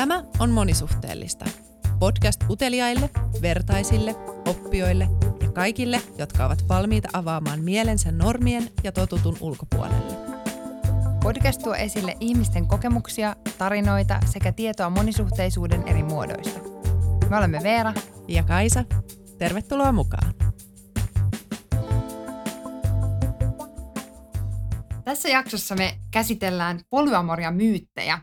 Tämä 0.00 0.24
on 0.38 0.50
Monisuhteellista. 0.50 1.44
Podcast 1.98 2.40
uteliaille, 2.50 3.10
vertaisille, 3.42 4.14
oppijoille 4.48 5.08
ja 5.42 5.52
kaikille, 5.52 6.02
jotka 6.18 6.46
ovat 6.46 6.68
valmiita 6.68 7.08
avaamaan 7.12 7.60
mielensä 7.60 8.12
normien 8.12 8.70
ja 8.84 8.92
totutun 8.92 9.36
ulkopuolelle. 9.40 10.16
Podcast 11.22 11.62
tuo 11.62 11.74
esille 11.74 12.16
ihmisten 12.20 12.68
kokemuksia, 12.68 13.36
tarinoita 13.58 14.20
sekä 14.26 14.52
tietoa 14.52 14.90
monisuhteisuuden 14.90 15.88
eri 15.88 16.02
muodoista. 16.02 16.60
Me 17.30 17.36
olemme 17.36 17.60
Veera 17.62 17.92
Ja 18.28 18.42
Kaisa, 18.42 18.84
tervetuloa 19.38 19.92
mukaan. 19.92 20.34
Tässä 25.04 25.28
jaksossa 25.28 25.74
me 25.74 25.98
käsitellään 26.10 26.80
polyamoria 26.90 27.50
myyttejä, 27.50 28.18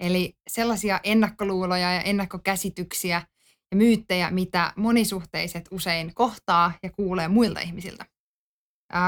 eli 0.00 0.36
sellaisia 0.48 1.00
ennakkoluuloja 1.02 1.94
ja 1.94 2.00
ennakkokäsityksiä 2.00 3.22
ja 3.70 3.76
myyttejä, 3.76 4.30
mitä 4.30 4.72
monisuhteiset 4.76 5.68
usein 5.70 6.14
kohtaa 6.14 6.72
ja 6.82 6.90
kuulee 6.90 7.28
muilta 7.28 7.60
ihmisiltä. 7.60 8.06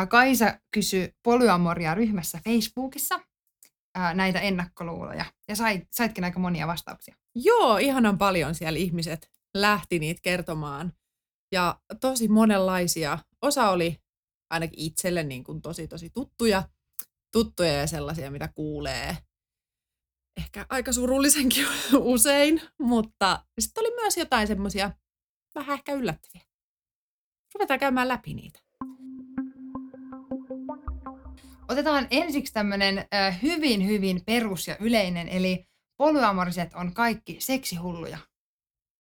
Kaisa 0.09 0.59
kysyi 0.71 1.15
polyamoria 1.23 1.95
ryhmässä 1.95 2.41
Facebookissa 2.45 3.21
näitä 4.15 4.41
ennakkoluuloja 4.41 5.25
ja 5.49 5.57
sait, 5.57 5.89
saitkin 5.91 6.25
aika 6.25 6.39
monia 6.39 6.67
vastauksia. 6.67 7.17
Joo, 7.35 7.79
ihanan 7.79 8.19
paljon 8.19 8.55
siellä 8.55 8.79
ihmiset 8.79 9.31
lähti 9.55 9.99
niitä 9.99 10.21
kertomaan. 10.23 10.93
Ja 11.53 11.81
tosi 12.01 12.29
monenlaisia. 12.29 13.19
Osa 13.43 13.71
oli 13.71 14.01
ainakin 14.51 14.79
itselle 14.81 15.23
niin 15.23 15.45
kuin 15.45 15.63
tosi 15.63 15.89
tosi 15.89 16.11
tuttuja, 16.11 16.63
tuttuja 17.33 17.73
ja 17.73 17.87
sellaisia, 17.87 18.31
mitä 18.31 18.49
kuulee 18.49 19.17
ehkä 20.37 20.67
aika 20.69 20.93
surullisenkin 20.93 21.67
usein, 22.15 22.63
mutta 22.79 23.45
sitten 23.61 23.81
oli 23.81 23.95
myös 24.03 24.17
jotain 24.17 24.47
semmoisia 24.47 24.91
vähän 25.55 25.75
ehkä 25.75 25.93
yllättäviä. 25.93 26.43
Ruvetaan 27.55 27.81
käymään 27.81 28.09
läpi 28.09 28.35
niitä. 28.35 28.61
Otetaan 31.69 32.07
ensiksi 32.11 32.53
tämmöinen 32.53 33.05
hyvin, 33.43 33.87
hyvin 33.87 34.23
perus 34.27 34.69
ja 34.69 34.77
yleinen, 34.81 35.29
eli 35.29 35.67
polyamoriset 35.97 36.75
on 36.75 36.95
kaikki 36.95 37.37
seksihulluja. 37.41 38.19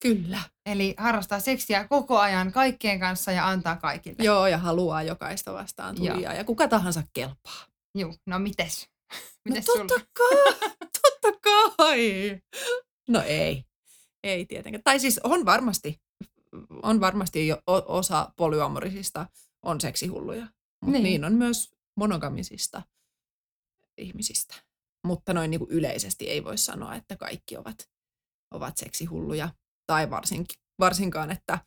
Kyllä. 0.02 0.38
Eli 0.66 0.94
harrastaa 0.98 1.40
seksiä 1.40 1.88
koko 1.88 2.18
ajan 2.18 2.52
kaikkien 2.52 3.00
kanssa 3.00 3.32
ja 3.32 3.48
antaa 3.48 3.76
kaikille. 3.76 4.24
Joo, 4.24 4.46
ja 4.46 4.58
haluaa 4.58 5.02
jokaista 5.02 5.52
vastaan 5.52 5.94
tulijaa. 5.94 6.34
Ja 6.34 6.44
kuka 6.44 6.68
tahansa 6.68 7.02
kelpaa. 7.12 7.66
Juu, 7.98 8.14
no 8.26 8.38
mites? 8.38 8.88
Mites 9.44 9.66
no 9.68 9.74
sulla? 9.74 9.86
totta 9.88 10.06
kai, 10.18 10.70
totta 11.02 11.38
kai. 11.42 12.40
No 13.08 13.22
ei, 13.26 13.64
ei 14.22 14.46
tietenkään. 14.46 14.82
Tai 14.82 15.00
siis 15.00 15.20
on 15.24 15.44
varmasti, 15.46 16.00
on 16.82 17.00
varmasti 17.00 17.46
jo 17.46 17.62
osa 17.86 18.32
polyamorisista 18.36 19.26
on 19.62 19.80
seksihulluja. 19.80 20.42
Mutta 20.42 20.58
Niin. 20.84 20.92
niin. 20.92 21.02
niin 21.02 21.24
on 21.24 21.32
myös 21.32 21.70
monogamisista 21.96 22.82
ihmisistä. 23.98 24.54
Mutta 25.06 25.34
noin 25.34 25.50
niin 25.50 25.58
kuin 25.58 25.70
yleisesti 25.70 26.28
ei 26.30 26.44
voi 26.44 26.58
sanoa, 26.58 26.94
että 26.94 27.16
kaikki 27.16 27.56
ovat, 27.56 27.90
ovat 28.50 28.76
seksihulluja. 28.76 29.48
Tai 29.86 30.10
varsinkin, 30.10 30.56
varsinkaan, 30.78 31.30
että 31.30 31.58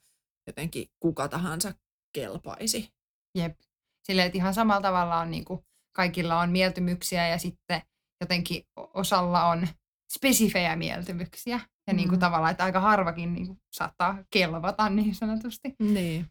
jotenkin 0.47 0.88
kuka 0.99 1.27
tahansa 1.27 1.73
kelpaisi. 2.13 2.89
Jep. 3.38 3.59
Silleen, 4.03 4.25
että 4.25 4.38
ihan 4.38 4.53
samalla 4.53 4.81
tavalla 4.81 5.19
on 5.19 5.31
niin 5.31 5.45
kuin, 5.45 5.59
kaikilla 5.95 6.39
on 6.39 6.49
mieltymyksiä 6.51 7.27
ja 7.27 7.38
sitten 7.38 7.81
jotenkin 8.21 8.63
osalla 8.75 9.45
on 9.45 9.67
spesifejä 10.13 10.75
mieltymyksiä. 10.75 11.59
Ja 11.88 11.93
niin 11.93 12.09
kuin 12.09 12.17
Mm. 12.17 12.19
tavallaan, 12.19 12.51
että 12.51 12.63
aika 12.63 12.79
harvakin 12.79 13.33
niin 13.33 13.47
kuin, 13.47 13.59
saattaa 13.71 14.17
kelvata 14.29 14.89
niin 14.89 15.16
sanotusti. 15.16 15.75
Niin. 15.79 16.25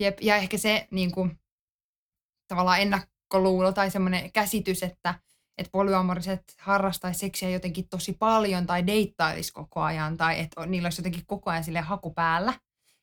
Jep. 0.00 0.18
Ja 0.20 0.36
ehkä 0.36 0.58
se 0.58 0.88
niin 0.90 1.12
kuin, 1.12 1.38
tavallaan 2.48 2.80
ennakkoluulo 2.80 3.72
tai 3.72 3.90
semmoinen 3.90 4.32
käsitys, 4.32 4.82
että, 4.82 5.14
että 5.58 5.70
polyamoriset 5.72 6.42
harrastaisi 6.58 7.20
seksiä 7.20 7.50
jotenkin 7.50 7.88
tosi 7.88 8.12
paljon 8.18 8.66
tai 8.66 8.86
deittailisi 8.86 9.52
koko 9.52 9.80
ajan 9.80 10.16
tai 10.16 10.40
että 10.40 10.66
niillä 10.66 10.86
olisi 10.86 11.00
jotenkin 11.00 11.26
koko 11.26 11.50
ajan 11.50 11.64
sille 11.64 11.80
haku 11.80 12.10
päällä. 12.10 12.54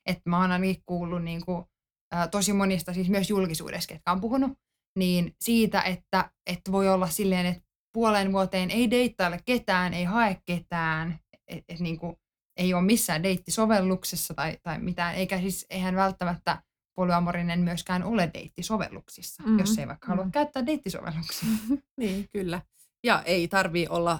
Että 0.06 0.30
mä 0.30 0.42
oon 0.42 0.52
ainakin 0.52 0.84
kuullut 0.86 1.24
niin 1.24 1.46
kuin, 1.46 1.66
ää, 2.12 2.28
tosi 2.28 2.54
monista, 2.54 2.94
siis 2.94 3.10
myös 3.10 3.30
julkisuudessa, 3.30 3.88
ketkä 3.88 4.12
on 4.12 4.22
puhunut, 4.22 4.52
niin 4.98 5.36
siitä, 5.40 5.82
että, 5.82 6.32
että 6.48 6.72
voi 6.72 6.90
olla 6.90 7.08
silleen, 7.08 7.46
että 7.46 7.64
puolen 7.94 8.34
vuoteen 8.34 8.72
ei 8.72 8.92
deittaile 8.92 9.40
ketään, 9.46 9.94
ei 9.94 10.04
hae 10.04 10.42
ketään, 10.46 11.20
että 11.48 11.74
et, 11.74 11.80
niin 11.80 12.00
kuin, 12.00 12.16
ei 12.58 12.74
ole 12.74 12.82
missään 12.82 13.24
deittisovelluksessa 13.24 14.34
tai, 14.34 14.58
tai 14.64 14.80
mitään, 14.80 15.16
eikä 15.16 15.40
siis, 15.40 15.66
eihän 15.70 15.96
välttämättä 15.96 16.64
polyamorinen 16.96 17.60
myöskään 17.60 18.04
ole 18.04 18.32
deittisovelluksissa, 18.34 19.44
mm-hmm. 19.44 19.60
jos 19.60 19.78
ei 19.78 19.88
vaikka 19.88 20.08
halua 20.08 20.26
mm. 20.26 20.32
käyttää 20.32 20.66
deittisovelluksia. 20.66 21.50
Niin, 22.00 22.30
kyllä. 22.30 22.62
Ja 23.04 23.22
ei 23.22 23.48
tarvii 23.48 23.88
olla 23.88 24.20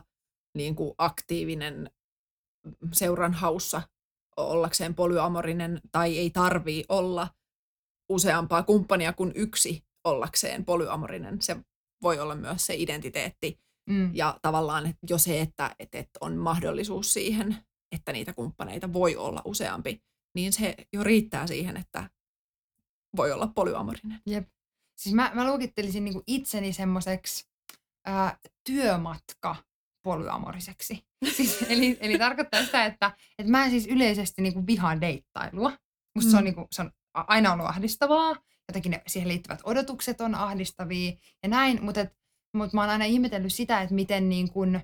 niin 0.58 0.76
kuin 0.76 0.94
aktiivinen 0.98 1.92
seuran 2.94 3.34
haussa 3.34 3.82
ollakseen 4.38 4.96
polyamorinen, 4.96 5.82
tai 5.92 6.18
ei 6.18 6.30
tarvii 6.30 6.86
olla 6.90 7.28
useampaa 8.10 8.64
kumppania 8.64 9.14
kuin 9.14 9.32
yksi 9.36 9.84
ollakseen 10.04 10.66
polyamorinen. 10.66 11.42
Se 11.42 11.56
voi 12.04 12.20
olla 12.20 12.36
myös 12.36 12.66
se 12.66 12.76
identiteetti 12.76 13.60
Mm. 13.90 14.12
ja 14.16 14.40
tavallaan 14.42 14.86
että 14.86 15.06
jo 15.10 15.18
se, 15.18 15.42
että, 15.42 15.76
että, 15.80 15.98
että 15.98 16.18
on 16.22 16.38
mahdollisuus 16.38 17.14
siihen, 17.14 17.58
että 17.92 18.12
niitä 18.14 18.34
kumppaneita 18.34 18.94
voi 18.94 19.16
olla 19.16 19.42
useampi, 19.46 20.02
niin 20.36 20.54
se 20.54 20.76
jo 20.94 21.04
riittää 21.04 21.48
siihen, 21.48 21.78
että 21.78 22.10
voi 23.18 23.32
olla 23.32 23.48
polyamorinen. 23.48 24.22
Jep. 24.26 24.48
Siis 24.98 25.16
mä, 25.16 25.32
mä 25.34 25.48
luokittelisin 25.48 26.04
niinku 26.06 26.24
itseni 26.28 26.74
semmoiseksi 26.74 27.46
työmatka 28.64 29.56
polyamoriseksi. 30.06 31.06
Siis, 31.36 31.62
eli, 31.70 31.98
eli 32.00 32.18
tarkoittaa 32.18 32.66
sitä, 32.66 32.86
että, 32.86 33.12
että 33.40 33.52
mä 33.52 33.66
en 33.66 33.72
siis 33.72 33.88
yleisesti 33.88 34.42
niinku 34.42 34.68
vihaan 34.68 35.02
deittailua. 35.02 35.72
Musta 36.16 36.28
mm. 36.28 36.32
se, 36.32 36.38
on 36.38 36.44
Mm. 36.44 36.46
niinku, 36.46 36.68
se 36.72 36.82
on 36.82 36.92
aina 37.14 37.54
ollut 37.54 37.66
ahdistavaa. 37.68 38.36
Jotenkin 38.70 38.92
ne, 38.92 39.02
siihen 39.08 39.30
liittyvät 39.30 39.60
odotukset 39.64 40.22
on 40.22 40.36
ahdistavia 40.36 41.12
ja 41.44 41.50
näin, 41.50 41.84
mutta 41.84 42.02
et, 42.02 42.14
mut 42.58 42.74
mä 42.74 42.82
oon 42.82 42.90
aina 42.90 43.06
ihmetellyt 43.06 43.54
sitä, 43.54 43.82
että 43.82 43.96
miten 43.96 44.30
niin 44.30 44.52
kun, 44.52 44.80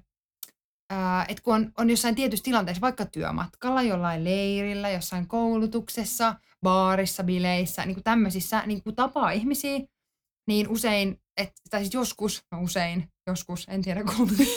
ää, 0.90 1.26
et 1.28 1.42
kun 1.42 1.56
on, 1.56 1.72
on 1.78 1.90
jossain 1.90 2.16
tietyssä 2.16 2.44
tilanteessa, 2.44 2.82
vaikka 2.82 3.06
työmatkalla, 3.06 3.82
jollain 3.82 4.24
leirillä, 4.24 4.90
jossain 4.90 5.28
koulutuksessa, 5.28 6.36
baarissa, 6.64 7.24
bileissä, 7.24 7.86
niin 7.86 7.96
kuin 7.96 8.04
tämmöisissä 8.04 8.64
niin 8.66 8.84
kuin 8.84 8.96
tapaa 8.96 9.32
ihmisiä, 9.32 9.80
niin 10.48 10.68
usein, 10.68 11.22
et, 11.38 11.52
tai 11.70 11.80
siis 11.80 11.94
joskus, 11.94 12.42
no 12.52 12.62
usein, 12.62 13.10
joskus, 13.28 13.66
en 13.70 13.82
tiedä 13.82 14.04
kumpi, 14.04 14.48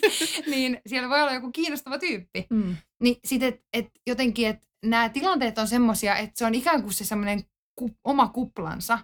niin 0.52 0.80
siellä 0.86 1.08
voi 1.08 1.22
olla 1.22 1.34
joku 1.34 1.50
kiinnostava 1.52 1.98
tyyppi. 1.98 2.46
Mm. 2.50 2.76
Niin 3.02 3.16
sitten, 3.24 3.48
että 3.48 3.62
et 3.72 3.86
jotenkin, 4.06 4.48
että 4.48 4.66
nämä 4.84 5.08
tilanteet 5.08 5.58
on 5.58 5.68
semmoisia, 5.68 6.16
että 6.16 6.32
se 6.36 6.46
on 6.46 6.54
ikään 6.54 6.82
kuin 6.82 6.94
se 6.94 7.04
semmoinen 7.04 7.44
ku, 7.80 7.90
oma 8.04 8.28
kuplansa, 8.28 8.98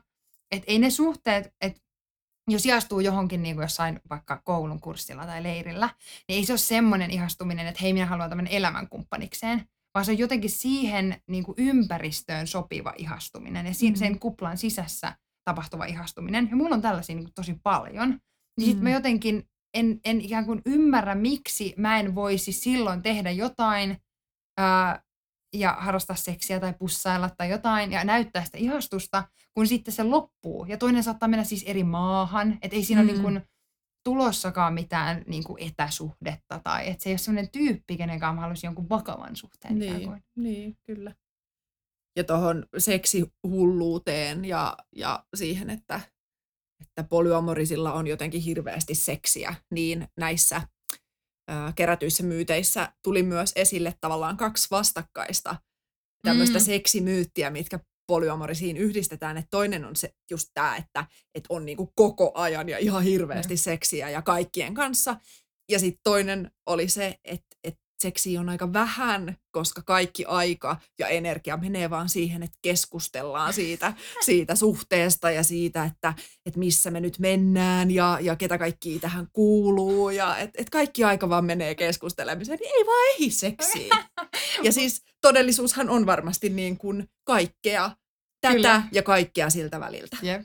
että 0.50 0.64
ei 0.72 0.78
ne 0.78 0.90
suhteet, 0.90 1.54
että 1.60 1.80
jos 2.50 2.66
ihastuu 2.66 3.00
johonkin 3.00 3.42
niin 3.42 3.54
kuin 3.56 3.64
jossain 3.64 4.00
vaikka 4.10 4.42
koulun 4.44 4.80
kurssilla 4.80 5.26
tai 5.26 5.42
leirillä, 5.42 5.90
niin 6.28 6.36
ei 6.38 6.44
se 6.44 6.52
ole 6.52 6.58
semmoinen 6.58 7.10
ihastuminen, 7.10 7.66
että 7.66 7.80
hei 7.82 7.92
minä 7.92 8.06
haluan 8.06 8.28
tämän 8.30 8.46
elämänkumppanikseen, 8.46 9.68
vaan 9.94 10.04
se 10.04 10.12
on 10.12 10.18
jotenkin 10.18 10.50
siihen 10.50 11.22
niin 11.26 11.44
kuin 11.44 11.54
ympäristöön 11.58 12.46
sopiva 12.46 12.92
ihastuminen 12.96 13.66
ja 13.66 13.74
si- 13.74 13.90
Mm. 13.90 13.96
sen 13.96 14.18
kuplan 14.18 14.58
sisässä 14.58 15.16
tapahtuva 15.44 15.84
ihastuminen. 15.84 16.48
Ja 16.50 16.56
mulla 16.56 16.74
on 16.74 16.82
tällaisia 16.82 17.16
niin 17.16 17.24
kuin 17.24 17.34
tosi 17.34 17.56
paljon. 17.62 18.08
Niin 18.58 18.66
sitten 18.66 18.82
mä 18.82 18.88
Mm. 18.88 18.94
jotenkin 18.94 19.48
en, 19.74 20.00
en 20.04 20.20
ikään 20.20 20.46
kuin 20.46 20.62
ymmärrä, 20.66 21.14
miksi 21.14 21.74
mä 21.76 21.98
en 22.00 22.14
voisi 22.14 22.52
silloin 22.52 23.02
tehdä 23.02 23.30
jotain 23.30 23.96
ää, 24.58 25.02
ja 25.60 25.76
harrastaa 25.78 26.16
seksiä 26.16 26.60
tai 26.60 26.74
pussailla 26.78 27.30
tai 27.30 27.50
jotain 27.50 27.92
ja 27.92 28.04
näyttää 28.04 28.44
sitä 28.44 28.58
ihastusta, 28.58 29.24
kun 29.54 29.66
sitten 29.66 29.94
se 29.94 30.02
loppuu. 30.02 30.64
Ja 30.64 30.76
toinen 30.76 31.02
saattaa 31.02 31.28
mennä 31.28 31.44
siis 31.44 31.62
eri 31.62 31.84
maahan, 31.84 32.58
että 32.62 32.76
ei 32.76 32.84
siinä 32.84 33.02
mm. 33.02 33.08
ole 33.08 33.12
niin 33.12 33.22
kuin 33.22 33.42
tulossakaan 34.04 34.74
mitään 34.74 35.24
niin 35.26 35.44
kuin 35.44 35.62
etäsuhdetta 35.62 36.60
tai 36.64 36.88
että 36.88 37.02
se 37.02 37.08
ei 37.08 37.12
ole 37.12 37.18
sellainen 37.18 37.50
tyyppi, 37.50 37.96
kenen 37.96 38.20
kanssa 38.20 38.34
mä 38.34 38.40
haluaisin 38.40 38.68
jonkun 38.68 38.88
vakavan 38.88 39.36
suhteen 39.36 39.78
Niin, 39.78 40.08
kuin. 40.08 40.22
niin, 40.36 40.76
kyllä. 40.86 41.14
Ja 42.16 42.24
tuohon 42.24 42.66
seksihulluuteen 42.78 44.44
ja, 44.44 44.76
ja 44.96 45.24
siihen, 45.34 45.70
että, 45.70 46.00
että 46.80 47.04
polyamorisilla 47.04 47.92
on 47.92 48.06
jotenkin 48.06 48.40
hirveästi 48.40 48.94
seksiä, 48.94 49.54
niin 49.70 50.08
näissä 50.16 50.62
kerätyissä 51.74 52.22
myyteissä 52.22 52.92
tuli 53.02 53.22
myös 53.22 53.52
esille 53.56 53.94
tavallaan 54.00 54.36
kaksi 54.36 54.68
vastakkaista 54.70 55.56
tämmöistä 56.22 56.58
Mm. 56.58 56.62
mm. 56.62 56.66
seksimyyttiä, 56.66 57.50
mitkä 57.50 57.80
polyamorisiin 58.06 58.76
yhdistetään. 58.76 59.36
Että 59.36 59.50
toinen 59.50 59.84
on 59.84 59.96
se, 59.96 60.14
just 60.30 60.48
tämä, 60.54 60.76
että, 60.76 61.06
että 61.34 61.46
on 61.48 61.66
niinku 61.66 61.92
koko 61.94 62.32
ajan 62.34 62.68
ja 62.68 62.78
ihan 62.78 63.02
hirveästi 63.02 63.56
seksiä 63.56 64.10
ja 64.10 64.22
kaikkien 64.22 64.74
kanssa. 64.74 65.16
Ja 65.70 65.78
sitten 65.78 66.00
toinen 66.04 66.50
oli 66.66 66.88
se, 66.88 67.18
että, 67.24 67.56
että 67.64 67.80
seksi 68.02 68.38
on 68.38 68.48
aika 68.48 68.72
vähän, 68.72 69.36
koska 69.50 69.82
kaikki 69.82 70.24
aika 70.24 70.76
ja 70.98 71.08
energia 71.08 71.56
menee 71.56 71.90
vaan 71.90 72.08
siihen, 72.08 72.42
että 72.42 72.58
keskustellaan 72.62 73.52
siitä, 73.52 73.92
siitä 74.26 74.54
suhteesta 74.54 75.30
ja 75.30 75.42
siitä, 75.42 75.84
että, 75.84 76.14
että 76.46 76.58
missä 76.58 76.90
me 76.90 77.00
nyt 77.00 77.18
mennään 77.18 77.90
ja, 77.90 78.18
ja 78.20 78.36
ketä 78.36 78.58
kaikki 78.58 78.98
tähän 78.98 79.26
kuuluu. 79.32 80.10
Ja 80.10 80.38
että 80.38 80.62
et 80.62 80.70
kaikki 80.70 81.04
aika 81.04 81.28
vaan 81.28 81.44
menee 81.44 81.74
keskustelemiseen, 81.74 82.58
niin 82.58 82.74
ei 82.74 82.86
vaan 82.86 83.14
ehdi 83.14 83.30
seksiin. 83.30 83.90
Ja 84.62 84.72
siis 84.72 85.02
todellisuushan 85.20 85.90
on 85.90 86.06
varmasti 86.06 86.48
niin 86.48 86.78
kuin 86.78 87.08
kaikkea 87.24 87.90
tätä 88.40 88.54
Kyllä. 88.54 88.82
ja 88.92 89.02
kaikkea 89.02 89.50
siltä 89.50 89.80
väliltä. 89.80 90.16
Jep. 90.22 90.42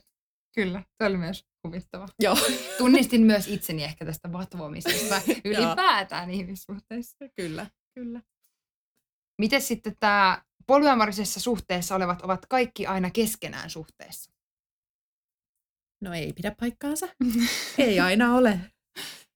Kyllä, 0.55 0.83
se 0.97 1.05
oli 1.05 1.17
myös 1.17 1.50
huvittava. 1.67 2.07
Joo. 2.19 2.37
Tunnistin 2.77 3.21
myös 3.21 3.47
itseni 3.47 3.83
ehkä 3.83 4.05
tästä 4.05 4.31
vatvomisesta 4.33 5.21
ylipäätään 5.45 6.31
ihmissuhteissa. 6.31 7.17
Kyllä, 7.35 7.67
kyllä. 7.95 8.21
Miten 9.41 9.61
sitten 9.61 9.95
tämä 9.99 10.41
polyamorisessa 10.67 11.39
suhteessa 11.39 11.95
olevat 11.95 12.21
ovat 12.21 12.45
kaikki 12.45 12.87
aina 12.87 13.09
keskenään 13.09 13.69
suhteessa? 13.69 14.31
No 16.01 16.13
ei 16.13 16.33
pidä 16.33 16.55
paikkaansa. 16.59 17.07
ei 17.77 17.99
aina 17.99 18.35
ole. 18.35 18.59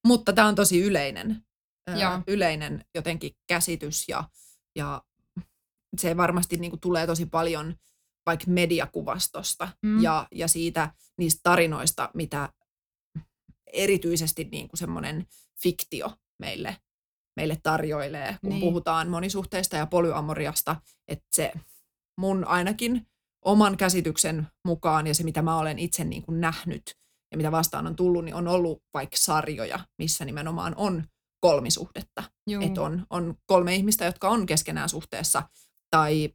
Mutta 0.07 0.33
tämä 0.33 0.47
on 0.47 0.55
tosi 0.55 0.81
yleinen, 0.81 1.45
Joo. 1.99 2.21
yleinen 2.27 2.85
jotenkin 2.95 3.31
käsitys 3.47 4.09
ja, 4.09 4.23
ja 4.75 5.01
se 5.97 6.17
varmasti 6.17 6.57
niin 6.57 6.71
kuin 6.71 6.79
tulee 6.79 7.07
tosi 7.07 7.25
paljon 7.25 7.75
vaikka 8.25 8.45
mediakuvastosta 8.47 9.67
mm. 9.81 10.03
ja, 10.03 10.27
ja 10.31 10.47
siitä 10.47 10.91
niistä 11.17 11.39
tarinoista, 11.43 12.09
mitä 12.13 12.49
erityisesti 13.73 14.43
niin 14.43 14.67
kuin 14.67 14.77
semmoinen 14.77 15.27
fiktio 15.61 16.11
meille, 16.39 16.77
meille 17.35 17.57
tarjoilee, 17.63 18.37
kun 18.41 18.49
niin. 18.49 18.61
puhutaan 18.61 19.09
monisuhteista 19.09 19.77
ja 19.77 19.85
polyamoriasta, 19.85 20.75
että 21.07 21.27
se 21.31 21.53
mun 22.17 22.47
ainakin 22.47 23.07
oman 23.45 23.77
käsityksen 23.77 24.47
mukaan 24.65 25.07
ja 25.07 25.15
se, 25.15 25.23
mitä 25.23 25.41
mä 25.41 25.57
olen 25.57 25.79
itse 25.79 26.03
niin 26.03 26.23
kuin 26.23 26.41
nähnyt 26.41 26.95
ja 27.31 27.37
mitä 27.37 27.51
vastaan 27.51 27.87
on 27.87 27.95
tullut, 27.95 28.25
niin 28.25 28.35
on 28.35 28.47
ollut 28.47 28.83
vaikka 28.93 29.17
sarjoja, 29.17 29.79
missä 29.97 30.25
nimenomaan 30.25 30.73
on 30.77 31.03
kolmisuhdetta. 31.39 32.23
Että 32.65 32.81
on, 32.81 33.05
on 33.09 33.35
kolme 33.45 33.75
ihmistä, 33.75 34.05
jotka 34.05 34.29
on 34.29 34.45
keskenään 34.45 34.89
suhteessa 34.89 35.43
tai 35.89 36.33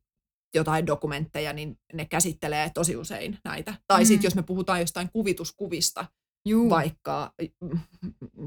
jotain 0.54 0.86
dokumentteja, 0.86 1.52
niin 1.52 1.78
ne 1.92 2.04
käsittelee 2.04 2.70
tosi 2.74 2.96
usein 2.96 3.38
näitä. 3.44 3.74
Tai 3.86 4.02
mm. 4.02 4.06
sitten 4.06 4.26
jos 4.26 4.34
me 4.34 4.42
puhutaan 4.42 4.80
jostain 4.80 5.10
kuvituskuvista, 5.12 6.06
Juu. 6.48 6.70
vaikka 6.70 7.32
mm, 7.60 7.80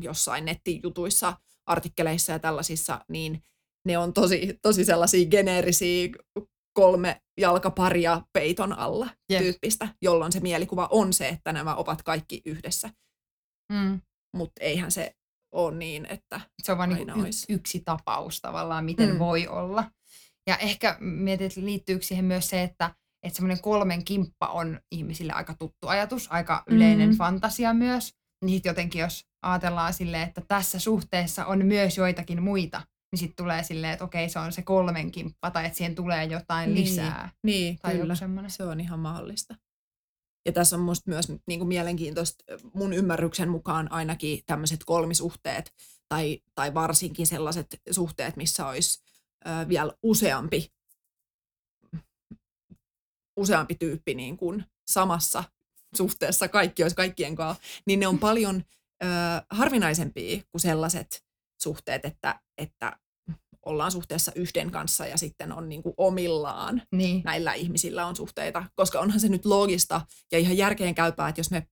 jossain 0.01 0.45
nettijutuissa, 0.45 1.37
artikkeleissa 1.65 2.31
ja 2.31 2.39
tällaisissa, 2.39 3.05
niin 3.09 3.43
ne 3.85 3.97
on 3.97 4.13
tosi, 4.13 4.59
tosi 4.61 4.85
sellaisia 4.85 5.29
geneerisiä 5.29 6.09
kolme 6.73 7.21
jalkaparia 7.37 8.21
peiton 8.33 8.73
alla 8.73 9.07
yes. 9.31 9.41
tyyppistä, 9.41 9.87
jolloin 10.01 10.31
se 10.31 10.39
mielikuva 10.39 10.87
on 10.91 11.13
se, 11.13 11.27
että 11.27 11.53
nämä 11.53 11.75
ovat 11.75 12.01
kaikki 12.01 12.41
yhdessä. 12.45 12.89
Mm. 13.71 14.01
Mutta 14.35 14.63
eihän 14.63 14.91
se 14.91 15.15
ole 15.51 15.75
niin, 15.75 16.05
että 16.05 16.41
Se 16.63 16.71
on 16.71 16.77
vain 16.77 16.89
niin 16.89 17.07
yksi 17.49 17.79
tapaus 17.85 18.41
tavallaan, 18.41 18.85
miten 18.85 19.09
mm. 19.09 19.19
voi 19.19 19.47
olla. 19.47 19.91
Ja 20.47 20.57
ehkä 20.57 20.97
mietin, 20.99 21.47
että 21.47 21.61
liittyykö 21.61 22.05
siihen 22.05 22.25
myös 22.25 22.49
se, 22.49 22.63
että, 22.63 22.95
että 23.23 23.35
semmoinen 23.35 23.61
kolmen 23.61 24.05
kimppa 24.05 24.47
on 24.47 24.79
ihmisille 24.91 25.33
aika 25.33 25.53
tuttu 25.53 25.87
ajatus, 25.87 26.31
aika 26.31 26.63
yleinen 26.67 27.09
mm. 27.09 27.15
fantasia 27.15 27.73
myös. 27.73 28.13
Niin 28.45 28.61
jotenkin 28.65 28.99
jos 28.99 29.25
ajatellaan 29.41 29.93
silleen, 29.93 30.27
että 30.27 30.41
tässä 30.47 30.79
suhteessa 30.79 31.45
on 31.45 31.65
myös 31.65 31.97
joitakin 31.97 32.43
muita, 32.43 32.81
niin 33.11 33.19
sitten 33.19 33.45
tulee 33.45 33.63
silleen, 33.63 33.93
että 33.93 34.05
okei, 34.05 34.29
se 34.29 34.39
on 34.39 34.51
se 34.51 34.61
kolmen 34.61 35.11
kimppa, 35.11 35.51
tai 35.51 35.65
että 35.65 35.77
siihen 35.77 35.95
tulee 35.95 36.25
jotain 36.25 36.73
niin, 36.73 36.85
lisää. 36.85 37.29
Niin, 37.43 37.77
tai 37.81 37.97
kyllä. 37.97 38.15
Se 38.47 38.63
on 38.63 38.79
ihan 38.79 38.99
mahdollista. 38.99 39.55
Ja 40.45 40.51
tässä 40.51 40.75
on 40.75 40.81
musta 40.81 41.11
myös 41.11 41.31
niin 41.47 41.59
kuin 41.59 41.67
mielenkiintoista, 41.67 42.43
mun 42.73 42.93
ymmärryksen 42.93 43.49
mukaan 43.49 43.91
ainakin 43.91 44.39
tämmöiset 44.45 44.83
kolmisuhteet, 44.85 45.73
tai, 46.09 46.39
tai 46.55 46.73
varsinkin 46.73 47.27
sellaiset 47.27 47.81
suhteet, 47.91 48.35
missä 48.35 48.67
olisi 48.67 49.03
ö, 49.47 49.67
vielä 49.67 49.93
useampi, 50.03 50.73
useampi 53.37 53.75
tyyppi 53.75 54.13
niin 54.13 54.37
kuin 54.37 54.65
samassa 54.87 55.43
suhteessa, 55.95 56.47
kaikki 56.47 56.83
olisi 56.83 56.95
kaikkien 56.95 57.35
kanssa, 57.35 57.63
niin 57.87 57.99
ne 57.99 58.07
on 58.07 58.19
paljon 58.19 58.63
ö, 59.03 59.07
harvinaisempia 59.49 60.43
kuin 60.51 60.61
sellaiset 60.61 61.23
suhteet, 61.61 62.05
että, 62.05 62.39
että 62.57 62.99
ollaan 63.65 63.91
suhteessa 63.91 64.31
yhden 64.35 64.71
kanssa 64.71 65.05
ja 65.05 65.17
sitten 65.17 65.51
on 65.51 65.69
niin 65.69 65.83
kuin 65.83 65.93
omillaan. 65.97 66.81
Niin. 66.91 67.21
Näillä 67.25 67.53
ihmisillä 67.53 68.05
on 68.05 68.15
suhteita, 68.15 68.63
koska 68.75 68.99
onhan 68.99 69.19
se 69.19 69.29
nyt 69.29 69.45
loogista 69.45 70.01
ja 70.31 70.39
ihan 70.39 70.57
järkeen 70.57 70.95
käypää, 70.95 71.29
että 71.29 71.39
jos 71.39 71.51
me 71.51 71.67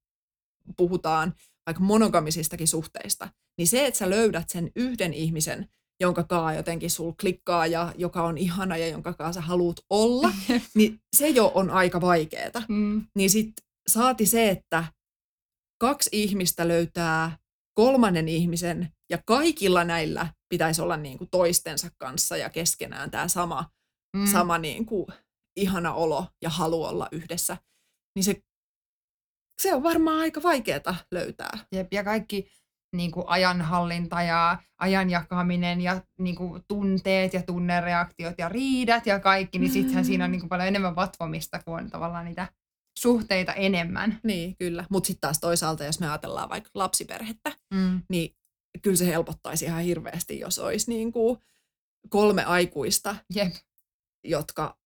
puhutaan 0.77 1.33
vaikka 1.65 1.83
monogamisistakin 1.83 2.67
suhteista, 2.67 3.29
niin 3.57 3.67
se, 3.67 3.85
että 3.85 3.97
sä 3.97 4.09
löydät 4.09 4.49
sen 4.49 4.71
yhden 4.75 5.13
ihmisen, 5.13 5.69
jonka 6.01 6.23
kaa 6.23 6.53
jotenkin 6.53 6.91
sul 6.91 7.11
klikkaa 7.21 7.67
ja 7.67 7.93
joka 7.97 8.23
on 8.23 8.37
ihana 8.37 8.77
ja 8.77 8.87
jonka 8.87 9.13
kaa 9.13 9.33
sä 9.33 9.41
haluat 9.41 9.77
olla, 9.89 10.31
niin 10.75 10.99
se 11.15 11.29
jo 11.29 11.51
on 11.55 11.69
aika 11.69 12.01
vaikeeta. 12.01 12.63
Mm. 12.69 13.05
Niin 13.15 13.29
sit 13.29 13.53
saati 13.87 14.25
se, 14.25 14.49
että 14.49 14.83
kaksi 15.81 16.09
ihmistä 16.13 16.67
löytää 16.67 17.37
kolmannen 17.73 18.27
ihmisen 18.27 18.89
ja 19.09 19.19
kaikilla 19.25 19.83
näillä 19.83 20.33
pitäisi 20.49 20.81
olla 20.81 20.97
niin 20.97 21.17
kuin 21.17 21.29
toistensa 21.29 21.87
kanssa 21.97 22.37
ja 22.37 22.49
keskenään 22.49 23.11
tämä 23.11 23.27
sama, 23.27 23.69
mm. 24.17 24.25
sama 24.25 24.57
niin 24.57 24.85
kuin 24.85 25.07
ihana 25.55 25.93
olo 25.93 26.27
ja 26.41 26.49
halu 26.49 26.83
olla 26.83 27.07
yhdessä, 27.11 27.57
niin 28.15 28.23
se, 28.23 28.41
se 29.61 29.73
on 29.73 29.83
varmaan 29.83 30.19
aika 30.19 30.43
vaikeaa 30.43 30.95
löytää. 31.11 31.65
Jep, 31.71 31.93
ja 31.93 32.03
kaikki 32.03 32.51
niin 32.93 33.11
kuin 33.11 33.25
ajanhallinta 33.27 34.21
ja 34.21 34.57
ajan 34.77 35.09
jakaminen 35.09 35.81
ja 35.81 36.01
niin 36.19 36.35
kuin 36.35 36.63
tunteet 36.67 37.33
ja 37.33 37.43
tunnereaktiot 37.43 38.35
ja 38.37 38.49
riidat 38.49 39.05
ja 39.05 39.19
kaikki, 39.19 39.59
niin 39.59 39.71
sittenhän 39.71 40.05
siinä 40.05 40.25
on 40.25 40.31
niin 40.31 40.39
kuin 40.39 40.49
paljon 40.49 40.67
enemmän 40.67 40.95
vatvomista 40.95 41.59
kuin 41.63 41.83
on 41.83 41.89
tavallaan 41.89 42.25
niitä 42.25 42.47
suhteita 42.99 43.53
enemmän. 43.53 44.19
Niin, 44.23 44.55
kyllä. 44.55 44.85
Mutta 44.89 45.07
sitten 45.07 45.21
taas 45.21 45.39
toisaalta, 45.39 45.83
jos 45.83 45.99
me 45.99 46.07
ajatellaan 46.07 46.49
vaikka 46.49 46.69
lapsiperhettä, 46.73 47.51
mm. 47.73 48.01
niin 48.09 48.35
kyllä 48.81 48.97
se 48.97 49.07
helpottaisi 49.07 49.65
ihan 49.65 49.83
hirveästi, 49.83 50.39
jos 50.39 50.59
olisi 50.59 50.91
niin 50.91 51.11
kuin 51.11 51.39
kolme 52.09 52.43
aikuista, 52.43 53.15
Jep. 53.35 53.53
jotka 54.23 54.77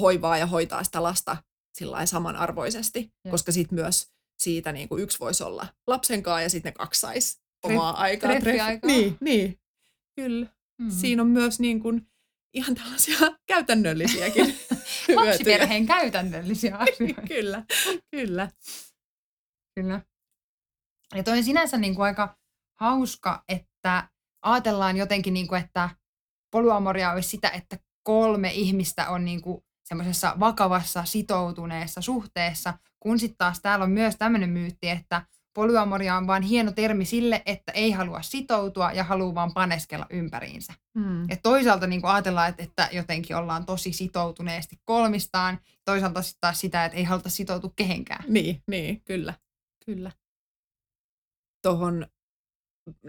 hoivaa 0.00 0.38
ja 0.38 0.46
hoitaa 0.46 0.84
sitä 0.84 1.02
lasta 1.02 1.36
sillä 1.72 2.06
samanarvoisesti, 2.06 3.00
Jep. 3.00 3.30
koska 3.30 3.52
sitten 3.52 3.78
myös 3.78 4.12
siitä 4.38 4.72
niin 4.72 4.88
kuin 4.88 5.02
yksi 5.02 5.20
voisi 5.20 5.44
olla 5.44 5.66
lapsen 5.86 6.22
kanssa 6.22 6.42
ja 6.42 6.50
sitten 6.50 6.70
ne 6.70 6.74
kaksi 6.74 7.00
saisi 7.00 7.40
omaa 7.62 7.92
Tref, 7.92 8.02
aikaa. 8.02 8.30
Treffiaikaa. 8.30 8.88
Niin, 8.88 9.16
niin. 9.20 9.60
Kyllä. 10.16 10.46
Mm. 10.82 10.90
Siinä 10.90 11.22
on 11.22 11.28
myös 11.28 11.60
niin 11.60 11.80
kuin 11.80 12.08
ihan 12.54 12.74
tällaisia 12.74 13.18
käytännöllisiäkin 13.46 14.58
Lapsiperheen 15.16 15.86
käytännöllisiä 15.86 16.76
asioita. 16.76 17.22
kyllä, 17.34 17.62
kyllä. 18.10 18.50
Kyllä. 19.74 20.02
Ja 21.14 21.22
toi 21.22 21.38
on 21.38 21.44
sinänsä 21.44 21.76
niin 21.76 21.94
kuin 21.94 22.04
aika 22.04 22.36
hauska, 22.80 23.44
että 23.48 24.08
ajatellaan 24.42 24.96
jotenkin, 24.96 25.34
niin 25.34 25.48
kuin, 25.48 25.60
että 25.64 25.90
polyamoria 26.50 27.12
olisi 27.12 27.28
sitä, 27.28 27.48
että 27.48 27.78
kolme 28.02 28.52
ihmistä 28.52 29.10
on 29.10 29.24
niin 29.24 29.42
kuin 29.42 29.64
semmoisessa 29.84 30.36
vakavassa 30.40 31.04
sitoutuneessa 31.04 32.00
suhteessa, 32.00 32.78
kun 33.00 33.18
sitten 33.18 33.38
taas 33.38 33.60
täällä 33.60 33.82
on 33.82 33.90
myös 33.90 34.16
tämmöinen 34.16 34.50
myytti, 34.50 34.88
että 34.88 35.22
polyamoria 35.54 36.16
on 36.16 36.26
vain 36.26 36.42
hieno 36.42 36.72
termi 36.72 37.04
sille, 37.04 37.42
että 37.46 37.72
ei 37.72 37.90
halua 37.90 38.22
sitoutua 38.22 38.92
ja 38.92 39.04
haluaa 39.04 39.34
vaan 39.34 39.54
paneskella 39.54 40.06
ympäriinsä. 40.10 40.74
Hmm. 40.98 41.30
Et 41.30 41.40
toisaalta 41.42 41.86
niin 41.86 42.00
ajatellaan, 42.04 42.48
että, 42.48 42.62
että 42.62 42.88
jotenkin 42.92 43.36
ollaan 43.36 43.66
tosi 43.66 43.92
sitoutuneesti 43.92 44.76
kolmistaan, 44.84 45.60
toisaalta 45.84 46.22
sitten 46.22 46.40
taas 46.40 46.60
sitä, 46.60 46.84
että 46.84 46.98
ei 46.98 47.04
haluta 47.04 47.28
sitoutua 47.28 47.72
kehenkään. 47.76 48.24
Niin, 48.28 48.62
niin 48.66 49.02
kyllä. 49.04 49.34
kyllä. 49.84 50.12
Tuohon, 51.62 52.06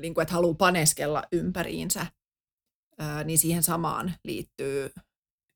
niin 0.02 0.14
kuin, 0.14 0.22
että 0.22 0.34
haluaa 0.34 0.54
paneskella 0.54 1.24
ympäriinsä, 1.32 2.06
ää, 3.00 3.24
niin 3.24 3.38
siihen 3.38 3.64
samaan 3.64 4.14
liittyy 4.24 4.92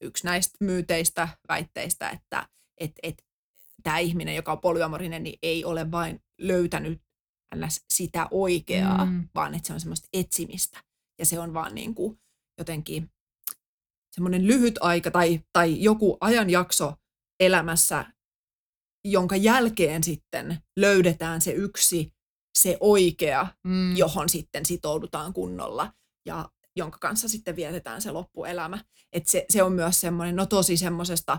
yksi 0.02 0.26
näistä 0.26 0.58
myyteistä, 0.60 1.28
väitteistä, 1.50 2.10
että 2.10 2.48
et, 2.80 2.92
et, 3.04 3.26
tämä 3.84 4.00
ihminen, 4.00 4.36
joka 4.36 4.52
on 4.52 4.60
polyamorinen, 4.60 5.24
niin 5.24 5.40
ei 5.44 5.66
ole 5.66 5.92
vain 5.92 6.20
löytänyt 6.42 7.02
sitä 7.94 8.28
oikeaa, 8.32 9.06
mm. 9.06 9.30
vaan 9.36 9.56
että 9.56 9.68
se 9.68 9.74
on 9.74 9.80
semmoista 9.80 10.08
etsimistä. 10.14 10.84
Ja 11.20 11.26
se 11.26 11.40
on 11.40 11.54
vaan 11.54 11.76
niin 11.76 11.96
kuin 11.96 12.20
jotenkin 12.58 13.12
semmoinen 14.12 14.48
lyhyt 14.48 14.76
aika 14.82 15.12
tai, 15.12 15.42
tai 15.54 15.84
joku 15.84 16.18
ajanjakso 16.22 16.94
elämässä, 17.40 18.06
jonka 19.08 19.36
jälkeen 19.36 20.04
sitten 20.04 20.58
löydetään 20.80 21.42
se 21.42 21.52
yksi, 21.52 22.14
se 22.58 22.78
oikea, 22.80 23.48
mm. 23.64 23.98
johon 23.98 24.30
sitten 24.30 24.66
sitoudutaan 24.66 25.34
kunnolla. 25.34 25.94
Ja 26.26 26.50
jonka 26.76 26.98
kanssa 26.98 27.30
sitten 27.30 27.56
vietetään 27.56 28.02
se 28.02 28.12
loppuelämä. 28.12 28.86
Et 29.12 29.28
se, 29.28 29.46
se 29.50 29.64
on 29.64 29.74
myös 29.74 30.02
semmoinen, 30.02 30.36
no 30.36 30.46
tosi 30.46 30.78
semmoisesta 30.78 31.38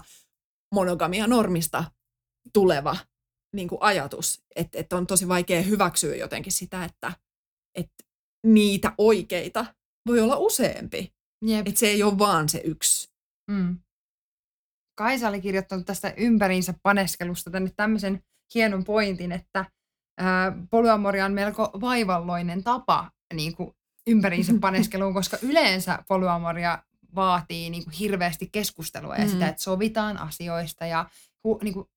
monogamia 0.74 1.26
normista 1.26 1.84
tuleva 2.52 2.96
niin 3.54 3.68
kuin 3.68 3.78
ajatus, 3.82 4.44
että, 4.56 4.78
että 4.78 4.96
on 4.96 5.06
tosi 5.06 5.28
vaikea 5.28 5.62
hyväksyä 5.62 6.16
jotenkin 6.16 6.52
sitä, 6.52 6.84
että, 6.84 7.12
että 7.74 8.04
niitä 8.46 8.92
oikeita 8.98 9.66
voi 10.06 10.20
olla 10.20 10.36
useampi. 10.36 11.14
Jep. 11.46 11.68
Että 11.68 11.80
se 11.80 11.86
ei 11.86 12.02
ole 12.02 12.18
vaan 12.18 12.48
se 12.48 12.60
yksi. 12.64 13.08
Mm. 13.50 13.78
Kaisa 14.98 15.28
oli 15.28 15.40
kirjoittanut 15.40 15.86
tästä 15.86 16.14
ympäriinsä 16.16 16.74
paneskelusta 16.82 17.50
tänne 17.50 17.70
tämmöisen 17.76 18.22
hienon 18.54 18.84
pointin, 18.84 19.32
että 19.32 19.64
ää, 20.18 20.52
polyamoria 20.70 21.24
on 21.24 21.32
melko 21.32 21.70
vaivalloinen 21.80 22.64
tapa 22.64 23.10
niin 23.34 23.56
kuin 23.56 23.74
ympäriinsä 24.06 24.52
paneskeluun, 24.60 25.14
koska 25.14 25.38
yleensä 25.42 26.04
polyamoria 26.08 26.82
vaatii 27.14 27.70
niin 27.70 27.84
kuin 27.84 27.94
hirveästi 27.94 28.48
keskustelua 28.52 29.16
ja 29.16 29.24
mm. 29.24 29.30
sitä, 29.30 29.48
että 29.48 29.62
sovitaan 29.62 30.18
asioista 30.18 30.86
ja 30.86 31.10
hu, 31.44 31.58
niin 31.62 31.74
kuin, 31.74 31.88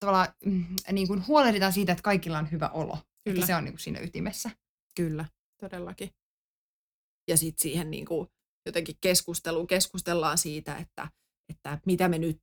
tavallaan 0.00 0.28
mm, 0.44 0.64
niin 0.92 1.08
kuin 1.08 1.26
huolehditaan 1.26 1.72
siitä, 1.72 1.92
että 1.92 2.02
kaikilla 2.02 2.38
on 2.38 2.50
hyvä 2.50 2.68
olo. 2.68 2.98
Kyllä. 3.24 3.34
Että 3.34 3.46
se 3.46 3.54
on 3.54 3.64
niin 3.64 3.72
kuin 3.72 3.80
siinä 3.80 4.00
ytimessä. 4.00 4.50
Kyllä, 4.96 5.24
todellakin. 5.60 6.10
Ja 7.28 7.36
sitten 7.36 7.62
siihen 7.62 7.90
niin 7.90 8.06
kuin 8.06 8.28
jotenkin 8.66 8.96
keskusteluun 9.00 9.66
keskustellaan 9.66 10.38
siitä, 10.38 10.76
että, 10.76 11.08
että 11.48 11.78
mitä 11.86 12.08
me 12.08 12.18
nyt 12.18 12.40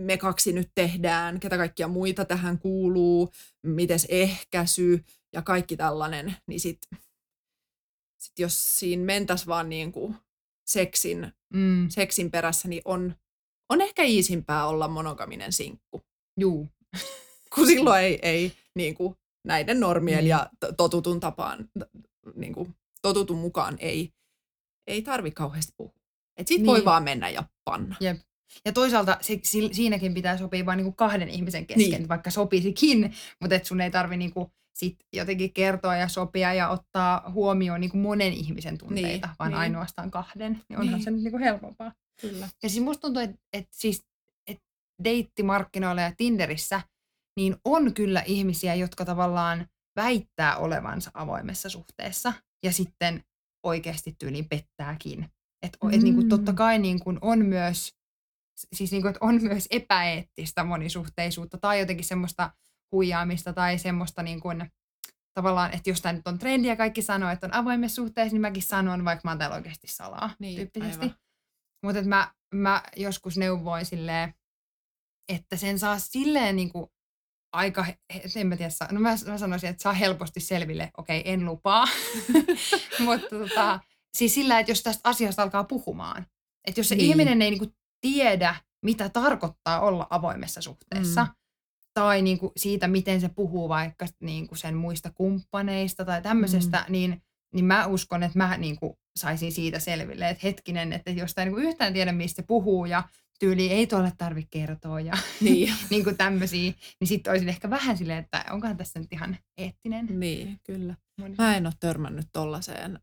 me 0.00 0.16
kaksi 0.16 0.52
nyt 0.52 0.70
tehdään, 0.74 1.40
ketä 1.40 1.56
kaikkia 1.56 1.88
muita 1.88 2.24
tähän 2.24 2.58
kuuluu, 2.58 3.32
mites 3.62 4.06
ehkäisy 4.08 5.04
ja 5.32 5.42
kaikki 5.42 5.76
tällainen, 5.76 6.36
niin 6.46 6.60
sitten 6.60 6.98
sit 8.20 8.38
jos 8.38 8.78
siinä 8.78 9.04
mentäs 9.04 9.46
vaan 9.46 9.68
niin 9.68 9.92
kuin 9.92 10.16
seksin, 10.66 11.32
mm. 11.54 11.88
seksin 11.88 12.30
perässä, 12.30 12.68
niin 12.68 12.82
on, 12.84 13.14
on 13.68 13.80
ehkä 13.80 14.02
iisimpää 14.02 14.66
olla 14.66 14.88
monogaminen 14.88 15.52
sinkku. 15.52 16.02
Juu. 16.40 16.68
Kun 17.54 17.66
silloin 17.66 18.04
ei, 18.04 18.18
ei 18.22 18.52
niin 18.76 18.94
kuin 18.94 19.14
näiden 19.44 19.80
normien 19.80 20.18
niin. 20.18 20.28
ja 20.28 20.50
totutun 20.76 21.20
tapaan, 21.20 21.68
niin 22.34 22.54
kuin, 22.54 22.74
totutun 23.02 23.38
mukaan 23.38 23.76
ei, 23.78 24.12
ei 24.86 25.02
tarvi 25.02 25.30
kauheasti 25.30 25.72
puhua. 25.76 25.94
Et 26.36 26.48
sit 26.48 26.56
niin. 26.56 26.66
voi 26.66 26.84
vaan 26.84 27.02
mennä 27.02 27.28
ja 27.28 27.44
panna. 27.64 27.96
Jep. 28.00 28.20
Ja 28.64 28.72
toisaalta 28.72 29.18
se, 29.20 29.40
siinäkin 29.72 30.14
pitää 30.14 30.38
sopia 30.38 30.66
vain 30.66 30.76
niinku 30.76 30.92
kahden 30.92 31.28
ihmisen 31.28 31.66
kesken, 31.66 31.90
niin. 31.90 32.08
vaikka 32.08 32.30
sopisikin, 32.30 33.14
mutta 33.40 33.54
et 33.54 33.64
sun 33.64 33.80
ei 33.80 33.90
tarvi 33.90 34.16
niinku 34.16 34.52
sit 34.74 34.96
jotenkin 35.12 35.52
kertoa 35.52 35.96
ja 35.96 36.08
sopia 36.08 36.54
ja 36.54 36.68
ottaa 36.68 37.30
huomioon 37.32 37.80
niinku 37.80 37.96
monen 37.96 38.32
ihmisen 38.32 38.78
tunteita, 38.78 39.26
niin, 39.26 39.36
vaan 39.38 39.50
niin. 39.50 39.58
ainoastaan 39.58 40.10
kahden. 40.10 40.60
Niin 40.68 40.78
onhan 40.78 40.94
niin. 40.94 41.04
se 41.04 41.10
nyt 41.10 41.22
niinku 41.22 41.38
helpompaa. 41.38 41.92
Kyllä. 42.20 42.48
Ja 42.62 42.68
siis 42.68 42.84
musta 42.84 43.00
tuntuu, 43.00 43.22
että 43.22 43.36
et 43.52 43.68
siis 43.70 44.04
deittimarkkinoilla 45.04 46.02
ja 46.02 46.12
Tinderissä 46.16 46.80
niin 47.36 47.56
on 47.64 47.94
kyllä 47.94 48.22
ihmisiä, 48.26 48.74
jotka 48.74 49.04
tavallaan 49.04 49.66
väittää 49.96 50.56
olevansa 50.56 51.10
avoimessa 51.14 51.68
suhteessa 51.68 52.32
ja 52.64 52.72
sitten 52.72 53.24
oikeasti 53.62 54.16
tyyliin 54.18 54.48
pettääkin. 54.48 55.28
Että 55.62 55.78
mm. 55.82 55.92
et, 55.92 56.02
niinku, 56.02 56.22
totta 56.22 56.52
kai 56.52 56.78
niinku, 56.78 57.14
on 57.20 57.46
myös 57.46 57.94
siis 58.72 58.92
niinku, 58.92 59.08
että 59.08 59.18
on 59.22 59.42
myös 59.48 59.66
epäeettistä 59.70 60.64
monisuhteisuutta 60.64 61.58
tai 61.58 61.80
jotenkin 61.80 62.06
semmoista 62.06 62.50
huijaamista 62.92 63.52
tai 63.52 63.78
semmoista 63.78 64.22
niin 64.22 64.40
kuin, 64.40 64.72
tavallaan, 65.34 65.74
että 65.74 65.90
jos 65.90 66.00
tämä 66.00 66.12
nyt 66.12 66.26
on 66.26 66.38
trendi 66.38 66.68
ja 66.68 66.76
kaikki 66.76 67.02
sanoo, 67.02 67.30
että 67.30 67.46
on 67.46 67.54
avoimessa 67.54 67.94
suhteessa, 67.94 68.34
niin 68.34 68.40
mäkin 68.40 68.62
sanon, 68.62 69.04
vaikka 69.04 69.20
mä 69.24 69.30
oon 69.30 69.38
täällä 69.38 69.56
oikeasti 69.56 69.86
salaa 69.86 70.30
niin, 70.38 70.56
tyyppisesti. 70.56 71.12
Mutta 71.84 72.02
mä, 72.02 72.32
mä 72.54 72.82
joskus 72.96 73.38
neuvoin 73.38 73.86
silleen, 73.86 74.34
että 75.28 75.56
sen 75.56 75.78
saa 75.78 75.98
silleen 75.98 76.56
niin 76.56 76.72
kuin 76.72 76.86
aika, 77.52 77.86
en 78.36 78.46
mä 78.46 78.56
tiedä, 78.56 78.72
no 78.90 79.00
mä, 79.00 79.16
mä 79.26 79.38
sanoisin, 79.38 79.70
että 79.70 79.82
saa 79.82 79.92
helposti 79.92 80.40
selville, 80.40 80.90
okei, 80.98 81.20
okay, 81.20 81.32
en 81.32 81.44
lupaa, 81.44 81.84
mutta 83.04 83.28
tota, 83.28 83.80
siis 84.16 84.34
sillä, 84.34 84.58
että 84.58 84.72
jos 84.72 84.82
tästä 84.82 85.08
asiasta 85.08 85.42
alkaa 85.42 85.64
puhumaan, 85.64 86.26
että 86.66 86.80
jos 86.80 86.88
se 86.88 86.94
niin. 86.94 87.10
ihminen 87.10 87.42
ei 87.42 87.50
niin 87.50 87.58
kuin 87.58 87.74
tiedä, 88.00 88.54
mitä 88.84 89.08
tarkoittaa 89.08 89.80
olla 89.80 90.06
avoimessa 90.10 90.60
suhteessa, 90.60 91.24
mm. 91.24 91.30
tai 91.94 92.22
niin 92.22 92.38
kuin 92.38 92.52
siitä, 92.56 92.88
miten 92.88 93.20
se 93.20 93.28
puhuu 93.28 93.68
vaikka 93.68 94.06
niin 94.20 94.48
kuin 94.48 94.58
sen 94.58 94.74
muista 94.74 95.10
kumppaneista 95.10 96.04
tai 96.04 96.22
tämmöisestä, 96.22 96.84
mm. 96.88 96.92
niin, 96.92 97.22
niin 97.54 97.64
mä 97.64 97.86
uskon, 97.86 98.22
että 98.22 98.38
mä 98.38 98.56
niin 98.56 98.76
kuin 98.76 98.92
saisin 99.16 99.52
siitä 99.52 99.78
selville, 99.78 100.28
että 100.28 100.46
hetkinen, 100.46 100.92
että 100.92 101.10
jos 101.10 101.34
tämä 101.34 101.44
niin 101.44 101.58
yhtään 101.58 101.92
tiedä, 101.92 102.12
mistä 102.12 102.36
se 102.36 102.46
puhuu 102.46 102.84
ja 102.84 103.02
tyyli 103.42 103.70
ei 103.70 103.86
tuolle 103.86 104.12
tarvitse 104.18 104.48
kertoa 104.50 105.00
ja 105.00 105.12
niin. 105.40 105.74
niin 105.90 106.04
kuin 106.04 106.16
tämmöisiä, 106.16 106.72
niin 107.00 107.08
sitten 107.08 107.30
olisin 107.30 107.48
ehkä 107.48 107.70
vähän 107.70 107.98
silleen, 107.98 108.24
että 108.24 108.44
onkohan 108.50 108.76
tässä 108.76 109.00
nyt 109.00 109.12
ihan 109.12 109.36
eettinen. 109.58 110.20
Niin, 110.20 110.60
kyllä. 110.64 110.96
Moni. 111.20 111.34
Mä 111.38 111.56
en 111.56 111.66
ole 111.66 111.74
törmännyt 111.80 112.26
tollaiseen, 112.32 113.00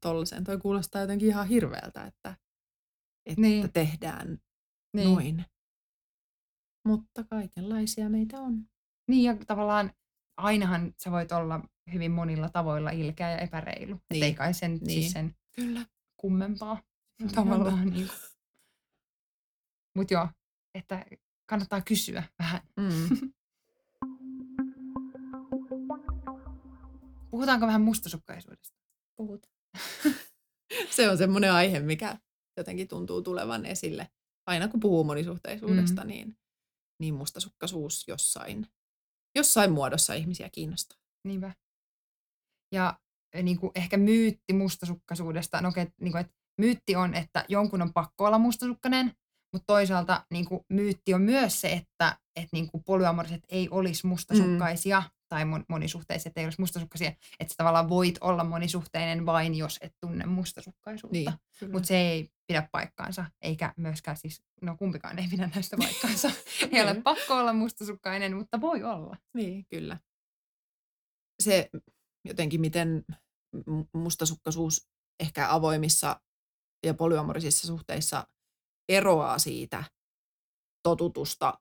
tollaiseen. 0.00 0.44
Toi 0.44 0.58
kuulostaa 0.58 1.00
jotenkin 1.00 1.28
ihan 1.28 1.48
hirveältä, 1.48 2.04
että, 2.04 2.36
että 3.26 3.40
niin. 3.40 3.72
tehdään 3.72 4.38
niin. 4.96 5.08
noin. 5.08 5.44
Mutta 6.88 7.24
kaikenlaisia 7.24 8.08
meitä 8.08 8.40
on. 8.40 8.64
Niin 9.08 9.24
ja 9.24 9.36
tavallaan 9.46 9.92
ainahan 10.36 10.94
sä 10.98 11.10
voit 11.10 11.32
olla 11.32 11.60
hyvin 11.92 12.12
monilla 12.12 12.48
tavoilla 12.48 12.90
ilkeä 12.90 13.30
ja 13.30 13.38
epäreilu. 13.38 13.94
Niin. 13.94 14.02
Että 14.10 14.26
ei 14.26 14.34
kai 14.34 14.54
sen, 14.54 14.78
siis 14.78 14.86
niin. 14.86 15.02
siis 15.02 15.12
sen 15.12 15.34
Kyllä. 15.56 15.86
kummempaa 16.16 16.82
tavallaan. 17.34 17.90
Niin 17.90 18.08
Mutta 19.96 20.14
joo, 20.14 20.28
että 20.74 21.06
kannattaa 21.46 21.80
kysyä 21.80 22.22
vähän. 22.38 22.60
Mm. 22.76 23.32
Puhutaanko 27.30 27.66
vähän 27.66 27.82
mustasukkaisuudesta? 27.82 28.78
Puhutaan. 29.16 29.54
Se 30.96 31.10
on 31.10 31.18
semmoinen 31.18 31.52
aihe, 31.52 31.80
mikä 31.80 32.18
jotenkin 32.56 32.88
tuntuu 32.88 33.22
tulevan 33.22 33.66
esille. 33.66 34.10
Aina 34.46 34.68
kun 34.68 34.80
puhuu 34.80 35.04
monisuhteisuudesta, 35.04 36.02
mm. 36.02 36.08
niin, 36.08 36.36
niin 37.00 37.14
mustasukkaisuus 37.14 38.08
jossain, 38.08 38.66
jossain 39.34 39.72
muodossa 39.72 40.14
ihmisiä 40.14 40.50
kiinnostaa. 40.50 40.98
Niinpä. 41.24 41.52
Ja 42.72 42.98
niin 43.42 43.60
kuin 43.60 43.72
ehkä 43.74 43.96
myytti 43.96 44.52
mustasukkaisuudesta, 44.52 45.60
no, 45.60 45.68
okay, 45.68 45.86
niin 46.00 46.12
kuin, 46.12 46.20
että 46.20 46.34
myytti 46.58 46.96
on, 46.96 47.14
että 47.14 47.44
jonkun 47.48 47.82
on 47.82 47.92
pakko 47.92 48.24
olla 48.24 48.38
mustasukkainen, 48.38 49.16
mutta 49.52 49.66
toisaalta 49.66 50.26
niin 50.30 50.44
kuin, 50.44 50.60
myytti 50.68 51.14
on 51.14 51.22
myös 51.22 51.60
se, 51.60 51.72
että 51.72 52.18
et, 52.36 52.48
niin 52.52 52.70
kuin, 52.70 52.84
polyamoriset 52.84 53.42
ei 53.48 53.68
olisi 53.70 54.06
mustasukkaisia. 54.06 55.00
Mm 55.00 55.18
tai 55.28 55.42
monisuhteiset 55.68 56.38
ei 56.38 56.44
olisi 56.44 56.60
mustasukkaisia, 56.60 57.12
että 57.40 57.54
tavallaan 57.56 57.88
voit 57.88 58.18
olla 58.20 58.44
monisuhteinen 58.44 59.26
vain, 59.26 59.54
jos 59.54 59.78
et 59.80 59.94
tunne 60.00 60.26
mustasukkaisuutta. 60.26 61.32
Niin, 61.60 61.72
Mutta 61.72 61.86
se 61.86 61.96
ei 61.96 62.28
pidä 62.46 62.68
paikkaansa, 62.72 63.24
eikä 63.42 63.74
myöskään 63.76 64.16
siis, 64.16 64.42
no 64.62 64.76
kumpikaan 64.76 65.18
ei 65.18 65.28
pidä 65.30 65.50
näistä 65.54 65.76
paikkaansa. 65.84 66.30
ei 66.72 66.82
ole 66.82 66.92
niin. 66.92 67.02
pakko 67.02 67.34
olla 67.34 67.52
mustasukkainen, 67.52 68.36
mutta 68.36 68.60
voi 68.60 68.82
olla. 68.82 69.16
Niin, 69.34 69.66
kyllä. 69.70 69.98
Se 71.42 71.70
jotenkin, 72.24 72.60
miten 72.60 73.04
mustasukkaisuus 73.94 74.88
ehkä 75.20 75.50
avoimissa 75.50 76.20
ja 76.86 76.94
polyamorisissa 76.94 77.66
suhteissa 77.66 78.26
eroaa 78.88 79.38
siitä 79.38 79.84
totutusta 80.82 81.58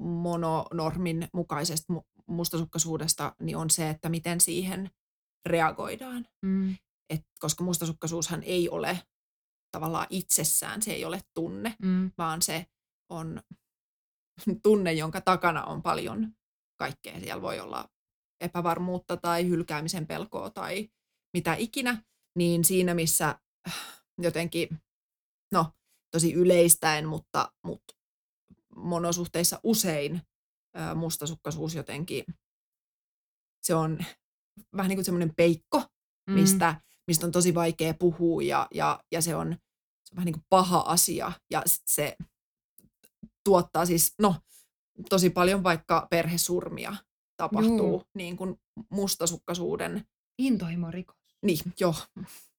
mononormin 0.00 1.28
mukaisesta 1.32 1.92
mustasukkaisuudesta, 2.26 3.34
niin 3.42 3.56
on 3.56 3.70
se, 3.70 3.90
että 3.90 4.08
miten 4.08 4.40
siihen 4.40 4.90
reagoidaan. 5.46 6.26
Mm. 6.42 6.76
Et, 7.10 7.20
koska 7.38 7.64
mustasukkaisuushan 7.64 8.42
ei 8.42 8.68
ole 8.68 9.02
tavallaan 9.72 10.06
itsessään, 10.10 10.82
se 10.82 10.92
ei 10.92 11.04
ole 11.04 11.20
tunne, 11.34 11.76
mm. 11.82 12.10
vaan 12.18 12.42
se 12.42 12.66
on 13.08 13.42
tunne, 14.64 14.92
jonka 14.92 15.20
takana 15.20 15.64
on 15.64 15.82
paljon 15.82 16.32
kaikkea. 16.78 17.20
Siellä 17.20 17.42
voi 17.42 17.60
olla 17.60 17.88
epävarmuutta 18.40 19.16
tai 19.16 19.48
hylkäämisen 19.48 20.06
pelkoa 20.06 20.50
tai 20.50 20.90
mitä 21.36 21.54
ikinä, 21.54 22.02
niin 22.38 22.64
siinä 22.64 22.94
missä 22.94 23.38
jotenkin, 24.22 24.68
no 25.52 25.72
tosi 26.10 26.32
yleistäen, 26.32 27.06
mutta, 27.06 27.52
mutta 27.62 27.94
monosuhteissa 28.76 29.60
usein 29.62 30.22
ää, 30.74 30.94
mustasukkaisuus 30.94 31.74
jotenkin, 31.74 32.24
se 33.62 33.74
on 33.74 33.98
vähän 34.76 34.88
niin 34.88 34.96
kuin 34.96 35.04
semmoinen 35.04 35.34
peikko, 35.36 35.82
mm. 36.26 36.34
mistä, 36.34 36.80
mistä 37.06 37.26
on 37.26 37.32
tosi 37.32 37.54
vaikea 37.54 37.94
puhua 37.94 38.42
ja, 38.42 38.68
ja, 38.74 39.00
ja 39.12 39.22
se, 39.22 39.36
on, 39.36 39.48
se 40.04 40.12
on 40.12 40.16
vähän 40.16 40.26
niin 40.26 40.34
kuin 40.34 40.46
paha 40.48 40.78
asia 40.78 41.32
ja 41.50 41.62
se 41.66 42.16
tuottaa 43.44 43.86
siis, 43.86 44.14
no 44.18 44.34
tosi 45.08 45.30
paljon 45.30 45.62
vaikka 45.62 46.06
perhesurmia 46.10 46.96
tapahtuu 47.36 47.76
Juu. 47.76 48.04
niin 48.14 48.36
kuin 48.36 48.56
mustasukkaisuuden. 48.90 50.04
Intohimorikos. 50.38 51.16
Niin, 51.42 51.58
joo. 51.80 51.94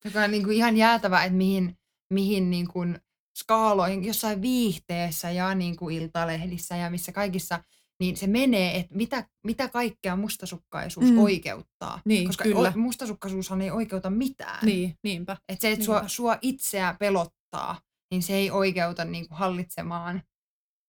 Joka 0.05 0.21
on 0.21 0.31
niin 0.31 0.43
kuin 0.43 0.57
ihan 0.57 0.77
jäätävä, 0.77 1.23
että 1.23 1.37
mihin, 1.37 1.77
mihin 2.09 2.49
niin 2.49 2.67
kuin 2.67 2.99
skaaloihin, 3.37 4.05
jossain 4.05 4.41
viihteessä 4.41 5.31
ja 5.31 5.55
niin 5.55 5.75
kuin 5.75 5.95
iltalehdissä 5.95 6.75
ja 6.75 6.89
missä 6.89 7.11
kaikissa, 7.11 7.63
niin 7.99 8.17
se 8.17 8.27
menee, 8.27 8.77
että 8.77 8.95
mitä, 8.95 9.27
mitä 9.43 9.67
kaikkea 9.67 10.15
mustasukkaisuus 10.15 11.11
mm. 11.11 11.17
oikeuttaa. 11.17 12.01
Niin, 12.05 12.27
Koska 12.27 12.43
kyllä. 12.43 12.73
mustasukkaisuushan 12.75 13.61
ei 13.61 13.71
oikeuta 13.71 14.09
mitään. 14.09 14.65
Niin, 14.65 14.95
niinpä. 15.03 15.37
Että 15.49 15.61
se, 15.61 15.71
että 15.71 15.85
sua, 15.85 16.03
sua 16.07 16.37
itseä 16.41 16.95
pelottaa, 16.99 17.81
niin 18.11 18.23
se 18.23 18.33
ei 18.33 18.51
oikeuta 18.51 19.05
niin 19.05 19.27
kuin 19.27 19.37
hallitsemaan 19.37 20.21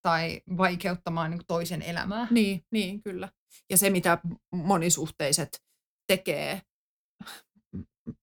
tai 0.02 0.42
vaikeuttamaan 0.56 1.30
niin 1.30 1.38
kuin 1.38 1.46
toisen 1.46 1.82
elämää. 1.82 2.26
Niin, 2.30 2.64
niin, 2.70 3.02
kyllä. 3.02 3.28
Ja 3.70 3.78
se, 3.78 3.90
mitä 3.90 4.18
monisuhteiset 4.54 5.62
tekee, 6.06 6.62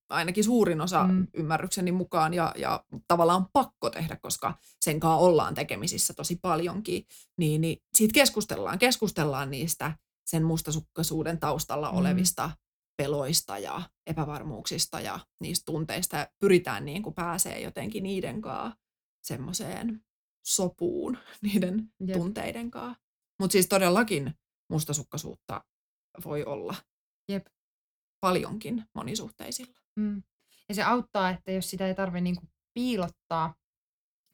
ainakin 0.08 0.44
suurin 0.44 0.80
osa 0.80 1.04
mm. 1.04 1.26
ymmärrykseni 1.34 1.92
mukaan 1.92 2.34
ja, 2.34 2.54
ja 2.56 2.84
tavallaan 3.08 3.46
pakko 3.52 3.90
tehdä, 3.90 4.16
koska 4.16 4.58
sen 4.80 5.00
kanssa 5.00 5.16
ollaan 5.16 5.54
tekemisissä 5.54 6.14
tosi 6.14 6.38
paljonkin, 6.42 7.06
niin, 7.36 7.60
niin 7.60 7.82
siitä 7.94 8.12
keskustellaan. 8.14 8.78
Keskustellaan 8.78 9.50
niistä 9.50 9.92
sen 10.26 10.44
mustasukkaisuuden 10.44 11.38
taustalla 11.40 11.92
mm. 11.92 11.98
olevista 11.98 12.50
peloista 12.96 13.58
ja 13.58 13.82
epävarmuuksista 14.06 15.00
ja 15.00 15.20
niistä 15.40 15.64
tunteista 15.64 16.16
ja 16.16 16.28
pyritään 16.38 16.84
niin 16.84 17.02
kuin 17.02 17.14
pääsee 17.14 17.60
jotenkin 17.60 18.02
niiden 18.02 18.40
kanssa 18.40 18.78
semmoiseen 19.22 20.04
sopuun 20.46 21.18
niiden 21.42 21.92
Jep. 22.06 22.18
tunteiden 22.18 22.70
kanssa. 22.70 23.02
Mutta 23.38 23.52
siis 23.52 23.66
todellakin 23.68 24.34
mustasukkaisuutta 24.70 25.64
voi 26.24 26.44
olla 26.44 26.74
Jep. 27.28 27.46
Paljonkin 28.20 28.84
monisuhteisilla. 28.94 29.80
Mm. 29.96 30.22
Ja 30.68 30.74
se 30.74 30.82
auttaa, 30.82 31.30
että 31.30 31.52
jos 31.52 31.70
sitä 31.70 31.86
ei 31.86 31.94
tarvitse 31.94 32.20
niinku 32.20 32.42
piilottaa, 32.74 33.54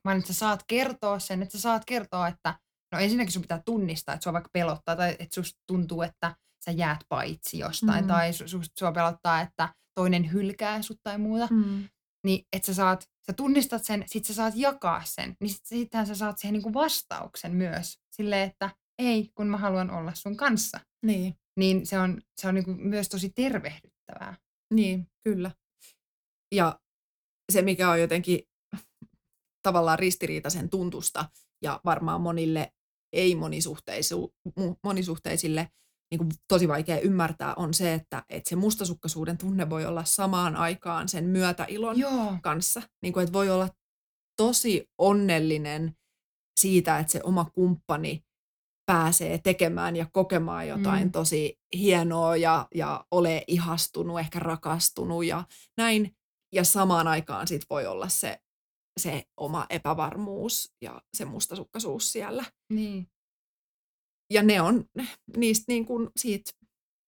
vaan 0.05 0.19
että 0.19 0.33
sä 0.33 0.39
saat 0.39 0.65
kertoa 0.67 1.19
sen, 1.19 1.43
että 1.43 1.53
sä 1.53 1.63
saat 1.63 1.85
kertoa, 1.85 2.29
että 2.29 2.59
no 2.93 2.99
ensinnäkin 2.99 3.33
sun 3.33 3.43
pitää 3.43 3.63
tunnistaa, 3.65 4.15
että 4.15 4.25
sua 4.25 4.33
vaikka 4.33 4.51
pelottaa 4.53 4.97
tai 4.97 5.17
että 5.19 5.35
susta 5.35 5.61
tuntuu, 5.67 6.03
että 6.03 6.37
sä 6.65 6.71
jäät 6.71 7.01
paitsi 7.09 7.59
jostain 7.59 8.05
mm. 8.05 8.09
tai 8.09 8.33
su, 8.33 8.61
sua 8.79 8.93
pelottaa, 8.93 9.41
että 9.41 9.75
toinen 9.95 10.33
hylkää 10.33 10.83
sut 10.83 11.01
tai 11.03 11.19
muuta. 11.19 11.49
Mm. 11.51 11.89
Niin 12.25 12.47
että 12.53 12.67
sä 12.67 12.75
saat, 12.75 13.09
sä 13.27 13.33
tunnistat 13.33 13.85
sen, 13.85 14.05
sit 14.07 14.25
sä 14.25 14.35
saat 14.35 14.55
jakaa 14.57 15.03
sen, 15.05 15.37
niin 15.41 15.51
sit, 15.51 15.65
sittenhän 15.65 16.07
sä 16.07 16.15
saat 16.15 16.39
siihen 16.39 16.53
niinku 16.53 16.75
vastauksen 16.75 17.57
myös. 17.57 17.99
Silleen, 18.11 18.51
että 18.51 18.71
ei, 18.99 19.31
kun 19.35 19.47
mä 19.47 19.57
haluan 19.57 19.91
olla 19.91 20.15
sun 20.15 20.37
kanssa. 20.37 20.81
Niin. 21.03 21.35
Niin 21.57 21.87
se 21.87 21.99
on, 21.99 22.23
se 22.41 22.49
on 22.49 22.55
niinku 22.55 22.75
myös 22.75 23.09
tosi 23.09 23.31
tervehdyttävää. 23.31 24.37
Niin, 24.75 25.09
kyllä. 25.25 25.51
Ja 26.55 26.81
se, 27.53 27.63
mikä 27.63 27.91
on 27.91 28.01
jotenkin 28.01 28.41
tavallaan 29.63 29.99
ristiriitaisen 29.99 30.71
tuntusta 30.71 31.25
ja 31.63 31.81
varmaan 31.85 32.21
monille 32.21 32.73
ei-monisuhteisille 33.13 35.71
niin 36.11 36.19
kuin 36.19 36.31
tosi 36.49 36.69
vaikea 36.69 37.01
ymmärtää, 37.01 37.55
on 37.55 37.75
se, 37.75 37.95
että, 37.95 38.25
että 38.29 38.49
se 38.49 38.57
mustasukkaisuuden 38.57 39.39
tunne 39.39 39.71
voi 39.71 39.87
olla 39.87 40.05
samaan 40.05 40.57
aikaan 40.57 41.09
sen 41.09 41.25
myötäilon 41.25 41.99
Joo. 41.99 42.37
kanssa. 42.43 42.83
Niin 43.03 43.13
kuin, 43.13 43.25
että 43.25 43.33
voi 43.33 43.51
olla 43.51 43.69
tosi 44.37 44.91
onnellinen 44.99 45.97
siitä, 46.61 46.99
että 46.99 47.13
se 47.13 47.21
oma 47.25 47.45
kumppani 47.45 48.26
pääsee 48.87 49.39
tekemään 49.39 49.97
ja 49.97 50.07
kokemaan 50.13 50.69
jotain 50.69 51.05
mm. 51.05 51.13
tosi 51.13 51.59
hienoa 51.73 52.37
ja, 52.37 52.69
ja 52.75 53.05
ole 53.11 53.45
ihastunut, 53.47 54.21
ehkä 54.21 54.39
rakastunut 54.39 55.25
ja 55.25 55.45
näin. 55.77 56.17
Ja 56.55 56.65
samaan 56.65 57.09
aikaan 57.09 57.49
sit 57.49 57.63
voi 57.71 57.87
olla 57.87 58.09
se, 58.09 58.41
se 59.01 59.25
oma 59.37 59.67
epävarmuus 59.71 60.73
ja 60.83 61.03
se 61.17 61.25
mustasukkaisuus 61.25 62.13
siellä. 62.13 62.45
Niin. 62.73 63.09
Ja 64.33 64.43
ne 64.43 64.61
on, 64.61 64.85
niistä 65.37 65.65
niin 65.69 65.87
kuin 65.87 66.11
siitä 66.17 66.51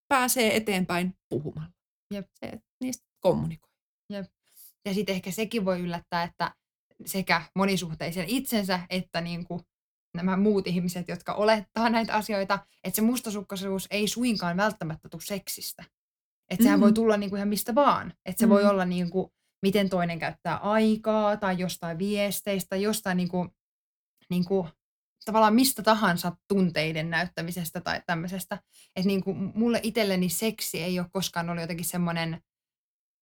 pääsee 0.09 0.57
eteenpäin 0.57 1.15
puhumalla. 1.29 1.71
Jep. 2.15 2.27
Se, 2.35 2.61
niistä 2.81 3.07
kommunikoi. 3.21 3.71
Jep. 4.13 4.27
Ja 4.85 4.95
sitten 4.95 5.15
ehkä 5.15 5.31
sekin 5.31 5.65
voi 5.65 5.81
yllättää, 5.81 6.23
että 6.23 6.55
sekä 7.07 7.43
monisuhteisen 7.55 8.29
itsensä 8.29 8.81
että 8.91 9.21
niin 9.21 9.47
kuin 9.47 9.61
nämä 10.15 10.37
muut 10.37 10.67
ihmiset, 10.67 11.09
jotka 11.09 11.35
olettaa 11.35 11.91
näitä 11.91 12.15
asioita, 12.15 12.59
että 12.85 12.97
se 12.97 13.03
mustasukkaisuus 13.03 13.87
ei 13.91 14.09
suinkaan 14.09 14.57
välttämättä 14.57 15.09
tule 15.09 15.23
seksistä. 15.25 15.85
Että 16.51 16.63
sehän 16.63 16.79
mm-hmm. 16.79 16.85
voi 16.85 16.93
tulla 16.93 17.17
niin 17.17 17.31
kuin 17.31 17.39
ihan 17.39 17.49
mistä 17.49 17.75
vaan. 17.75 18.13
Että 18.27 18.41
se 18.41 18.47
mm-hmm. 18.47 18.55
voi 18.55 18.71
olla 18.71 18.85
niin 18.85 19.11
kuin, 19.11 19.31
miten 19.63 19.91
toinen 19.91 20.19
käyttää 20.19 20.57
aikaa 20.57 21.37
tai 21.37 21.59
jostain 21.59 21.99
viesteistä, 21.99 22.77
jostain 22.77 23.17
niin 23.17 23.29
kuin, 23.29 23.49
niin 24.31 24.45
kuin, 24.45 24.69
tavallaan 25.25 25.55
mistä 25.55 25.83
tahansa 25.83 26.33
tunteiden 26.49 27.11
näyttämisestä 27.11 27.81
tai 27.81 28.03
tämmöisestä. 28.07 28.59
Että 28.97 29.07
niin 29.07 29.25
kuin 29.25 29.53
mulle 29.55 29.81
itselleni 29.83 30.29
seksi 30.29 30.83
ei 30.83 30.99
ole 30.99 31.09
koskaan 31.13 31.51
ollut 31.51 31.63
jotenkin 31.63 31.87
semmoinen 31.87 32.43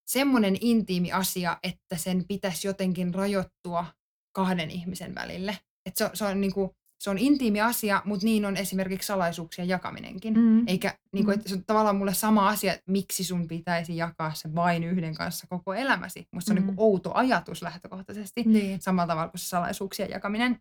semmoinen 0.06 0.56
intiimi 0.60 1.12
asia, 1.12 1.58
että 1.62 1.96
sen 1.96 2.24
pitäisi 2.28 2.66
jotenkin 2.66 3.14
rajoittua 3.14 3.86
kahden 4.32 4.70
ihmisen 4.70 5.14
välille. 5.14 5.58
Et 5.86 5.96
se, 5.96 6.10
se, 6.14 6.24
on, 6.24 6.40
niin 6.40 6.52
kuin, 6.52 6.70
se 6.98 7.10
on 7.10 7.18
intiimi 7.18 7.60
asia, 7.60 8.02
mutta 8.04 8.24
niin 8.24 8.44
on 8.44 8.56
esimerkiksi 8.56 9.06
salaisuuksien 9.06 9.68
jakaminenkin. 9.68 10.34
Mm. 10.34 10.68
Eikä 10.68 10.98
niin 11.12 11.24
kuin, 11.24 11.34
että 11.34 11.48
se 11.48 11.54
on 11.54 11.64
tavallaan 11.64 11.96
mulle 11.96 12.14
sama 12.14 12.48
asia, 12.48 12.72
että 12.72 12.92
miksi 12.92 13.24
sun 13.24 13.48
pitäisi 13.48 13.96
jakaa 13.96 14.34
se 14.34 14.54
vain 14.54 14.84
yhden 14.84 15.14
kanssa 15.14 15.46
koko 15.46 15.74
elämäsi. 15.74 16.28
Musta 16.32 16.46
se 16.46 16.52
on 16.52 16.58
mm. 16.58 16.66
niin 16.66 16.76
kuin 16.76 16.88
outo 16.88 17.14
ajatus 17.14 17.62
lähtökohtaisesti, 17.62 18.42
niin. 18.42 18.80
samalla 18.80 19.06
tavalla 19.06 19.30
kuin 19.30 19.40
se 19.40 19.48
salaisuuksien 19.48 20.10
jakaminen. 20.10 20.60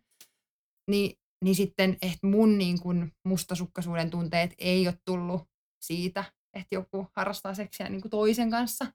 Niin, 0.90 1.18
niin 1.44 1.54
sitten 1.54 1.96
että 2.02 2.26
mun 2.26 2.58
niin 2.58 2.80
kuin 2.80 3.12
mustasukkaisuuden 3.24 4.10
tunteet 4.10 4.54
ei 4.58 4.88
ole 4.88 4.98
tullut 5.04 5.42
siitä, 5.82 6.24
että 6.54 6.74
joku 6.74 7.06
harrastaa 7.16 7.54
seksiä 7.54 7.88
niin 7.88 8.00
kuin 8.00 8.10
toisen 8.10 8.50
kanssa, 8.50 8.86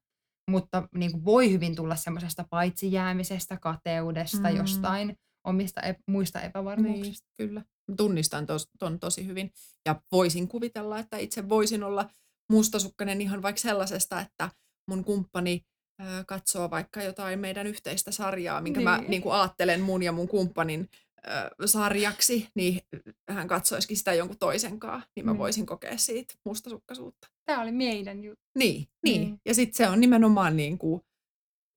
mutta 0.52 0.88
niin 0.96 1.12
kuin 1.12 1.26
voi 1.26 1.52
hyvin 1.52 1.76
tulla 1.76 1.96
semmoisesta 1.96 2.46
paitsi 2.50 2.92
jäämisestä, 2.92 3.58
kateudesta, 3.58 4.50
mm. 4.50 4.56
jostain 4.56 5.18
omista 5.44 5.82
ep- 5.82 6.04
muista 6.08 6.42
epävarmuuksista. 6.42 7.28
Niin, 7.28 7.48
kyllä. 7.48 7.62
Tunnistan 7.98 8.46
tos, 8.46 8.70
ton 8.80 9.00
tosi 9.00 9.28
hyvin. 9.28 9.52
Ja 9.86 10.02
voisin 10.12 10.48
kuvitella, 10.48 11.00
että 11.00 11.18
itse 11.18 11.50
voisin 11.50 11.84
olla 11.84 12.10
mustasukkainen 12.52 13.22
ihan 13.22 13.42
vaikka 13.42 13.62
sellaisesta, 13.62 14.22
että 14.22 14.50
mun 14.88 15.04
kumppani 15.04 15.62
ö, 16.02 16.04
katsoo 16.28 16.70
vaikka 16.70 17.04
jotain 17.04 17.40
meidän 17.40 17.68
yhteistä 17.68 18.12
sarjaa, 18.12 18.62
minkä 18.62 18.80
niin. 18.80 18.90
mä 18.90 19.04
niin 19.08 19.22
kuin 19.22 19.34
ajattelen 19.34 19.82
mun 19.82 20.04
ja 20.04 20.12
mun 20.12 20.28
kumppanin 20.28 20.90
ö, 21.28 21.68
sarjaksi, 21.68 22.48
niin 22.56 22.82
hän 23.30 23.48
katsoisikin 23.48 23.98
sitä 23.98 24.14
jonkun 24.14 24.38
toisen 24.38 24.80
kanssa, 24.80 25.10
niin 25.16 25.26
mä 25.26 25.34
mm. 25.34 25.38
voisin 25.38 25.66
kokea 25.66 25.98
siitä 25.98 26.34
mustasukkaisuutta. 26.46 27.28
Tämä 27.46 27.62
oli 27.62 27.72
meidän 27.72 28.24
juttu. 28.24 28.46
Niin, 28.58 28.88
niin. 29.04 29.22
niin. 29.22 29.40
ja 29.46 29.54
sitten 29.54 29.78
se 29.78 29.90
on 29.90 30.00
nimenomaan 30.00 30.58
niin 30.58 30.78
kuin, 30.78 31.02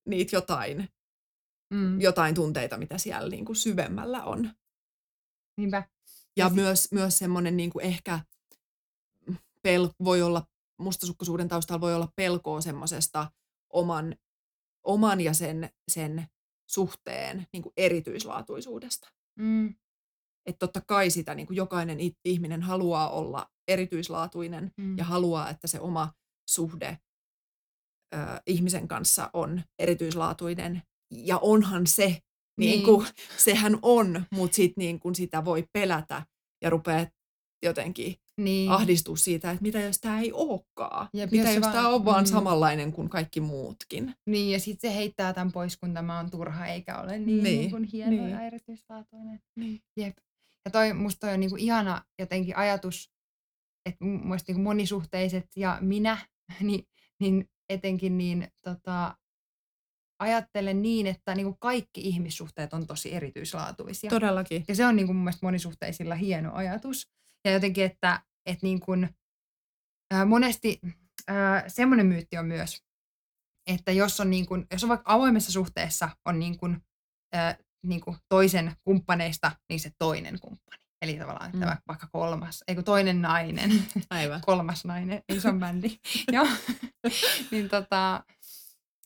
niitä 0.09 0.35
jotain 0.35 0.89
mm. 1.75 2.01
jotain 2.01 2.35
tunteita, 2.35 2.77
mitä 2.77 2.97
siellä 2.97 3.29
niin 3.29 3.45
kuin 3.45 3.55
syvemmällä 3.55 4.23
on. 4.23 4.51
Niinpä. 5.57 5.77
Ja, 6.37 6.45
ja 6.45 6.49
myös, 6.49 6.91
myös 6.91 7.17
semmoinen 7.17 7.57
niin 7.57 7.69
kuin 7.69 7.85
ehkä 7.85 8.19
pel, 9.61 9.89
voi 10.03 10.21
olla, 10.21 10.47
mustasukkaisuuden 10.79 11.47
taustalla 11.47 11.81
voi 11.81 11.95
olla 11.95 12.11
pelkoa 12.15 12.61
semmoisesta 12.61 13.31
oman, 13.73 14.15
oman 14.83 15.21
ja 15.21 15.33
sen, 15.33 15.69
sen 15.87 16.27
suhteen 16.69 17.47
niin 17.53 17.63
kuin 17.63 17.73
erityislaatuisuudesta. 17.77 19.09
Mm. 19.39 19.75
Että 20.45 20.59
totta 20.59 20.81
kai 20.81 21.09
sitä 21.09 21.35
niin 21.35 21.47
kuin 21.47 21.57
jokainen 21.57 21.97
ihminen 22.25 22.61
haluaa 22.61 23.09
olla 23.09 23.49
erityislaatuinen 23.67 24.71
mm. 24.77 24.97
ja 24.97 25.03
haluaa, 25.03 25.49
että 25.49 25.67
se 25.67 25.79
oma 25.79 26.13
suhde 26.49 26.99
ö, 28.13 28.17
ihmisen 28.45 28.87
kanssa 28.87 29.29
on 29.33 29.61
erityislaatuinen 29.79 30.83
ja 31.23 31.37
onhan 31.37 31.87
se, 31.87 32.05
niin. 32.05 32.21
Niin 32.57 32.83
kuin, 32.83 33.07
sehän 33.37 33.79
on, 33.81 34.23
mutta 34.31 34.55
sit 34.55 34.73
niin 34.77 34.99
kuin 34.99 35.15
sitä 35.15 35.45
voi 35.45 35.63
pelätä 35.73 36.25
ja 36.61 36.69
rupeaa 36.69 37.05
jotenkin 37.63 38.15
niin. 38.37 38.71
ahdistua 38.71 39.15
siitä, 39.15 39.51
että 39.51 39.61
mitä 39.61 39.79
jos 39.79 39.99
tämä 39.99 40.19
ei 40.19 40.31
olekaan. 40.33 41.09
Ja 41.13 41.27
mitä 41.31 41.51
jos, 41.51 41.55
jos 41.55 41.67
tämä 41.67 41.89
on 41.89 42.05
vaan 42.05 42.23
mm. 42.23 42.27
samanlainen 42.27 42.91
kuin 42.91 43.09
kaikki 43.09 43.41
muutkin. 43.41 44.15
Niin, 44.25 44.51
ja 44.51 44.59
sitten 44.59 44.91
se 44.91 44.97
heittää 44.97 45.33
tämän 45.33 45.51
pois, 45.51 45.77
kun 45.77 45.93
tämä 45.93 46.19
on 46.19 46.31
turha 46.31 46.67
eikä 46.67 46.97
ole 46.97 47.19
niin, 47.19 47.25
niin. 47.25 47.43
niin 47.43 47.71
kuin 47.71 47.83
hieno 47.83 48.11
niin. 48.11 48.29
ja 48.29 48.41
erityislaatuinen. 48.41 49.39
Niin. 49.55 49.81
Jep. 49.97 50.17
Ja 50.65 50.71
toi, 50.71 50.93
musta 50.93 51.19
toi 51.19 51.33
on 51.33 51.39
niin 51.39 51.49
kuin 51.49 51.61
ihana 51.61 52.03
jotenkin 52.19 52.57
ajatus, 52.57 53.11
että 53.85 54.05
muista 54.05 54.51
niin 54.51 54.55
kuin 54.55 54.63
monisuhteiset 54.63 55.45
ja 55.55 55.77
minä, 55.81 56.17
niin, 56.61 56.87
niin 57.19 57.49
etenkin 57.69 58.17
niin 58.17 58.47
tota, 58.61 59.17
ajattelen 60.19 60.81
niin, 60.81 61.07
että 61.07 61.35
niin 61.35 61.45
kuin 61.45 61.57
kaikki 61.59 62.01
ihmissuhteet 62.01 62.73
on 62.73 62.87
tosi 62.87 63.13
erityislaatuisia. 63.13 64.09
Todellakin. 64.09 64.63
Ja 64.67 64.75
se 64.75 64.85
on 64.85 64.95
niin 64.95 65.05
kuin 65.05 65.15
mun 65.15 65.23
mielestä 65.23 65.45
monisuhteisilla 65.45 66.15
hieno 66.15 66.53
ajatus. 66.53 67.07
Ja 67.45 67.51
jotenkin, 67.51 67.83
että, 67.83 68.21
että 68.45 68.65
niin 68.65 68.79
kuin, 68.79 69.09
ää, 70.13 70.25
monesti 70.25 70.79
ää, 71.27 71.69
semmoinen 71.69 72.05
myytti 72.05 72.37
on 72.37 72.45
myös, 72.45 72.83
että 73.67 73.91
jos 73.91 74.19
on, 74.19 74.29
niin 74.29 74.45
kuin, 74.45 74.65
jos 74.71 74.83
on 74.83 74.89
vaikka 74.89 75.13
avoimessa 75.13 75.51
suhteessa 75.51 76.09
on 76.25 76.39
niin 76.39 76.57
kuin, 76.57 76.77
äh, 77.35 77.57
niin 77.85 78.01
kuin 78.01 78.17
toisen 78.29 78.75
kumppaneista, 78.83 79.51
niin 79.69 79.79
se 79.79 79.91
toinen 79.99 80.39
kumppani. 80.39 80.85
Eli 81.01 81.17
tavallaan 81.17 81.51
mm. 81.51 81.63
että 81.63 81.81
vaikka 81.87 82.07
kolmas, 82.11 82.63
ei 82.67 82.75
kun 82.75 82.83
toinen 82.83 83.21
nainen, 83.21 83.71
Aivan. 84.09 84.41
kolmas 84.45 84.85
nainen, 84.85 85.23
on 85.49 85.59
bändi. 85.59 85.99
Joo. 86.31 86.47
niin, 87.51 87.69
tota, 87.69 88.23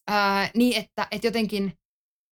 ää, 0.10 0.50
niin 0.56 0.78
että, 0.78 1.08
että 1.12 1.28
jotenkin 1.28 1.74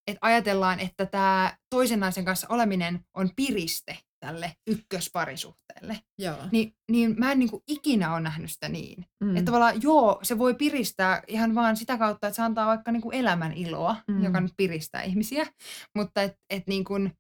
että 0.08 0.20
ajatellaan, 0.22 0.80
että 0.80 1.06
tämä 1.06 1.58
toisen 1.70 2.00
naisen 2.00 2.26
kanssa 2.26 2.48
oleminen 2.50 3.00
on 3.14 3.30
piriste 3.36 3.98
tälle 4.20 4.54
ykkösparisuhteelle. 4.68 6.00
Joo. 6.20 6.38
Niin, 6.52 6.74
niin 6.92 7.16
mä 7.18 7.32
en 7.32 7.40
niin 7.40 7.50
kuin 7.50 7.64
ikinä 7.68 8.14
ole 8.14 8.22
nähnyt 8.22 8.52
sitä 8.52 8.70
niin. 8.70 9.06
Mm. 9.24 9.38
Että 9.38 9.46
tavallaan 9.46 9.82
joo, 9.82 10.20
se 10.24 10.38
voi 10.38 10.54
piristää 10.54 11.22
ihan 11.28 11.56
vaan 11.56 11.78
sitä 11.78 11.98
kautta, 11.98 12.28
että 12.28 12.36
se 12.36 12.42
antaa 12.42 12.68
vaikka 12.68 12.92
niin 12.92 13.02
kuin 13.02 13.16
elämän 13.16 13.54
iloa, 13.54 13.96
Mm. 14.08 14.24
joka 14.24 14.42
nyt 14.42 14.54
piristää 14.58 15.02
ihmisiä. 15.02 15.46
Mutta 15.98 16.22
et, 16.22 16.36
et 16.50 16.68
niin 16.68 16.84
kuin, 16.84 17.12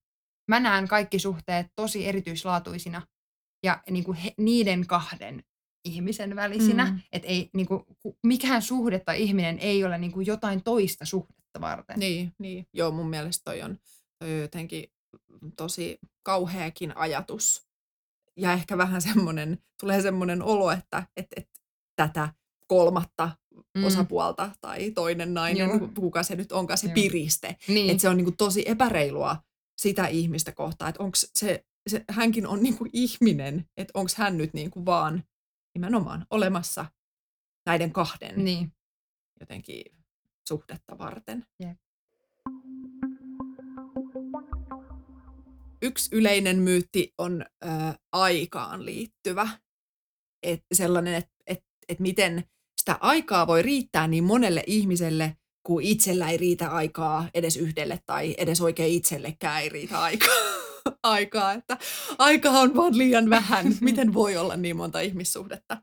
mä 0.47 0.59
näen 0.59 0.87
kaikki 0.87 1.19
suhteet 1.19 1.67
tosi 1.75 2.07
erityislaatuisina 2.07 3.01
ja 3.65 3.81
niin 3.89 4.03
kuin 4.03 4.17
he, 4.17 4.33
niiden 4.37 4.87
kahden 4.87 5.43
ihmisen 5.87 6.35
välisinä. 6.35 6.85
Mm. 6.85 6.99
Että 7.11 7.27
ei, 7.27 7.49
niin 7.53 7.67
kuin, 7.67 7.83
ku- 7.99 8.17
mikään 8.23 8.61
suhde 8.61 8.99
tai 8.99 9.21
ihminen 9.23 9.59
ei 9.59 9.83
ole 9.83 9.97
niin 9.97 10.11
kuin 10.11 10.25
jotain 10.25 10.63
toista 10.63 11.05
suhdetta 11.05 11.61
varten. 11.61 11.99
Niin, 11.99 12.31
niin. 12.39 12.67
Joo, 12.73 12.91
mun 12.91 13.09
mielestä 13.09 13.43
toi 13.51 13.61
on, 13.61 13.77
toi 14.19 14.33
on 14.33 14.39
jotenkin 14.41 14.91
tosi 15.57 15.99
kauheakin 16.23 16.97
ajatus. 16.97 17.67
Ja 18.37 18.53
ehkä 18.53 18.77
vähän 18.77 19.01
semmoinen, 19.01 19.57
tulee 19.79 20.01
semmoinen 20.01 20.43
olo, 20.43 20.71
että 20.71 21.07
et, 21.17 21.27
et, 21.35 21.49
tätä 21.95 22.29
kolmatta 22.67 23.31
Mm. 23.77 23.83
osapuolta 23.83 24.49
tai 24.61 24.91
toinen 24.91 25.33
nainen, 25.33 25.69
Joo. 25.69 25.79
ku- 25.79 25.91
kuka 26.01 26.23
se 26.23 26.35
nyt 26.35 26.51
onkaan 26.51 26.77
se 26.77 26.87
Joo. 26.87 26.93
piriste. 26.93 27.55
Niin. 27.67 27.89
Että 27.89 28.01
se 28.01 28.09
on 28.09 28.17
niinku 28.17 28.31
tosi 28.37 28.63
epäreilua 28.67 29.37
sitä 29.77 30.07
ihmistä 30.07 30.51
kohtaan, 30.51 30.89
että 30.89 31.03
onko 31.03 31.15
se, 31.35 31.65
se, 31.89 32.03
hänkin 32.09 32.47
on 32.47 32.63
niinku 32.63 32.85
ihminen, 32.93 33.65
että 33.77 33.91
onko 33.93 34.11
hän 34.17 34.37
nyt 34.37 34.53
niinku 34.53 34.85
vaan 34.85 35.23
nimenomaan 35.77 36.25
olemassa 36.29 36.85
näiden 37.65 37.91
kahden 37.91 38.45
niin. 38.45 38.71
jotenkin 39.39 39.83
suhdetta 40.47 40.97
varten. 40.97 41.45
Jep. 41.59 41.77
Yksi 45.81 46.15
yleinen 46.15 46.59
myytti 46.59 47.13
on 47.17 47.45
ö, 47.63 47.67
aikaan 48.11 48.85
liittyvä. 48.85 49.47
Et 50.43 50.65
sellainen, 50.73 51.13
että 51.13 51.33
et, 51.47 51.63
et 51.89 51.99
miten 51.99 52.43
sitä 52.79 52.97
aikaa 52.99 53.47
voi 53.47 53.61
riittää 53.61 54.07
niin 54.07 54.23
monelle 54.23 54.63
ihmiselle, 54.67 55.37
kun 55.63 55.81
itsellä 55.81 56.29
ei 56.29 56.37
riitä 56.37 56.69
aikaa 56.69 57.29
edes 57.33 57.57
yhdelle 57.57 57.99
tai 58.05 58.35
edes 58.37 58.61
oikein 58.61 58.93
itsellekään 58.93 59.61
ei 59.61 59.69
riitä 59.69 60.01
aikaa. 60.01 60.56
aikaa, 61.03 61.53
että 61.53 61.77
aikaa 62.17 62.59
on 62.59 62.75
vaan 62.75 62.97
liian 62.97 63.29
vähän. 63.29 63.65
Miten 63.81 64.13
voi 64.13 64.37
olla 64.37 64.55
niin 64.55 64.75
monta 64.75 64.99
ihmissuhdetta? 64.99 65.81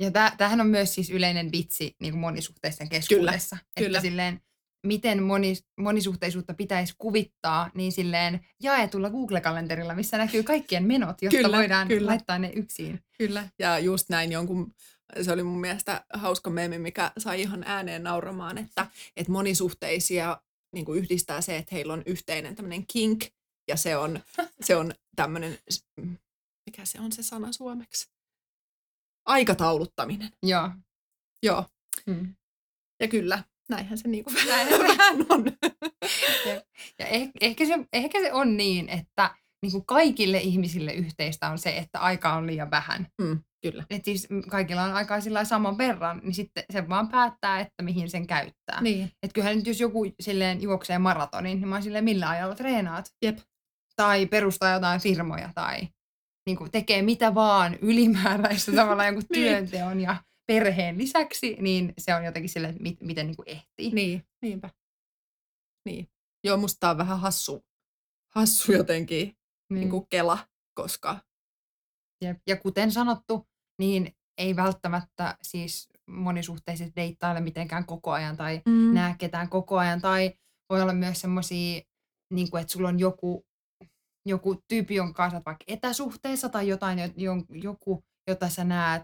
Ja 0.00 0.10
tämähän 0.10 0.60
on 0.60 0.66
myös 0.66 0.94
siis 0.94 1.10
yleinen 1.10 1.52
vitsi 1.52 1.96
niin 2.00 2.12
kuin 2.12 2.20
monisuhteisten 2.20 2.88
keskuudessa. 2.88 3.56
Että 3.56 3.80
kyllä. 3.80 4.00
silleen, 4.00 4.40
miten 4.86 5.22
moni, 5.22 5.56
monisuhteisuutta 5.80 6.54
pitäisi 6.54 6.94
kuvittaa, 6.98 7.70
niin 7.74 7.92
silleen 7.92 8.40
jaetulla 8.62 9.10
Google-kalenterilla, 9.10 9.94
missä 9.94 10.18
näkyy 10.18 10.42
kaikkien 10.42 10.84
menot, 10.84 11.22
jotta 11.22 11.36
Kyllä, 11.36 11.56
voidaan 11.56 11.88
kyllä. 11.88 12.06
laittaa 12.06 12.38
ne 12.38 12.52
yksin. 12.54 13.00
Kyllä. 13.18 13.48
Ja 13.58 13.78
just 13.78 14.08
näin 14.08 14.32
jonkun, 14.32 14.74
se 15.22 15.32
oli 15.32 15.42
mun 15.42 15.60
mielestä 15.60 16.04
hauska 16.14 16.50
meemi, 16.50 16.78
mikä 16.78 17.12
sai 17.18 17.40
ihan 17.40 17.64
ääneen 17.66 18.02
nauramaan, 18.02 18.58
että, 18.58 18.86
että 19.16 19.32
monisuhteisia 19.32 20.40
niin 20.74 20.84
kuin 20.84 20.98
yhdistää 20.98 21.40
se, 21.40 21.56
että 21.56 21.74
heillä 21.74 21.92
on 21.92 22.02
yhteinen 22.06 22.54
tämmöinen 22.54 22.86
kink, 22.86 23.24
ja 23.70 23.76
se 23.76 23.96
on, 23.96 24.20
se 24.60 24.76
on 24.76 24.92
tämmöinen, 25.16 25.58
mikä 26.66 26.84
se 26.84 27.00
on 27.00 27.12
se 27.12 27.22
sana 27.22 27.52
suomeksi? 27.52 28.10
Aikatauluttaminen. 29.26 30.30
Joo. 30.42 30.70
Joo. 31.42 31.64
Mm. 32.06 32.34
Ja 33.00 33.08
kyllä, 33.08 33.44
näinhän 33.68 33.98
se 33.98 34.08
niin 34.08 34.24
kuin 34.24 34.36
vähän 34.36 35.26
on. 35.28 35.44
Ja 36.98 37.06
eh, 37.06 37.30
ehkä, 37.40 37.66
se, 37.66 37.74
ehkä 37.92 38.20
se 38.20 38.32
on 38.32 38.56
niin, 38.56 38.88
että 38.88 39.34
niin 39.62 39.72
kuin 39.72 39.86
kaikille 39.86 40.38
ihmisille 40.38 40.92
yhteistä 40.92 41.50
on 41.50 41.58
se, 41.58 41.76
että 41.76 42.00
aika 42.00 42.32
on 42.32 42.46
liian 42.46 42.70
vähän. 42.70 43.06
Mm, 43.22 43.38
kyllä. 43.62 43.84
Et 43.90 44.04
siis 44.04 44.30
mm, 44.30 44.42
kaikilla 44.42 44.82
on 44.82 44.94
aikaa 44.94 45.20
sillä 45.20 45.44
saman 45.44 45.78
verran, 45.78 46.20
niin 46.22 46.34
sitten 46.34 46.64
se 46.72 46.88
vaan 46.88 47.08
päättää, 47.08 47.60
että 47.60 47.82
mihin 47.82 48.10
sen 48.10 48.26
käyttää. 48.26 48.80
Niin. 48.80 49.04
Että 49.22 49.34
kyllähän 49.34 49.56
nyt 49.56 49.66
jos 49.66 49.80
joku 49.80 50.06
silleen 50.20 50.62
juoksee 50.62 50.98
maratonin, 50.98 51.60
niin 51.60 51.68
mä 51.68 51.74
oon 51.74 51.82
silleen, 51.82 52.04
millä 52.04 52.28
ajalla 52.28 52.54
treenaat? 52.54 53.12
Jep. 53.22 53.38
Tai 54.00 54.26
perustaa 54.26 54.72
jotain 54.72 55.00
firmoja 55.00 55.50
tai 55.54 55.88
niin 56.46 56.56
kuin 56.56 56.70
tekee 56.70 57.02
mitä 57.02 57.34
vaan 57.34 57.74
ylimääräistä 57.90 58.72
tavallaan 58.72 59.06
jonkun 59.08 59.24
Niin. 59.30 59.44
työnteon 59.48 60.00
ja 60.00 60.16
perheen 60.46 60.98
lisäksi, 60.98 61.56
niin 61.60 61.92
se 61.98 62.14
on 62.14 62.24
jotenkin 62.24 62.48
silleen, 62.48 62.70
että 62.70 62.82
mit, 62.82 63.00
miten 63.00 63.26
niin 63.26 63.36
kuin 63.36 63.48
ehtii. 63.48 63.90
Niin, 63.92 64.24
niinpä. 64.42 64.70
Niin. 65.88 66.08
Joo, 66.44 66.56
musta 66.56 66.90
on 66.90 66.98
vähän 66.98 67.20
hassu, 67.20 67.64
hassu 68.34 68.72
jotenkin 68.72 69.36
Mm. 69.72 69.76
niin 69.78 69.90
kuin 69.90 70.06
kela, 70.10 70.38
koska 70.74 71.18
Jep. 72.24 72.38
Ja 72.46 72.56
kuten 72.56 72.92
sanottu, 72.92 73.46
niin 73.78 74.16
ei 74.38 74.56
välttämättä 74.56 75.36
siis 75.42 75.88
monisuhteiset 76.06 76.96
deittaile 76.96 77.40
mitenkään 77.40 77.86
koko 77.86 78.10
ajan 78.12 78.36
tai 78.36 78.62
mm. 78.66 78.94
näe 78.94 79.14
ketään 79.18 79.48
koko 79.48 79.78
ajan. 79.78 80.00
Tai 80.00 80.34
voi 80.70 80.82
olla 80.82 80.92
myös 80.92 81.20
semmoisia, 81.20 81.80
niin 82.32 82.50
kuin, 82.50 82.60
että 82.60 82.72
sulla 82.72 82.88
on 82.88 82.98
joku, 82.98 83.46
joku 84.26 84.62
tyyppi, 84.68 84.94
jonka 84.94 85.12
kanssa 85.12 85.42
vaikka 85.46 85.64
etäsuhteessa 85.68 86.48
tai 86.48 86.68
jotain, 86.68 86.98
joku, 87.62 88.04
jota 88.28 88.48
sä 88.48 88.64
näet 88.64 89.02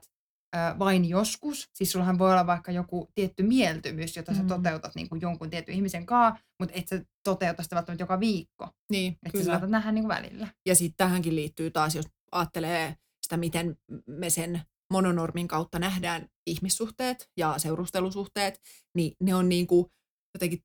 vain 0.78 1.04
joskus. 1.04 1.68
Siis 1.74 1.92
sullahan 1.92 2.18
voi 2.18 2.30
olla 2.32 2.46
vaikka 2.46 2.72
joku 2.72 3.10
tietty 3.14 3.42
mieltymys, 3.42 4.16
jota 4.16 4.34
sä 4.34 4.42
Mm. 4.42 4.48
toteutat 4.48 4.94
niin 4.94 5.08
kuin 5.08 5.20
jonkun 5.20 5.50
tietyn 5.50 5.74
ihmisen 5.74 6.06
kanssa, 6.06 6.44
mutta 6.60 6.74
et 6.78 6.88
sä 6.88 7.02
toteuta 7.24 7.62
sitä 7.62 7.76
välttämättä 7.76 8.02
joka 8.02 8.20
viikko. 8.20 8.68
Niin, 8.90 9.12
Että 9.12 9.28
sä 9.28 9.32
kyllä. 9.32 9.44
saatat 9.52 9.70
nähdä 9.70 9.92
niin 9.92 10.04
kuin 10.04 10.16
välillä. 10.16 10.48
Ja 10.66 10.74
sitten 10.74 10.96
tähänkin 10.96 11.36
liittyy 11.36 11.70
taas, 11.70 11.94
jos 11.94 12.06
ajattelee 12.32 12.96
sitä, 13.22 13.36
miten 13.36 13.76
me 14.06 14.30
sen 14.30 14.60
mononormin 14.92 15.48
kautta 15.48 15.78
nähdään 15.78 16.28
ihmissuhteet 16.46 17.30
ja 17.36 17.54
seurustelusuhteet, 17.58 18.60
niin 18.94 19.12
ne 19.22 19.34
on 19.34 19.48
niin 19.48 19.66
kuin 19.66 19.86
jotenkin 20.34 20.62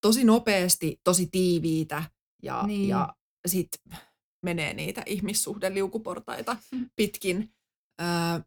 tosi 0.00 0.24
nopeasti, 0.24 1.00
tosi 1.04 1.28
tiiviitä 1.32 2.02
ja, 2.42 2.62
Niin. 2.66 2.88
ja 2.88 3.14
sitten 3.46 3.98
menee 4.44 4.74
niitä 4.74 5.02
ihmissuhdeliukuportaita 5.06 6.56
Mm. 6.72 6.90
pitkin. 6.96 7.54
Öö, 8.00 8.40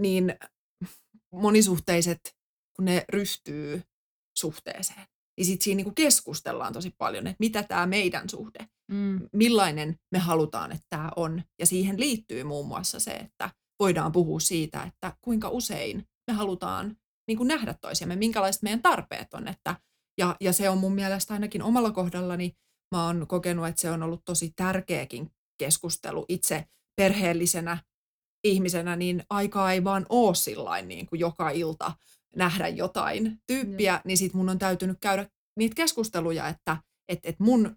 niin 0.00 0.34
monisuhteiset, 1.32 2.36
kun 2.76 2.84
ne 2.84 3.04
ryhtyy 3.08 3.82
suhteeseen, 4.38 5.06
niin 5.38 5.46
sitten 5.46 5.64
siinä 5.64 5.76
niinku 5.76 5.92
keskustellaan 5.94 6.72
tosi 6.72 6.94
paljon, 6.98 7.26
että 7.26 7.36
mitä 7.40 7.62
tämä 7.62 7.86
meidän 7.86 8.28
suhde 8.28 8.68
Mm. 8.90 9.28
millainen 9.32 9.96
me 10.12 10.18
halutaan, 10.18 10.72
että 10.72 10.86
tämä 10.90 11.10
on. 11.16 11.42
Ja 11.58 11.66
siihen 11.66 12.00
liittyy 12.00 12.44
muun 12.44 12.66
muassa 12.68 13.00
se, 13.00 13.10
että 13.10 13.50
voidaan 13.78 14.12
puhua 14.12 14.40
siitä, 14.40 14.82
että 14.82 15.16
kuinka 15.20 15.48
usein 15.48 16.08
me 16.30 16.34
halutaan 16.34 16.96
niin 17.28 17.36
kuin 17.38 17.48
nähdä 17.48 17.74
toisiamme, 17.80 18.16
minkälaiset 18.16 18.62
meidän 18.62 18.82
tarpeet 18.82 19.34
on. 19.34 19.48
Että, 19.48 19.76
ja, 20.18 20.36
ja 20.40 20.52
se 20.52 20.68
on 20.70 20.78
mun 20.78 20.94
mielestä 20.94 21.34
ainakin 21.34 21.62
omalla 21.62 21.90
kohdallani, 21.90 22.56
mä 22.90 23.06
oon 23.06 23.26
kokenut, 23.26 23.66
että 23.66 23.80
se 23.80 23.90
on 23.90 24.02
ollut 24.02 24.24
tosi 24.24 24.52
tärkeäkin 24.56 25.30
keskustelu 25.58 26.24
itse 26.28 26.64
perheellisenä 26.96 27.78
ihmisenä, 28.44 28.96
niin 28.96 29.24
aikaa 29.30 29.72
ei 29.72 29.84
vaan 29.84 30.06
ole 30.08 30.34
sillain 30.34 30.88
niin 30.88 31.06
kuin 31.06 31.20
joka 31.20 31.50
ilta 31.50 31.92
nähdä 32.36 32.68
jotain 32.68 33.42
tyyppiä, 33.46 34.00
niin 34.04 34.18
sit 34.18 34.34
mun 34.34 34.48
on 34.48 34.58
täytynyt 34.58 34.98
käydä 35.00 35.26
niitä 35.56 35.74
keskusteluja, 35.74 36.48
että 36.48 36.76
et, 37.08 37.18
et 37.22 37.40
mun 37.40 37.76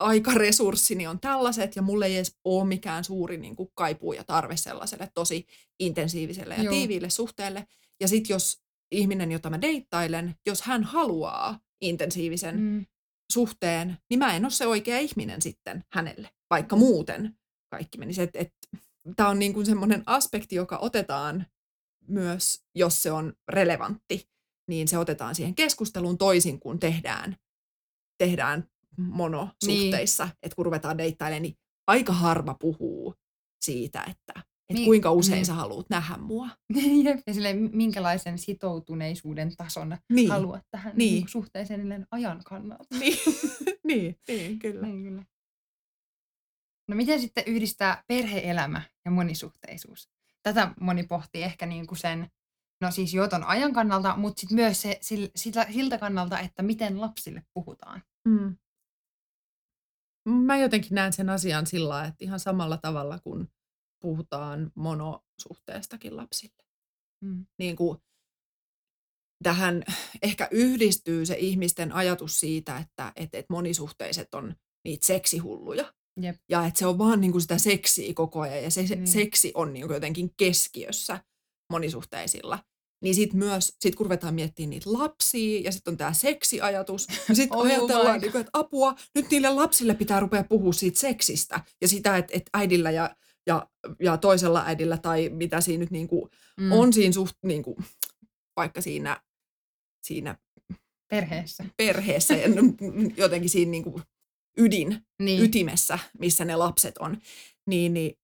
aikaresurssini 0.00 1.06
on 1.06 1.20
tällaiset 1.20 1.76
ja 1.76 1.82
mulle 1.82 2.06
ei 2.06 2.16
edes 2.16 2.36
ole 2.44 2.68
mikään 2.68 3.04
suuri 3.04 3.36
niin 3.36 3.56
kuin 3.56 3.68
kaipuu 3.74 4.12
ja 4.12 4.24
tarve 4.24 4.56
sellaiselle 4.56 5.10
tosi 5.14 5.46
intensiiviselle 5.80 6.54
ja 6.54 6.62
Joo. 6.62 6.72
tiiviille 6.72 7.10
suhteelle. 7.10 7.66
Ja 8.00 8.08
sitten 8.08 8.34
jos 8.34 8.62
ihminen, 8.90 9.32
jota 9.32 9.50
mä 9.50 9.60
deittailen, 9.60 10.34
jos 10.46 10.62
hän 10.62 10.84
haluaa 10.84 11.60
intensiivisen 11.80 12.60
mm. 12.60 12.86
Suhteen, 13.32 13.98
niin 14.10 14.18
mä 14.18 14.36
en 14.36 14.44
ole 14.44 14.50
se 14.50 14.66
oikea 14.66 14.98
ihminen 14.98 15.42
sitten 15.42 15.84
hänelle, 15.92 16.30
vaikka 16.50 16.76
muuten 16.76 17.34
kaikki 17.70 17.98
menisi. 17.98 18.22
Et, 18.22 18.30
et, 18.34 18.54
Tämä 19.16 19.28
on 19.28 19.38
niin 19.38 19.54
kuin 19.54 19.66
semmoinen 19.66 20.02
aspekti, 20.06 20.54
joka 20.56 20.78
otetaan 20.78 21.46
myös, 22.08 22.64
jos 22.74 23.02
se 23.02 23.12
on 23.12 23.32
relevantti, 23.48 24.28
niin 24.68 24.88
se 24.88 24.98
otetaan 24.98 25.34
siihen 25.34 25.54
keskusteluun 25.54 26.18
toisin 26.18 26.60
kuin 26.60 26.78
tehdään, 26.78 27.36
tehdään 28.18 28.68
monosuhteissa. 28.96 30.24
Niin. 30.24 30.34
Että 30.42 30.56
kun 30.56 30.64
ruvetaan 30.64 30.98
deittailemaan, 30.98 31.42
niin 31.42 31.54
aika 31.86 32.12
harva 32.12 32.56
puhuu 32.60 33.14
siitä, 33.64 34.04
että 34.10 34.51
että 34.72 34.78
Niin, 34.78 34.86
kuinka 34.86 35.10
usein 35.12 35.34
niin. 35.36 35.46
sä 35.46 35.54
haluat 35.54 35.90
nähdä 35.90 36.16
mua. 36.16 36.48
Jep. 37.04 37.20
Ja 37.26 37.34
silleen, 37.34 37.70
minkälaisen 37.72 38.38
sitoutuneisuuden 38.38 39.56
tason 39.56 39.96
Niin. 40.12 40.30
haluat 40.30 40.62
tähän 40.70 40.92
Niin. 40.96 41.14
niin. 41.14 41.28
suhteeseen 41.28 42.06
ajan 42.10 42.40
kannalta. 42.44 42.84
Niin, 42.98 43.18
niin, 43.84 44.18
niin 44.28 44.58
kyllä. 44.58 44.86
Niin, 44.86 45.02
kyllä. 45.02 45.24
No 46.88 46.96
miten 46.96 47.20
sitten 47.20 47.44
yhdistää 47.46 48.04
perheelämä 48.06 48.82
ja 49.04 49.10
monisuhteisuus? 49.10 50.08
Tätä 50.42 50.74
moni 50.80 51.02
pohtii 51.02 51.42
ehkä 51.42 51.66
niin 51.66 51.86
kuin 51.86 51.98
sen, 51.98 52.28
no 52.80 52.90
siis 52.90 53.14
jo 53.14 53.28
ton 53.28 53.44
ajan 53.44 53.72
kannalta, 53.72 54.16
mutta 54.16 54.40
sitten 54.40 54.56
myös 54.56 54.82
se, 54.82 54.98
sil- 55.08 55.30
siltä, 55.36 55.66
siltä 55.72 55.98
kannalta, 55.98 56.38
että 56.40 56.62
miten 56.62 57.00
lapsille 57.00 57.42
puhutaan. 57.54 58.02
Mm. 58.28 58.56
Mä 60.28 60.56
jotenkin 60.58 60.94
näen 60.94 61.12
sen 61.12 61.30
asian 61.30 61.66
sillä 61.66 62.04
että 62.04 62.24
ihan 62.24 62.40
samalla 62.40 62.76
tavalla 62.76 63.18
kun 63.18 63.48
puhutaan 64.02 64.72
monosuhteestakin 64.74 66.16
lapsille. 66.16 66.64
Mm. 67.24 67.46
Niin 67.58 67.76
kuin 67.76 67.98
tähän 69.42 69.84
ehkä 70.22 70.48
yhdistyy 70.50 71.26
se 71.26 71.34
ihmisten 71.38 71.92
ajatus 71.92 72.40
siitä, 72.40 72.78
että, 72.78 73.12
että, 73.16 73.38
että 73.38 73.52
monisuhteiset 73.52 74.34
on 74.34 74.54
niitä 74.84 75.06
seksihulluja. 75.06 75.92
Jep. 76.20 76.36
Ja 76.48 76.66
että 76.66 76.78
se 76.78 76.86
on 76.86 76.98
vaan 76.98 77.20
niin 77.20 77.32
kuin 77.32 77.42
sitä 77.42 77.58
seksiä 77.58 78.14
koko 78.14 78.40
ajan 78.40 78.62
ja 78.62 78.70
se 78.70 78.82
Niin. 78.82 79.06
seksi 79.06 79.52
on 79.54 79.72
niin 79.72 79.86
kuin 79.86 79.94
jotenkin 79.94 80.30
keskiössä 80.36 81.24
monisuhteisilla. 81.70 82.58
Niin 83.02 83.14
sitten 83.14 83.38
myös, 83.38 83.76
sit 83.80 83.94
kun 83.94 84.06
ruvetaan 84.06 84.34
miettimään 84.34 84.70
niitä 84.70 84.92
lapsia 84.92 85.60
ja 85.60 85.72
sitten 85.72 85.92
on 85.92 85.96
tämä 85.96 86.12
seksiajatus, 86.12 87.08
niin 87.08 87.36
sitten 87.36 87.58
Oh 87.58 87.64
ajatellaan, 87.64 88.20
niin 88.20 88.32
kuin, 88.32 88.40
että 88.40 88.50
apua, 88.52 88.94
nyt 89.14 89.30
niille 89.30 89.48
lapsille 89.50 89.94
pitää 89.94 90.20
rupea 90.20 90.44
puhua 90.44 90.72
siitä 90.72 91.00
seksistä 91.00 91.60
ja 91.80 91.88
sitä, 91.88 92.16
että, 92.16 92.32
että 92.36 92.50
äidillä 92.54 92.90
ja, 92.90 93.16
ja, 93.46 93.66
ja 94.00 94.16
toisella 94.16 94.62
äidillä 94.66 94.96
tai 94.98 95.28
mitä 95.28 95.60
siinä 95.60 95.80
nyt 95.80 95.90
niin 95.90 96.08
kuin 96.08 96.30
Mm. 96.60 96.72
on 96.72 96.92
siinä 96.92 97.12
suht, 97.12 97.36
niin 97.42 97.62
kuin, 97.62 97.76
vaikka 98.56 98.80
siinä, 98.80 99.20
siinä 100.02 100.36
Perheessä. 101.10 101.64
perheessä 101.76 102.34
ja 102.34 102.48
jotenkin 103.16 103.50
siinä 103.50 103.70
niin 103.70 103.84
kuin 103.84 104.02
ydin, 104.58 104.98
Niin. 105.18 105.42
ytimessä, 105.42 105.98
missä 106.18 106.44
ne 106.44 106.56
lapset 106.56 106.98
on, 106.98 107.18
niin, 107.66 107.94
niin, 107.94 108.18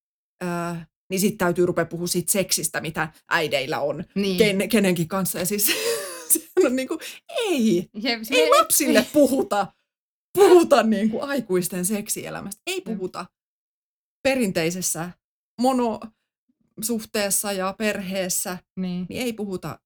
äh, 0.44 0.88
niin 1.10 1.20
sitten 1.20 1.38
täytyy 1.38 1.66
rupea 1.66 1.84
puhua 1.86 2.06
siitä 2.06 2.32
seksistä, 2.32 2.80
mitä 2.80 3.12
äideillä 3.30 3.80
on 3.80 4.04
niin. 4.14 4.38
ken, 4.38 4.68
kenenkin 4.68 5.08
kanssa. 5.08 5.38
Ja 5.38 5.46
siis 5.46 5.66
se 6.32 6.40
on 6.64 6.76
niin 6.76 6.88
kuin, 6.88 7.00
ei, 7.38 7.88
Jep, 8.02 8.20
ei 8.30 8.50
lapsille 8.50 9.06
puhuta, 9.12 9.72
puhuta 10.34 10.82
niin 10.82 11.10
kuin 11.10 11.22
aikuisten 11.22 11.84
seksielämästä. 11.84 12.62
Ei 12.66 12.80
puhuta 12.80 13.26
perinteisessä 14.22 15.10
monosuhteessa 15.60 17.52
ja 17.52 17.74
perheessä, 17.78 18.58
Niin. 18.76 19.06
niin 19.08 19.22
ei 19.22 19.32
puhuta, 19.32 19.78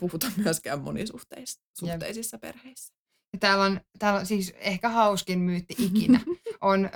puhuta 0.00 0.26
myöskään 0.36 0.80
monisuhteisissa 0.80 2.38
perheissä. 2.40 2.94
Ja 3.32 3.38
täällä 3.38 3.64
on, 3.64 3.80
täällä 3.98 4.20
on 4.20 4.26
siis 4.26 4.54
ehkä 4.56 4.88
hauskin 4.88 5.38
myytti 5.38 5.74
ikinä. 5.78 6.20
On 6.60 6.84
ö, 6.84 6.88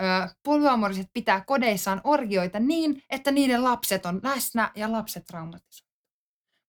polyamoriset 0.42 1.06
pitää 1.12 1.44
kodeissaan 1.46 2.00
orgioita 2.04 2.60
niin, 2.60 3.02
että 3.10 3.30
niiden 3.30 3.64
lapset 3.64 4.06
on 4.06 4.20
läsnä 4.22 4.70
ja 4.74 4.92
lapset 4.92 5.24
traumatisoituu. 5.24 5.90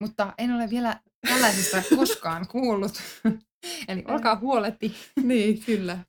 Mutta 0.02 0.34
en 0.38 0.52
ole 0.52 0.70
vielä 0.70 1.00
tällaisesta 1.28 1.84
koskaan 1.96 2.48
kuullut. 2.48 3.02
Eli 3.88 4.04
olkaa 4.08 4.36
huoletti. 4.36 4.96
niin, 5.24 5.64
kyllä. 5.64 6.06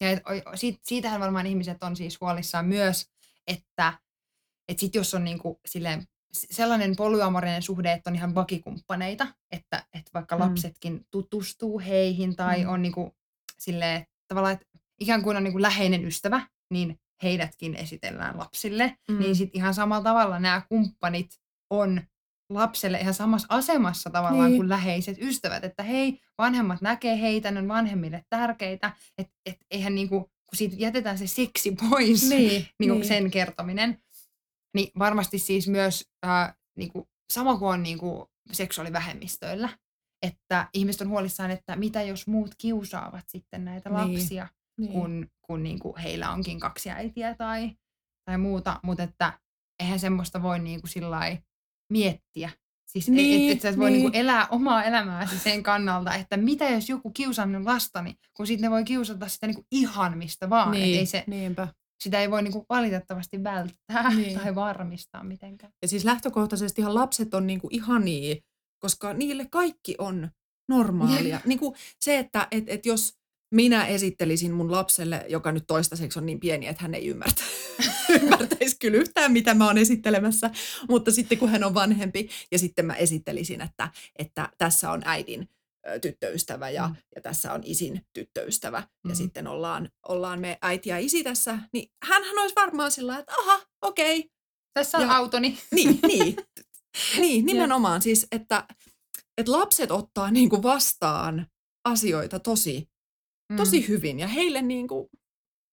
Ja 0.00 0.10
et, 0.10 0.18
oi- 0.28 0.56
siitä, 0.56 0.78
siitähän 0.82 1.20
varmaan 1.20 1.46
ihmiset 1.46 1.82
on 1.82 1.96
siis 1.96 2.20
huolissaan 2.20 2.66
myös, 2.66 3.10
että 3.46 3.98
et 4.68 4.78
sit 4.78 4.94
jos 4.94 5.14
on 5.14 5.24
niinku 5.24 5.60
silleen, 5.66 6.06
sellainen 6.32 6.96
polyamorinen 6.96 7.62
suhde, 7.62 7.92
että 7.92 8.10
on 8.10 8.14
ihan 8.16 8.34
vakikumppaneita, 8.34 9.26
että, 9.52 9.84
että 9.92 10.10
vaikka 10.14 10.36
Mm. 10.36 10.40
lapsetkin 10.42 11.06
tutustuu 11.10 11.78
heihin 11.80 12.36
tai 12.36 12.64
Mm. 12.64 12.68
on 12.70 12.82
niinku 12.82 13.16
silleen, 13.58 14.06
tavallaan, 14.28 14.54
että 14.54 14.66
ikään 15.00 15.22
kuin 15.22 15.36
on 15.36 15.44
niinku 15.44 15.62
läheinen 15.62 16.04
ystävä, 16.04 16.46
niin 16.70 17.00
heidätkin 17.22 17.74
esitellään 17.74 18.38
lapsille. 18.38 18.96
Mm. 19.08 19.18
Niin 19.18 19.36
sitten 19.36 19.58
ihan 19.58 19.74
samalla 19.74 20.04
tavalla 20.04 20.38
nämä 20.38 20.62
kumppanit 20.68 21.30
on 21.70 22.02
lapselle 22.50 23.00
ihan 23.00 23.14
samassa 23.14 23.46
asemassa 23.50 24.10
tavallaan 24.10 24.48
Niin. 24.50 24.58
kuin 24.58 24.68
läheiset 24.68 25.18
ystävät, 25.20 25.64
että 25.64 25.82
hei, 25.82 26.20
vanhemmat 26.38 26.80
näkee 26.80 27.20
heitä, 27.20 27.50
ne 27.50 27.58
on 27.60 27.68
vanhemmille 27.68 28.24
tärkeitä, 28.30 28.92
että 29.18 29.32
et 29.46 29.56
eihän 29.70 29.94
niinku, 29.94 30.20
kun 30.20 30.56
siitä 30.56 30.76
jätetään 30.78 31.18
se 31.18 31.26
seksi 31.26 31.76
pois, 31.90 32.28
Niin, 32.28 32.66
niinku 32.80 32.94
niin. 32.94 33.08
sen 33.08 33.30
kertominen, 33.30 33.98
niin 34.74 34.90
varmasti 34.98 35.38
siis 35.38 35.68
myös 35.68 36.04
äh, 36.26 36.54
niinku, 36.78 37.08
sama 37.32 37.58
kuin 37.58 37.68
on 37.68 37.82
niinku 37.82 38.30
seksuaalivähemmistöillä, 38.52 39.68
että 40.22 40.68
ihmiset 40.74 41.00
on 41.00 41.08
huolissaan, 41.08 41.50
että 41.50 41.76
mitä 41.76 42.02
jos 42.02 42.26
muut 42.26 42.50
kiusaavat 42.58 43.24
sitten 43.28 43.64
näitä 43.64 43.90
Niin, 43.90 44.14
lapsia, 44.14 44.48
niin. 44.80 44.92
kun, 44.92 45.28
kun 45.42 45.62
niinku 45.62 45.96
heillä 46.02 46.30
onkin 46.30 46.60
kaksi 46.60 46.90
äitiä 46.90 47.34
tai, 47.34 47.70
tai 48.24 48.38
muuta, 48.38 48.80
mutta 48.82 49.02
että 49.02 49.38
eihän 49.82 50.00
semmoista 50.00 50.42
voi 50.42 50.58
niinku 50.58 50.86
sillai 50.86 51.38
miettiä. 51.90 52.50
Siis 52.86 53.08
niin, 53.08 53.16
Niin, 53.16 53.52
että 53.52 53.56
et 53.56 53.60
sä 53.62 53.68
et 53.68 53.78
voi 53.78 53.90
niin. 53.90 54.02
niinku 54.02 54.18
elää 54.18 54.46
omaa 54.50 54.82
elämääsi 54.84 55.38
sen 55.38 55.62
kannalta, 55.62 56.14
että 56.14 56.36
mitä 56.36 56.68
jos 56.68 56.88
joku 56.88 57.10
kiusaa 57.10 57.46
minun 57.46 57.64
lastani, 57.64 58.14
kun 58.36 58.46
sitten 58.46 58.62
ne 58.62 58.70
voi 58.70 58.84
kiusata 58.84 59.28
sitä 59.28 59.46
niinku 59.46 59.64
ihan 59.72 60.18
mistä 60.18 60.50
vaan. 60.50 60.70
Niin, 60.70 60.82
niin, 60.82 60.98
ei 60.98 61.06
se, 61.06 61.24
niinpä. 61.26 61.68
sitä 62.00 62.20
ei 62.20 62.30
voi 62.30 62.42
niinku 62.42 62.66
valitettavasti 62.68 63.44
välttää 63.44 64.14
Niin. 64.14 64.40
tai 64.40 64.54
varmistaa 64.54 65.24
mitenkään. 65.24 65.72
Ja 65.82 65.88
siis 65.88 66.04
lähtökohtaisestihan 66.04 66.94
lapset 66.94 67.34
on 67.34 67.46
niinku 67.46 67.68
ihania, 67.70 68.36
koska 68.78 69.12
niille 69.12 69.46
kaikki 69.50 69.94
on 69.98 70.30
normaalia. 70.68 71.40
niinku 71.46 71.74
se, 72.00 72.18
että 72.18 72.48
et, 72.50 72.64
et 72.66 72.86
jos 72.86 73.14
minä 73.54 73.86
esittelisin 73.86 74.52
mun 74.52 74.72
lapselle, 74.72 75.24
joka 75.28 75.52
nyt 75.52 75.64
toistaiseksi 75.66 76.18
on 76.18 76.26
niin 76.26 76.40
pieni, 76.40 76.66
että 76.66 76.82
hän 76.82 76.94
ei 76.94 77.06
ymmärtä, 77.06 77.42
ymmärtäisi 78.22 78.76
kyllä 78.80 78.98
yhtään, 78.98 79.32
mitä 79.32 79.54
mä 79.54 79.66
oon 79.66 79.78
esittelemässä, 79.78 80.50
mutta 80.88 81.10
sitten 81.10 81.38
kun 81.38 81.48
hän 81.48 81.64
on 81.64 81.74
vanhempi 81.74 82.28
ja 82.52 82.58
sitten 82.58 82.86
mä 82.86 82.94
esittelisin, 82.94 83.60
että, 83.60 83.88
että 84.18 84.48
tässä 84.58 84.90
on 84.90 85.02
äidin 85.04 85.48
tyttöystävä 86.02 86.70
ja, 86.70 86.88
Mm. 86.88 86.94
ja 87.16 87.20
tässä 87.22 87.52
on 87.52 87.60
isin 87.64 88.06
tyttöystävä 88.12 88.78
Mm. 89.04 89.08
ja 89.10 89.14
sitten 89.16 89.46
ollaan, 89.46 89.88
ollaan 90.08 90.40
me 90.40 90.58
äiti 90.62 90.90
ja 90.90 90.98
isi 90.98 91.24
tässä, 91.24 91.58
niin 91.72 91.90
hänhän 92.04 92.38
olisi 92.38 92.54
varmaan 92.56 92.90
sillä 92.90 93.18
että 93.18 93.32
aha, 93.42 93.60
okei, 93.82 94.18
okay, 94.18 94.30
Tässä 94.74 94.98
on 94.98 95.04
Ja- 95.04 95.16
autoni. 95.16 95.58
niin, 95.70 95.98
niin. 96.06 96.36
niin, 97.20 97.46
nimenomaan 97.46 98.02
siis, 98.02 98.26
että, 98.32 98.64
että 99.38 99.52
lapset 99.52 99.90
ottaa 99.90 100.30
niin 100.30 100.48
kuin 100.48 100.62
vastaan 100.62 101.46
asioita 101.84 102.38
tosi, 102.40 102.88
tosi 103.56 103.80
Mm. 103.80 103.86
hyvin 103.88 104.18
ja 104.20 104.26
heille 104.28 104.62
niin 104.62 104.88
kuin, 104.88 105.08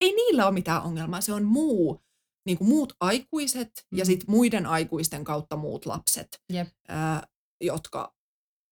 ei 0.01 0.12
niillä 0.15 0.45
ole 0.45 0.53
mitään 0.53 0.84
ongelmaa. 0.84 1.21
Se 1.21 1.34
on 1.34 1.43
muu, 1.43 2.01
niin 2.45 2.57
kuin 2.57 2.67
muut 2.67 2.93
aikuiset 2.99 3.71
ja 3.91 4.03
Mm. 4.03 4.05
sitten 4.05 4.31
muiden 4.31 4.65
aikuisten 4.65 5.23
kautta 5.23 5.55
muut 5.57 5.86
lapset, 5.86 6.41
Jep. 6.53 6.67
ää, 6.88 7.27
jotka, 7.62 8.15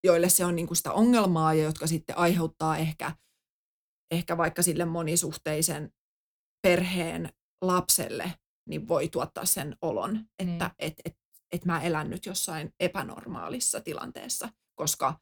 joille 0.04 0.30
se 0.30 0.46
on 0.46 0.56
niin 0.56 0.68
kuin 0.68 0.78
sitä 0.78 0.92
ongelmaa 0.94 1.54
ja 1.54 1.64
jotka 1.64 1.88
sitten 1.88 2.18
aiheuttaa 2.18 2.78
ehkä, 2.78 3.12
ehkä 4.12 4.38
vaikka 4.38 4.64
sille 4.64 4.86
monisuhteisen 4.86 5.92
perheen 6.68 7.30
lapselle, 7.62 8.34
niin 8.70 8.88
voi 8.88 9.08
tuottaa 9.10 9.46
sen 9.46 9.76
olon, 9.82 10.26
että 10.40 10.66
Niin. 10.66 10.72
et, 10.80 10.94
et, 11.06 11.16
et 11.52 11.66
mä 11.66 11.82
elän 11.82 12.10
nyt 12.10 12.26
jossain 12.26 12.74
epänormaalissa 12.80 13.82
tilanteessa, 13.82 14.50
koska 14.76 15.20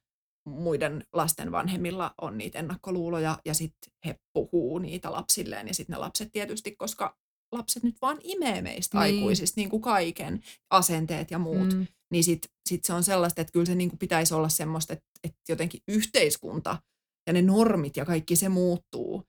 muiden 0.48 1.04
lasten 1.14 1.52
vanhemmilla 1.52 2.14
on 2.22 2.38
niitä 2.38 2.60
ennakkoluuloja 2.60 3.38
ja 3.46 3.54
sitten 3.54 3.92
he 4.06 4.16
puhuu 4.34 4.80
niitä 4.80 5.12
lapsilleen 5.12 5.68
ja 5.68 5.74
sitten 5.74 5.94
ne 5.94 6.00
lapset 6.00 6.32
tietysti, 6.32 6.76
koska 6.76 7.18
lapset 7.52 7.84
nyt 7.84 7.96
vaan 8.02 8.18
imee 8.24 8.62
meistä 8.62 8.98
Niin. 9.00 9.16
aikuisista 9.16 9.60
niin 9.62 9.70
kuin 9.70 9.82
kaiken, 9.82 10.44
asenteet 10.70 11.32
ja 11.32 11.40
muut, 11.40 11.74
mm. 11.74 11.88
Niin 12.12 12.24
sitten 12.24 12.52
sit 12.70 12.86
se 12.86 12.94
on 12.94 13.04
sellaista, 13.04 13.42
että 13.42 13.52
kyllä 13.52 13.66
se 13.66 13.76
niin 13.76 13.90
kuin 13.90 14.00
pitäisi 14.00 14.34
olla 14.34 14.50
semmoista, 14.50 14.94
että, 14.94 15.06
että 15.24 15.40
jotenkin 15.50 15.82
yhteiskunta 15.88 16.78
ja 17.28 17.34
ne 17.34 17.42
normit 17.42 17.98
ja 17.98 18.06
kaikki 18.06 18.36
se 18.36 18.50
muuttuu, 18.50 19.24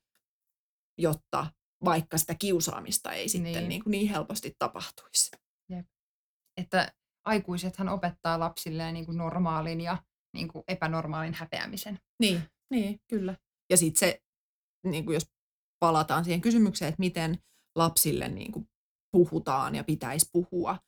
jotta 0.98 1.46
vaikka 1.84 2.18
sitä 2.18 2.34
kiusaamista 2.34 3.12
ei 3.12 3.28
sitten 3.28 3.52
Niin. 3.52 3.68
niin, 3.68 3.82
kuin 3.84 3.90
niin 3.90 4.08
helposti 4.08 4.54
tapahtuisi. 4.58 5.30
Että 6.60 6.92
aikuisethan 7.24 7.88
opettaa 7.88 8.38
lapsilleen 8.40 8.94
niin 8.94 9.06
kuin 9.06 9.18
normaalin 9.18 9.80
ja 9.80 10.02
niin 10.34 10.48
kuin 10.48 10.64
epänormaalin 10.68 11.34
häpeämisen. 11.34 11.98
Niin, 12.20 12.42
niin 12.70 13.00
kyllä. 13.10 13.36
Ja 13.70 13.76
sitten 13.76 13.98
se, 13.98 14.22
niin 14.86 15.04
kuin 15.04 15.14
jos 15.14 15.26
palataan 15.80 16.24
siihen 16.24 16.40
kysymykseen, 16.40 16.88
että 16.88 17.00
miten 17.00 17.38
lapsille 17.76 18.28
niin 18.28 18.52
kuin 18.52 18.68
puhutaan 19.12 19.74
ja 19.74 19.84
pitäisi 19.84 20.28
puhua 20.32 20.78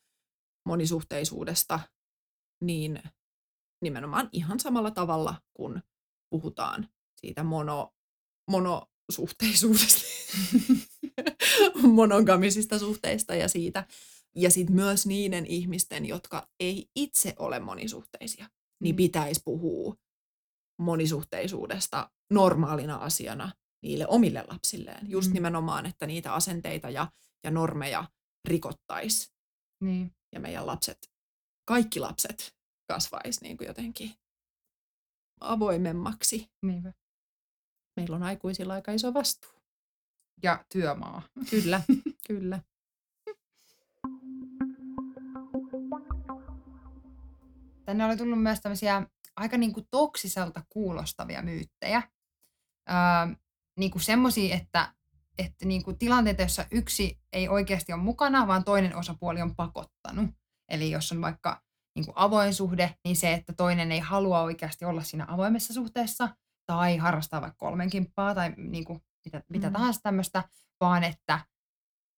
monisuhteisuudesta, 0.66 1.81
niin 2.62 3.03
nimenomaan 3.83 4.29
ihan 4.33 4.61
samalla 4.61 4.90
tavalla, 4.90 5.42
kun 5.55 5.83
puhutaan 6.31 6.88
siitä 7.20 7.44
mono, 7.44 7.94
monosuhteisuudesta, 8.50 10.00
monogamisista 11.83 12.79
suhteista 12.79 13.35
ja 13.35 13.48
siitä, 13.48 13.87
Ja 14.37 14.50
sitten 14.50 14.76
myös 14.76 15.07
niiden 15.07 15.46
ihmisten, 15.46 16.07
jotka 16.07 16.48
ei 16.61 16.90
itse 16.96 17.35
ole 17.38 17.61
monisuhteisia, 17.61 18.50
niin 18.80 18.94
Mm. 18.94 18.96
pitäisi 18.96 19.40
puhua 19.44 19.94
monisuhteisuudesta 20.78 22.10
normaalina 22.30 22.96
asiana 22.96 23.52
niille 23.82 24.06
omille 24.08 24.44
lapsilleen. 24.48 25.10
Just 25.10 25.28
Mm. 25.28 25.34
nimenomaan, 25.34 25.86
että 25.86 26.06
niitä 26.06 26.34
asenteita 26.34 26.90
ja, 26.90 27.12
ja 27.44 27.50
normeja 27.50 28.04
rikottaisi 28.48 29.32
Niin. 29.80 30.14
ja 30.32 30.40
meidän 30.40 30.66
lapset, 30.66 30.98
kaikki 31.68 32.00
lapset 32.00 32.54
kasvaisi 32.88 33.40
niin 33.42 33.56
kuin 33.56 33.68
jotenkin 33.68 34.14
avoimemmaksi. 35.40 36.50
Niinpä. 36.62 36.92
Meillä 37.96 38.16
on 38.16 38.22
aikuisilla 38.22 38.74
aika 38.74 38.92
iso 38.92 39.14
vastuu. 39.14 39.50
Ja 40.42 40.64
työmaa. 40.72 41.22
Kyllä, 41.50 41.82
kyllä. 42.28 42.62
Tänne 47.90 48.05
oli 48.05 48.16
tullut 48.16 48.42
myös 48.42 48.61
tämmöisiä 48.61 49.07
aika 49.37 49.57
niin 49.57 49.72
kuin 49.72 49.87
toksiselta 49.90 50.62
kuulostavia 50.68 51.42
myyttejä. 51.42 52.03
Öö, 52.90 52.96
niin 53.79 53.90
kuin 53.90 54.03
semmoisia, 54.03 54.57
että, 54.57 54.94
että 55.38 55.64
niin 55.66 55.83
kuin 55.83 55.98
tilanteita, 55.98 56.42
jossa 56.42 56.64
yksi 56.70 57.20
ei 57.33 57.48
oikeasti 57.48 57.92
ole 57.92 58.03
mukana, 58.03 58.46
vaan 58.46 58.64
toinen 58.64 58.96
osapuoli 58.96 59.42
on 59.42 59.57
pakottanut. 59.57 60.31
Eli 60.68 60.90
jos 60.90 61.12
on 61.12 61.20
vaikka 61.20 61.62
niin 61.96 62.05
kuin 62.05 62.14
avoin 62.16 62.55
suhde, 62.55 62.94
niin 63.05 63.16
se, 63.16 63.33
että 63.33 63.53
toinen 63.53 63.92
ei 63.92 64.00
halua 64.00 64.40
oikeasti 64.42 64.85
olla 64.85 65.03
siinä 65.03 65.24
avoimessa 65.29 65.74
suhteessa 65.74 66.29
tai 66.66 66.96
harrastaa 66.96 67.40
vaikka 67.40 67.57
kolmenkimppaa 67.66 68.35
tai 68.35 68.50
niin 68.57 68.85
kuin 68.85 69.00
mitä, 69.24 69.42
mitä 69.48 69.66
Mm. 69.66 69.72
tahansa 69.72 70.00
tämmöistä, 70.03 70.44
vaan 70.81 71.05
että 71.05 71.40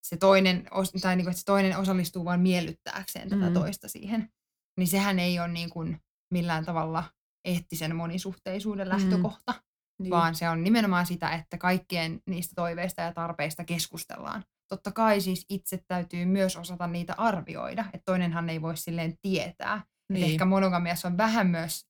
se 0.03 0.17
toinen, 0.17 0.69
tai 1.03 1.17
niin 1.17 1.25
kuin, 1.25 1.31
että 1.31 1.41
se 1.41 1.45
toinen 1.45 1.79
osallistuu 1.79 2.25
vain 2.25 2.41
miellyttääkseen 2.41 3.29
tätä 3.29 3.47
Mm. 3.49 3.55
toista 3.55 3.89
siihen. 3.89 4.33
Niin 4.79 4.89
sehän 4.89 5.19
ei 5.19 5.39
ole 5.41 5.49
niin 5.49 5.71
kuin 5.71 6.01
millään 6.31 6.65
tavalla 6.65 7.05
eettisen 7.45 7.97
monisuhteisuuden 7.97 8.87
Mm. 8.87 8.93
lähtökohta, 8.93 9.55
Niin. 9.99 10.11
vaan 10.11 10.35
se 10.35 10.49
on 10.49 10.65
nimenomaan 10.65 11.07
sitä, 11.07 11.31
että 11.31 11.59
kaikkien 11.59 12.21
niistä 12.27 12.53
toiveista 12.57 13.03
ja 13.03 13.13
tarpeista 13.13 13.65
keskustellaan. 13.65 14.45
Totta 14.69 14.93
kai 14.93 15.21
siis 15.21 15.47
itse 15.49 15.79
täytyy 15.89 16.25
myös 16.25 16.57
osata 16.57 16.87
niitä 16.87 17.15
arvioida, 17.17 17.85
että 17.93 18.05
toinenhan 18.05 18.51
ei 18.51 18.63
voi 18.63 18.77
silleen 18.77 19.19
tietää. 19.23 19.85
Niin. 20.13 20.25
Ehkä 20.27 20.45
monogamiassa 20.45 21.09
on 21.09 21.17
vähän 21.17 21.47
myös 21.47 21.87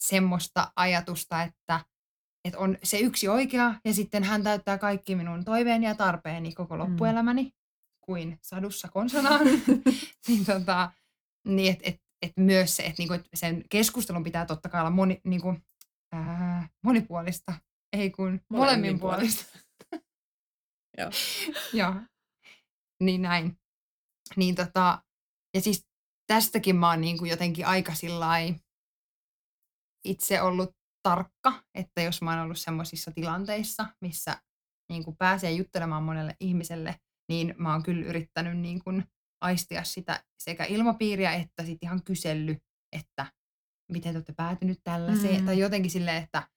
semmoista 0.00 0.72
ajatusta, 0.76 1.42
että, 1.42 1.80
että 2.44 2.58
on 2.58 2.78
se 2.82 2.98
yksi 2.98 3.28
oikea 3.28 3.74
ja 3.84 3.94
sitten 3.94 4.24
hän 4.24 4.42
täyttää 4.42 4.78
kaikki 4.78 5.14
minun 5.16 5.44
toiveeni 5.44 5.86
ja 5.86 5.94
tarpeeni 5.94 6.52
koko 6.54 6.78
loppuelämäni, 6.78 7.52
kuin 8.00 8.38
sadussa 8.42 8.88
konsanaan. 8.88 9.40
niin 10.28 10.44
tota, 10.44 10.90
niin 11.46 11.72
että 11.72 11.90
et, 11.90 12.00
et 12.22 12.32
myös 12.36 12.76
se, 12.76 12.82
että 12.82 12.94
niinku, 12.98 13.14
et 13.14 13.26
sen 13.34 13.64
keskustelun 13.70 14.24
pitää 14.24 14.46
totta 14.46 14.68
kai 14.68 14.80
olla 14.80 14.90
moni, 14.90 15.20
niinku, 15.24 15.56
ää, 16.12 16.68
monipuolista, 16.84 17.54
ei 17.96 18.10
kun 18.10 18.40
molemminpuolista. 18.50 19.58
Joo. 20.98 21.10
Joo. 21.80 21.94
Niin 23.02 23.22
näin. 23.22 23.58
Niin 24.36 24.54
tota, 24.54 25.02
ja 25.54 25.60
siis 25.60 25.86
tästäkin 26.26 26.76
mä 26.76 26.90
oon 26.90 27.00
niinku 27.00 27.24
jotenkin 27.24 27.66
aika 27.66 27.94
sillai 27.94 28.54
itse 30.04 30.42
ollut 30.42 30.70
tarkka, 31.02 31.64
että 31.74 32.02
jos 32.02 32.22
mä 32.22 32.30
oon 32.30 32.40
ollut 32.40 32.58
semmoisissa 32.58 33.10
tilanteissa, 33.10 33.86
missä 34.00 34.42
niin 34.88 35.04
kuin 35.04 35.16
pääsee 35.16 35.52
juttelemaan 35.52 36.02
monelle 36.02 36.36
ihmiselle, 36.40 37.00
niin 37.28 37.54
mä 37.58 37.72
oon 37.72 37.82
kyllä 37.82 38.06
yrittänyt 38.06 38.58
niin 38.58 38.84
kuin 38.84 39.04
aistia 39.40 39.84
sitä 39.84 40.24
sekä 40.38 40.64
ilmapiiriä 40.64 41.32
että 41.32 41.62
sitten 41.64 41.86
ihan 41.86 42.02
kysellyt, 42.02 42.58
että 42.92 43.32
miten 43.92 44.12
te 44.12 44.18
olette 44.18 44.32
päätynyt 44.32 44.80
tällaiseen, 44.84 45.40
Mm. 45.40 45.46
tai 45.46 45.58
jotenkin 45.58 45.90
silleen, 45.90 46.22
että 46.24 46.48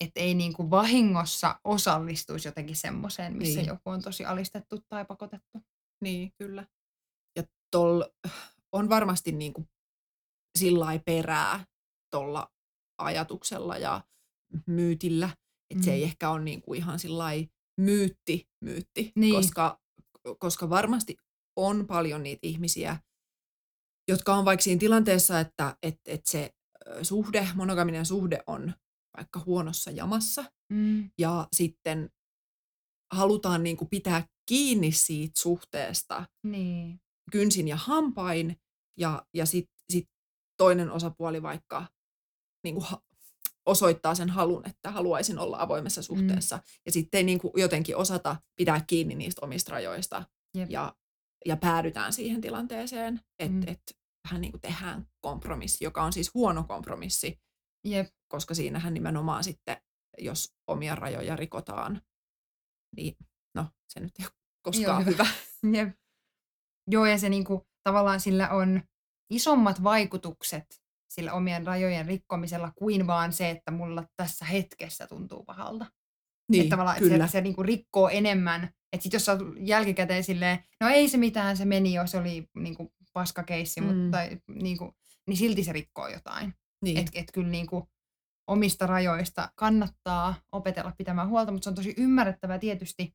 et 0.00 0.10
ei 0.16 0.34
niin 0.34 0.52
kuin 0.52 0.70
vahingossa 0.70 1.60
osallistuisi 1.64 2.48
jotenkin 2.48 2.76
semmoiseen, 2.76 3.36
missä 3.36 3.60
Niin. 3.60 3.68
joku 3.68 3.90
on 3.90 4.02
tosi 4.02 4.24
alistettu 4.24 4.80
tai 4.88 5.04
pakotettu. 5.04 5.62
Niin, 6.02 6.32
kyllä. 6.38 6.66
Ja 7.36 7.42
tol 7.70 8.02
on 8.72 8.88
varmasti 8.88 9.32
niin 9.32 9.52
kuin 9.52 9.68
sillai 10.58 10.98
perää 10.98 11.64
tuolla 12.12 12.52
ajatuksella 12.98 13.78
ja 13.78 14.04
myytillä, 14.66 15.30
että 15.70 15.84
se 15.84 15.90
Mm. 15.90 15.94
ei 15.94 16.02
ehkä 16.02 16.30
ole 16.30 16.42
niin 16.44 16.62
kuin 16.62 16.78
ihan 16.78 16.98
sillai 16.98 17.48
myytti, 17.80 18.48
myytti 18.64 19.12
Niin. 19.16 19.34
koska, 19.34 19.80
koska 20.38 20.70
varmasti 20.70 21.16
on 21.56 21.86
paljon 21.86 22.22
niitä 22.22 22.40
ihmisiä, 22.42 22.96
jotka 24.08 24.34
on 24.34 24.44
vaikka 24.44 24.62
siinä 24.62 24.78
tilanteessa, 24.80 25.40
että 25.40 25.76
et, 25.82 26.00
et 26.06 26.26
se 26.26 26.54
suhde, 27.02 27.48
monogaminen 27.54 28.06
suhde 28.06 28.42
on 28.46 28.72
vaikka 29.16 29.42
huonossa 29.46 29.90
jamassa, 29.90 30.44
Mm. 30.72 31.10
ja 31.18 31.48
sitten 31.52 32.10
halutaan 33.12 33.62
niin 33.62 33.76
kuin 33.76 33.88
pitää 33.88 34.26
kiinni 34.48 34.92
siitä 34.92 35.40
suhteesta 35.40 36.24
Niin. 36.42 37.00
kynsin 37.32 37.68
ja 37.68 37.76
hampain, 37.76 38.60
ja, 38.98 39.26
ja 39.34 39.46
sitten 39.46 39.76
sit 39.92 40.08
toinen 40.56 40.90
osapuoli 40.90 41.42
vaikka 41.42 41.86
niin 42.64 42.74
kuin 42.74 42.84
ha- 42.84 43.02
osoittaa 43.66 44.14
sen 44.14 44.30
halun, 44.30 44.68
että 44.68 44.90
haluaisin 44.90 45.38
olla 45.38 45.56
avoimessa 45.60 46.02
suhteessa, 46.02 46.56
mm. 46.56 46.62
ja 46.86 46.92
sitten 46.92 47.18
ei 47.18 47.24
niin 47.24 47.38
kuin 47.38 47.52
jotenkin 47.56 47.96
osata 47.96 48.36
pitää 48.56 48.80
kiinni 48.86 49.14
niistä 49.14 49.44
omista 49.46 49.72
rajoista, 49.72 50.24
Jep. 50.54 50.70
ja, 50.70 50.96
ja 51.44 51.56
päädytään 51.56 52.12
siihen 52.12 52.40
tilanteeseen, 52.40 53.20
että 53.38 53.56
Mm. 53.56 53.62
et 53.72 53.82
vähän 54.28 54.40
niin 54.40 54.50
kuin 54.52 54.60
tehdään 54.60 55.06
kompromissi, 55.20 55.84
joka 55.84 56.02
on 56.02 56.12
siis 56.12 56.34
huono 56.34 56.64
kompromissi, 56.64 57.40
Jep. 57.84 58.06
koska 58.28 58.54
siinähän 58.54 58.94
nimenomaan 58.94 59.44
sitten, 59.44 59.76
jos 60.18 60.54
omia 60.66 60.94
rajoja 60.94 61.36
rikotaan, 61.36 62.02
niin 62.96 63.16
no, 63.54 63.66
se 63.88 64.00
nyt 64.00 64.12
ei 64.18 64.24
ole 64.26 64.32
koskaan 64.62 65.06
hyvä. 65.06 65.24
hyvä. 65.24 65.76
Jep. 65.78 65.96
Joo, 66.90 67.06
ja 67.06 67.18
se 67.18 67.28
niinku, 67.28 67.66
tavallaan 67.84 68.20
sillä 68.20 68.50
on 68.50 68.82
isommat 69.32 69.82
vaikutukset 69.82 70.66
sillä 71.14 71.32
omien 71.32 71.66
rajojen 71.66 72.06
rikkomisella 72.06 72.72
kuin 72.78 73.06
vaan 73.06 73.32
se, 73.32 73.50
että 73.50 73.70
mulla 73.70 74.04
tässä 74.16 74.44
hetkessä 74.44 75.06
tuntuu 75.06 75.44
pahalta. 75.44 75.86
Niin, 76.48 76.62
että 76.62 76.70
tavallaan 76.70 76.98
kyllä. 76.98 77.14
että 77.14 77.26
se, 77.26 77.32
se 77.32 77.40
niinku 77.40 77.62
rikkoo 77.62 78.08
enemmän. 78.08 78.70
Että 78.92 79.02
sit 79.02 79.12
jos 79.12 79.24
sä 79.24 79.38
jälkikäteen 79.60 80.24
silleen, 80.24 80.58
no 80.80 80.88
ei 80.88 81.08
se 81.08 81.16
mitään, 81.16 81.56
se 81.56 81.64
meni 81.64 81.94
jo, 81.94 82.06
se 82.06 82.18
oli 82.18 82.48
niinku 82.58 82.92
paskakeissi, 83.12 83.80
mm. 83.80 83.86
Mutta 83.86 84.18
niinku, 84.48 84.94
niin 85.26 85.36
silti 85.36 85.64
se 85.64 85.72
rikkoo 85.72 86.08
jotain. 86.08 86.54
niin. 86.84 86.96
Että 86.96 87.10
et 87.14 87.26
kyllä 87.32 87.48
niinku 87.48 87.88
omista 88.50 88.86
rajoista 88.86 89.52
kannattaa 89.54 90.34
opetella 90.52 90.92
pitämään 90.98 91.28
huolta, 91.28 91.52
mutta 91.52 91.64
se 91.64 91.70
on 91.70 91.74
tosi 91.76 91.94
ymmärrettävää 91.96 92.58
tietysti, 92.58 93.14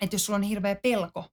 että 0.00 0.14
jos 0.14 0.26
sulla 0.26 0.36
on 0.36 0.42
hirveä 0.42 0.74
pelko, 0.82 1.24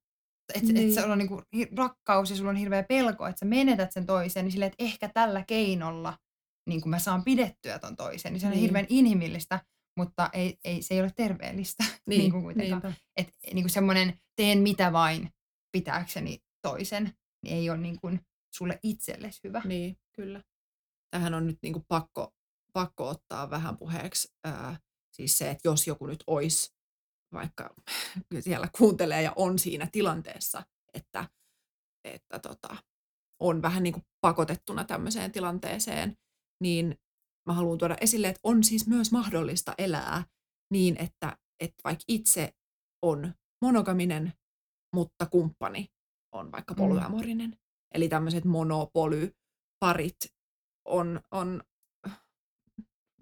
että 0.56 0.66
niin. 0.66 0.74
Niin. 0.76 0.90
et 0.90 1.02
sulla 1.02 1.14
on 1.14 1.18
niinku 1.18 1.42
rakkaus 1.78 2.30
ja 2.30 2.36
sulla 2.36 2.50
on 2.50 2.56
hirveä 2.56 2.84
pelko, 2.84 3.28
että 3.28 3.40
sä 3.40 3.46
menetät 3.46 3.92
sen 3.92 4.06
toisen, 4.06 4.46
niin 4.46 4.52
silleen, 4.52 4.72
että 4.72 4.84
ehkä 4.84 5.10
tällä 5.10 5.44
keinolla 5.48 6.18
niin 6.68 6.82
kuin 6.82 6.90
mä 6.90 7.00
saan 7.00 7.24
pidettyä 7.24 7.80
ton 7.80 7.96
toisen, 7.96 8.34
niin 8.34 8.42
se 8.42 8.46
on 8.48 8.52
Niin. 8.52 8.62
hirveän 8.62 8.86
inhimillistä, 8.90 9.60
mutta 9.98 10.30
ei, 10.34 10.58
ei, 10.64 10.82
se 10.82 10.94
ei 10.94 11.02
ole 11.02 11.12
terveellistä 11.16 11.84
niin, 12.08 12.20
niin 12.20 12.32
kuin 12.32 12.44
kuitenkaan. 12.44 12.96
Että 13.18 13.34
niin 13.54 13.64
kuin 13.64 13.72
semmoinen 13.72 14.20
teen 14.36 14.60
mitä 14.60 14.94
vain 14.94 15.30
pitääkseni 15.72 16.40
toisen, 16.62 17.14
niin 17.44 17.58
ei 17.58 17.70
ole 17.70 17.78
niin 17.78 18.00
kuin 18.02 18.20
sulle 18.56 18.80
itsellesi 18.84 19.40
hyvä. 19.44 19.62
Niin, 19.66 19.98
kyllä. 20.16 20.44
Tähän 21.12 21.34
on 21.34 21.48
nyt 21.48 21.58
niin 21.62 21.74
kuin 21.74 21.86
pakko, 21.88 22.34
pakko 22.74 23.10
ottaa 23.10 23.50
vähän 23.50 23.78
puheeksi 23.78 24.34
ää, 24.44 24.80
siis 25.12 25.38
se, 25.38 25.50
että 25.50 25.68
jos 25.68 25.88
joku 25.88 26.06
nyt 26.06 26.24
olisi 26.28 26.74
vaikka 27.34 27.76
siellä 28.40 28.68
kuuntelee 28.78 29.22
ja 29.22 29.34
on 29.36 29.60
siinä 29.60 29.88
tilanteessa, 29.92 30.64
että, 30.94 31.30
että 32.04 32.40
tota, 32.40 32.78
on 33.40 33.62
vähän 33.62 33.84
niin 33.84 33.94
kuin 33.94 34.04
pakotettuna 34.22 34.84
tämmöiseen 34.84 35.32
tilanteeseen, 35.32 36.18
niin 36.62 36.98
mä 37.46 37.54
haluan 37.54 37.78
tuoda 37.78 37.98
esille, 38.02 38.28
että 38.28 38.40
on 38.44 38.64
siis 38.64 38.88
myös 38.88 39.12
mahdollista 39.12 39.74
elää 39.78 40.24
niin, 40.72 40.96
että, 41.00 41.38
että 41.60 41.76
vaikka 41.84 42.04
itse 42.08 42.54
on 43.02 43.34
monogaminen, 43.62 44.34
mutta 44.96 45.26
kumppani 45.26 45.88
on 46.32 46.52
vaikka 46.52 46.74
Mm. 46.74 46.78
polyamorinen. 46.78 47.58
Eli 47.94 48.10
tämmöiset 48.10 48.46
monopolyparit 48.46 50.16
on, 50.86 51.22
on, 51.32 51.64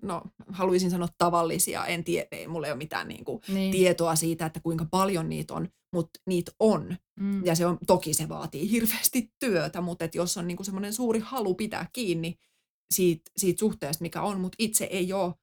no 0.01 0.21
haluaisin 0.47 0.91
sanoa 0.91 1.07
tavallisia, 1.17 1.85
en 1.85 2.03
tiedä, 2.03 2.27
ei 2.31 2.47
mulla 2.47 2.67
ei 2.67 2.71
ole 2.73 2.77
mitään 2.77 3.07
niin 3.07 3.25
kuin 3.25 3.41
Niin. 3.47 3.71
tietoa 3.71 4.15
siitä, 4.15 4.45
että 4.45 4.59
kuinka 4.59 4.85
paljon 4.91 5.29
niitä 5.29 5.53
on, 5.53 5.69
mutta 5.93 6.19
niitä 6.27 6.51
on. 6.59 6.97
Mm. 7.19 7.45
Ja 7.45 7.55
se 7.55 7.65
on, 7.65 7.77
toki 7.87 8.13
se 8.13 8.29
vaatii 8.29 8.71
hirveästi 8.71 9.31
työtä, 9.39 9.81
mutta 9.81 10.05
et 10.05 10.15
jos 10.15 10.37
on 10.37 10.47
niinku 10.47 10.63
semmoinen 10.63 10.93
suuri 10.93 11.19
halu 11.19 11.55
pitää 11.55 11.89
kiinni 11.93 12.35
siitä, 12.91 13.31
siitä 13.37 13.59
suhteesta, 13.59 14.01
mikä 14.01 14.21
on, 14.21 14.39
mutta 14.39 14.55
itse 14.59 14.83
ei 14.85 15.13
ole 15.13 15.33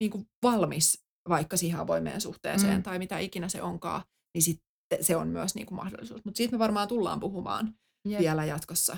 niinku 0.00 0.26
valmis 0.42 1.04
vaikka 1.28 1.56
siihen 1.56 1.80
avoimeen 1.80 2.20
suhteeseen 2.20 2.76
Mm. 2.76 2.82
tai 2.82 2.98
mitä 2.98 3.18
ikinä 3.18 3.48
se 3.48 3.62
onkaan, 3.62 4.02
niin 4.34 4.42
sitten 4.42 4.68
se 5.04 5.16
on 5.16 5.28
myös 5.28 5.54
niinku 5.54 5.74
mahdollisuus. 5.74 6.24
Mutta 6.24 6.36
siitä 6.38 6.52
me 6.52 6.58
varmaan 6.58 6.88
tullaan 6.88 7.20
puhumaan 7.20 7.74
Jep. 8.08 8.20
vielä 8.20 8.44
jatkossa 8.44 8.96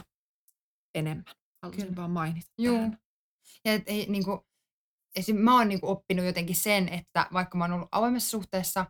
enemmän. 0.94 1.24
Haluaisin 1.62 1.86
Kyllä. 1.86 1.96
vaan 1.96 2.10
mainita 2.10 2.46
Joo. 2.58 2.74
Tähän. 2.76 2.98
Ja 3.64 3.72
et, 3.72 3.82
ei, 3.86 4.06
niinku, 4.08 4.46
esim, 5.16 5.36
mä 5.36 5.58
oon 5.58 5.68
niinku 5.68 5.88
oppinut 5.88 6.26
jotenkin 6.26 6.56
sen, 6.56 6.88
että 6.88 7.28
vaikka 7.32 7.58
mä 7.58 7.64
oon 7.64 7.72
ollut 7.72 7.88
avoimessa 7.92 8.30
suhteessa, 8.30 8.86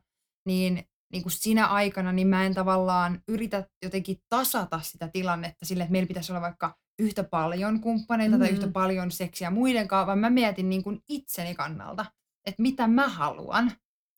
niin 0.48 0.84
niin 1.12 1.22
kuin 1.22 1.32
sinä 1.32 1.66
aikana, 1.66 2.12
niin 2.12 2.26
mä 2.28 2.46
en 2.46 2.54
tavallaan 2.54 3.22
yritä 3.28 3.68
jotenkin 3.84 4.16
tasata 4.28 4.80
sitä 4.80 5.08
tilannetta 5.12 5.66
sille, 5.66 5.82
että 5.82 5.92
meillä 5.92 6.08
pitäisi 6.08 6.32
olla 6.32 6.40
vaikka 6.40 6.76
yhtä 6.98 7.24
paljon 7.24 7.80
kumppaneita 7.80 8.30
mm-hmm. 8.30 8.40
tai 8.40 8.48
yhtä 8.48 8.66
mm-hmm. 8.66 8.72
paljon 8.72 9.10
seksiä 9.10 9.50
muiden 9.50 9.88
kanssa, 9.88 10.06
vaan 10.06 10.18
mä 10.18 10.30
mietin 10.30 10.68
niin 10.68 10.82
kuin 10.82 11.02
itseni 11.08 11.54
kannalta, 11.54 12.06
että 12.46 12.62
mitä 12.62 12.86
mä 12.86 13.08
haluan. 13.08 13.72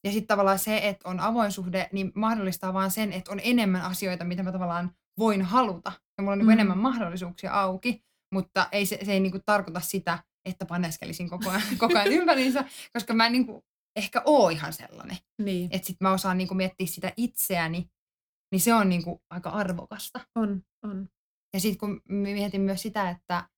Ja 0.04 0.12
sitten 0.12 0.28
tavallaan 0.28 0.58
se, 0.58 0.88
että 0.88 1.08
on 1.08 1.20
avoin 1.20 1.52
suhde, 1.52 1.88
niin 1.92 2.12
mahdollistaa 2.14 2.74
vaan 2.74 2.90
sen, 2.90 3.12
että 3.12 3.32
on 3.32 3.40
enemmän 3.44 3.82
asioita, 3.82 4.24
mitä 4.24 4.42
mä 4.42 4.52
tavallaan 4.52 4.90
voin 5.18 5.42
haluta. 5.42 5.92
Ja 6.18 6.22
mulla 6.22 6.32
on 6.32 6.38
mm-hmm. 6.38 6.48
niin 6.48 6.52
enemmän 6.52 6.78
mahdollisuuksia 6.78 7.52
auki, 7.52 8.02
mutta 8.34 8.68
ei, 8.72 8.86
se, 8.86 8.98
se 9.04 9.12
ei 9.12 9.20
niin 9.20 9.32
kuin 9.32 9.42
tarkoita 9.46 9.80
sitä, 9.80 10.18
että 10.44 10.66
paneskelisin 10.66 11.30
koko 11.30 11.50
ajan, 11.50 11.62
koko 11.78 11.98
ajan 11.98 12.12
ympäriinsä, 12.12 12.64
koska 12.92 13.14
mä 13.14 13.26
en 13.26 13.32
niin 13.32 13.46
kuin 13.46 13.62
ehkä 13.96 14.22
oo 14.24 14.48
ihan 14.48 14.72
sellainen. 14.72 15.16
Niin. 15.42 15.68
Että 15.72 15.86
sit 15.86 16.00
mä 16.00 16.12
osaan 16.12 16.38
niin 16.38 16.48
kuin 16.48 16.56
miettiä 16.56 16.86
sitä 16.86 17.12
itseäni, 17.16 17.90
niin 18.52 18.60
se 18.60 18.74
on 18.74 18.88
niin 18.88 19.04
kuin 19.04 19.20
aika 19.30 19.50
arvokasta. 19.50 20.20
On, 20.34 20.62
on. 20.84 21.08
Ja 21.54 21.60
sitten 21.60 21.78
kun 21.78 22.02
mietin 22.08 22.60
myös 22.60 22.82
sitä, 22.82 23.10
että 23.10 23.48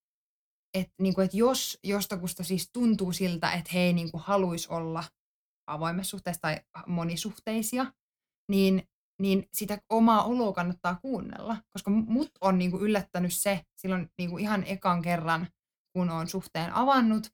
et, 0.74 0.92
niin 1.00 1.14
kuin, 1.14 1.24
että 1.24 1.36
jos 1.36 1.78
jostakusta 1.84 2.44
siis 2.44 2.70
tuntuu 2.72 3.12
siltä, 3.12 3.52
että 3.52 3.70
he 3.74 3.80
ei 3.80 3.92
niin 3.92 4.10
kuin 4.10 4.22
haluaisi 4.22 4.68
olla 4.70 5.04
avoimessa 5.66 6.10
suhteessa 6.10 6.40
tai 6.40 6.60
monisuhteisia, 6.86 7.92
niin, 8.50 8.82
niin 9.22 9.48
sitä 9.52 9.78
omaa 9.88 10.24
oloa 10.24 10.52
kannattaa 10.52 10.98
kuunnella. 11.02 11.56
Koska 11.70 11.90
mut 11.90 12.30
on 12.40 12.58
niin 12.58 12.70
kuin 12.70 12.82
yllättänyt 12.82 13.32
se 13.32 13.64
silloin 13.76 14.10
niin 14.18 14.30
kuin 14.30 14.42
ihan 14.42 14.64
ekan 14.64 15.02
kerran, 15.02 15.48
kun 15.92 16.10
on 16.10 16.28
suhteen 16.28 16.72
avannut, 16.72 17.32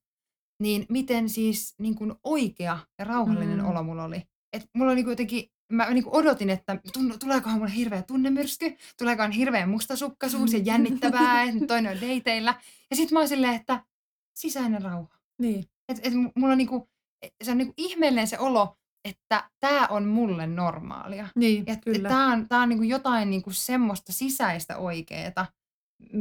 niin 0.63 0.87
miten 0.89 1.29
siis 1.29 1.75
niin 1.79 1.95
kuin 1.95 2.15
oikea 2.25 2.79
ja 2.99 3.05
rauhallinen 3.05 3.59
mm. 3.59 3.67
olo 3.67 3.83
mulla 3.83 4.05
oli. 4.05 4.23
Et 4.53 4.71
mulla 4.75 4.91
oli 4.91 4.97
niin 4.97 5.05
kuin 5.05 5.13
jotenkin 5.13 5.51
mä 5.73 5.91
niin 5.91 6.05
odotin, 6.07 6.51
että 6.51 6.81
tuleekohan 7.21 7.59
mulle 7.59 7.75
hirveä 7.75 8.03
tunnemyrsky, 8.03 8.77
tuleekohan 8.99 9.33
hirveä 9.33 9.67
mustasukkaisuus 9.67 10.53
ja 10.53 10.59
jännittävää, 10.59 11.43
että 11.49 11.67
toinen 11.67 11.93
on 11.93 12.01
deiteillä. 12.01 12.55
Ja 12.91 12.97
sitten 12.97 13.15
mä 13.15 13.19
oon 13.19 13.29
silleen, 13.29 13.55
että 13.55 13.85
sisäinen 14.35 14.83
rauha. 14.83 15.17
Niin. 15.39 15.65
Et, 15.89 16.01
et 16.03 16.13
mulla 16.35 16.53
on 16.53 16.59
niinku, 16.59 16.89
se 17.43 17.51
on 17.51 17.59
niinku 17.59 17.75
ihmeellinen 17.77 18.29
se 18.29 18.39
olo, 18.39 18.77
että 19.05 19.51
tämä 19.61 19.87
on 19.87 20.05
mulle 20.05 20.47
normaalia. 20.47 21.29
Niin, 21.35 21.65
ja 21.67 21.77
kyllä. 21.77 22.09
Tämä 22.09 22.33
on, 22.33 22.49
tää 22.49 22.61
on 22.61 22.69
niinku 22.69 22.85
jotain 22.85 23.31
niinku 23.31 23.51
semmoista 23.51 24.13
sisäistä 24.13 24.77
oikeeta, 24.77 25.47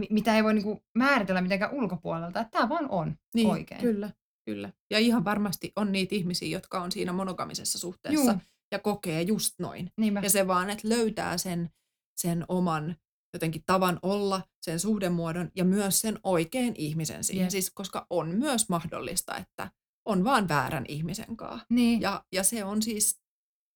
mitä 0.10 0.36
ei 0.36 0.44
voi 0.44 0.54
niinku 0.54 0.84
määritellä 0.96 1.42
mitenkään 1.42 1.74
ulkopuolelta. 1.74 2.40
Että 2.40 2.52
tämä 2.52 2.70
vaan 2.70 2.90
on 2.90 3.16
niin, 3.36 3.48
oikein. 3.48 3.82
Kyllä, 3.82 4.10
kyllä. 4.46 4.72
Ja 4.92 5.00
ihan 5.00 5.26
varmasti 5.26 5.72
on 5.76 5.92
niitä 5.92 6.16
ihmisiä, 6.16 6.50
jotka 6.50 6.82
on 6.82 6.92
siinä 6.92 7.14
monogamisessa 7.14 7.80
suhteessa. 7.80 8.32
Juu 8.32 8.40
ja 8.72 8.80
kokee 8.80 9.22
just 9.22 9.54
noin. 9.60 9.92
Niinpä. 9.98 10.20
Ja 10.24 10.30
se 10.30 10.48
vaan, 10.48 10.70
että 10.70 10.90
löytää 10.90 11.38
sen, 11.38 11.70
sen 12.16 12.46
oman 12.48 12.96
jotenkin 13.36 13.64
tavan 13.66 14.00
olla, 14.02 14.42
sen 14.62 14.80
suhdemuodon 14.80 15.52
ja 15.56 15.66
myös 15.66 16.02
sen 16.02 16.20
oikean 16.24 16.74
ihmisen 16.76 17.24
siihen. 17.24 17.42
Yeah. 17.42 17.52
Siis, 17.52 17.72
koska 17.72 18.08
on 18.10 18.30
myös 18.30 18.70
mahdollista, 18.70 19.38
että 19.38 19.72
on 20.06 20.24
vaan 20.24 20.48
väärän 20.48 20.86
ihmisen 20.88 21.38
kanssa. 21.38 21.66
Niin. 21.70 22.02
Ja, 22.02 22.26
ja 22.32 22.44
se 22.44 22.64
on 22.64 22.82
siis, 22.82 23.22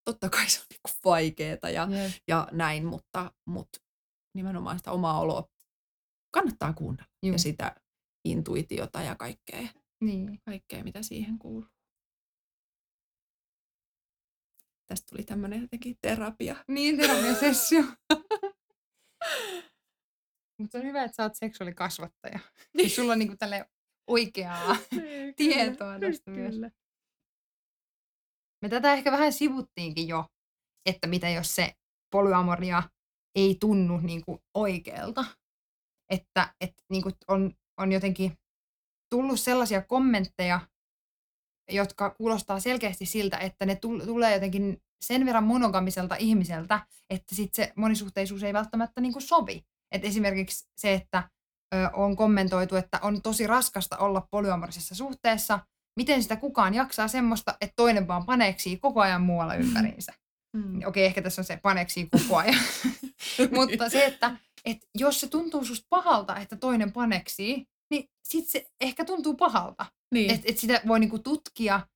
totta 0.06 0.30
kai 0.30 0.50
se 0.50 0.60
on 0.60 0.66
niinku 0.70 0.90
vaikeeta 1.06 1.70
ja, 1.70 1.88
yeah. 1.92 2.14
ja 2.28 2.48
näin, 2.52 2.86
mutta, 2.86 3.32
mutta 3.46 3.80
nimenomaan 4.36 4.78
sitä 4.78 4.92
omaa 4.92 5.20
oloa 5.20 5.50
kannattaa 6.34 6.74
kuunnella. 6.74 7.10
Juh. 7.24 7.34
Ja 7.34 7.40
sitä 7.40 7.76
intuitiota 8.26 9.02
ja 9.02 9.16
kaikkea, 9.16 9.68
niin. 10.04 10.40
kaikkea, 10.46 10.84
mitä 10.84 11.04
siihen 11.04 11.40
kuuluu. 11.40 11.70
Tästä 14.90 15.08
tuli 15.10 15.24
tämmöinen 15.24 15.62
jotenkin 15.62 15.98
terapia. 16.02 16.56
Niin, 16.68 16.98
terapiasessio. 16.98 17.84
Mutta 20.60 20.78
on 20.78 20.84
hyvä, 20.84 21.04
että 21.04 21.16
sä 21.16 21.24
oot 21.24 21.36
seksuaalikasvattaja. 21.36 22.40
Niin. 22.74 22.90
Sulla 22.96 23.14
on 23.14 23.20
niinku 23.20 23.36
tälle 23.40 23.70
oikeaa 24.08 24.76
niin, 24.92 25.36
tietoa 25.36 26.00
tästä 26.00 26.32
myös. 26.32 26.56
Me 28.62 28.70
tätä 28.70 28.94
ehkä 28.94 29.12
vähän 29.12 29.34
sivuttiinkin 29.34 30.08
jo, 30.08 30.26
että 30.86 31.08
mitä 31.08 31.30
jos 31.30 31.56
se 31.56 31.74
polyamoria 32.12 32.84
ei 33.36 33.58
tunnu 33.60 33.98
niinku 33.98 34.40
oikealta. 34.54 35.26
Että 36.12 36.54
et, 36.62 36.74
niinku 36.90 37.10
on, 37.28 37.54
on 37.78 37.92
jotenkin 37.92 38.34
tullut 39.10 39.40
sellaisia 39.40 39.82
kommentteja 39.82 40.69
jotka 41.70 42.10
kuulostaa 42.10 42.60
selkeästi 42.60 43.06
siltä, 43.06 43.38
että 43.38 43.66
ne 43.66 43.76
tulee 44.06 44.34
jotenkin 44.34 44.82
sen 45.06 45.26
verran 45.26 45.44
monogamiselta 45.44 46.16
ihmiseltä, 46.16 46.80
että 47.10 47.36
sit 47.36 47.54
se 47.54 47.74
monisuhteisuus 47.76 48.44
ei 48.44 48.54
välttämättä 48.54 49.02
niinku 49.02 49.20
sovi. 49.22 49.66
Et 49.92 50.06
esimerkiksi 50.06 50.68
se, 50.78 50.94
että 50.94 51.30
ö, 51.76 51.90
on 51.94 52.16
kommentoitu, 52.16 52.76
että 52.76 53.00
on 53.02 53.22
tosi 53.22 53.48
raskasta 53.48 53.98
olla 53.98 54.28
polyamorisessa 54.32 54.96
suhteessa, 54.96 55.60
miten 55.96 56.24
sitä 56.24 56.36
kukaan 56.36 56.74
jaksaa 56.74 57.08
semmoista, 57.08 57.58
että 57.62 57.74
toinen 57.76 58.08
vaan 58.08 58.26
paneeksii 58.26 58.78
koko 58.78 59.02
ajan 59.02 59.22
muualla 59.22 59.56
ympäriinsä. 59.56 60.14
Mm. 60.54 60.80
Okei, 60.86 61.06
ehkä 61.06 61.22
tässä 61.22 61.42
on 61.42 61.46
se 61.46 61.58
paneksii 61.58 62.10
koko 62.10 62.38
ajan. 62.38 62.64
Mutta 63.56 63.90
se, 63.90 64.06
että 64.06 64.38
et 64.66 64.78
jos 64.96 65.20
se 65.20 65.28
tuntuu 65.28 65.66
susta 65.66 65.88
pahalta, 65.90 66.36
että 66.38 66.56
toinen 66.56 66.92
paneksii, 66.92 67.66
niin 67.90 68.10
sitten 68.24 68.52
se 68.52 68.70
ehkä 68.82 69.06
tuntuu 69.06 69.36
pahalta. 69.36 69.86
Niin. 70.14 70.32
Että 70.32 70.46
et 70.50 70.58
sitä 70.58 70.82
voi 70.88 71.00
niinku 71.00 71.20
tutkia, 71.20 71.88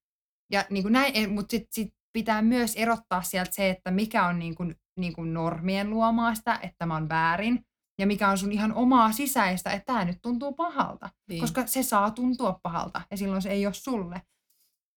ja 0.52 0.66
niinku 0.70 0.90
näin, 0.90 1.34
mutta 1.34 1.52
sitten 1.52 1.74
sit 1.74 1.94
pitää 2.14 2.42
myös 2.42 2.76
erottaa 2.76 3.22
sieltä 3.22 3.52
se, 3.54 3.70
että 3.70 3.92
mikä 3.92 4.28
on 4.28 4.40
niinku, 4.40 4.64
niinku 5.00 5.24
normien 5.24 5.90
luomaa 5.90 6.36
sitä, 6.36 6.54
että 6.54 6.76
tämä 6.78 6.96
on 6.96 7.10
väärin, 7.10 7.66
ja 8.00 8.08
mikä 8.08 8.30
on 8.30 8.38
sun 8.38 8.52
ihan 8.52 8.74
omaa 8.74 9.12
sisäistä, 9.12 9.72
että 9.72 9.86
tämä 9.86 10.06
nyt 10.06 10.18
tuntuu 10.22 10.54
pahalta. 10.54 11.10
Niin. 11.30 11.42
Koska 11.42 11.68
se 11.68 11.84
saa 11.84 12.12
tuntua 12.12 12.60
pahalta, 12.64 13.02
ja 13.12 13.18
silloin 13.18 13.42
se 13.42 13.50
ei 13.50 13.66
ole 13.66 13.74
sulle. 13.74 14.22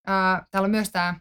Ää, 0.07 0.45
täällä 0.51 0.65
on 0.65 0.71
myös 0.71 0.91
tämä 0.91 1.19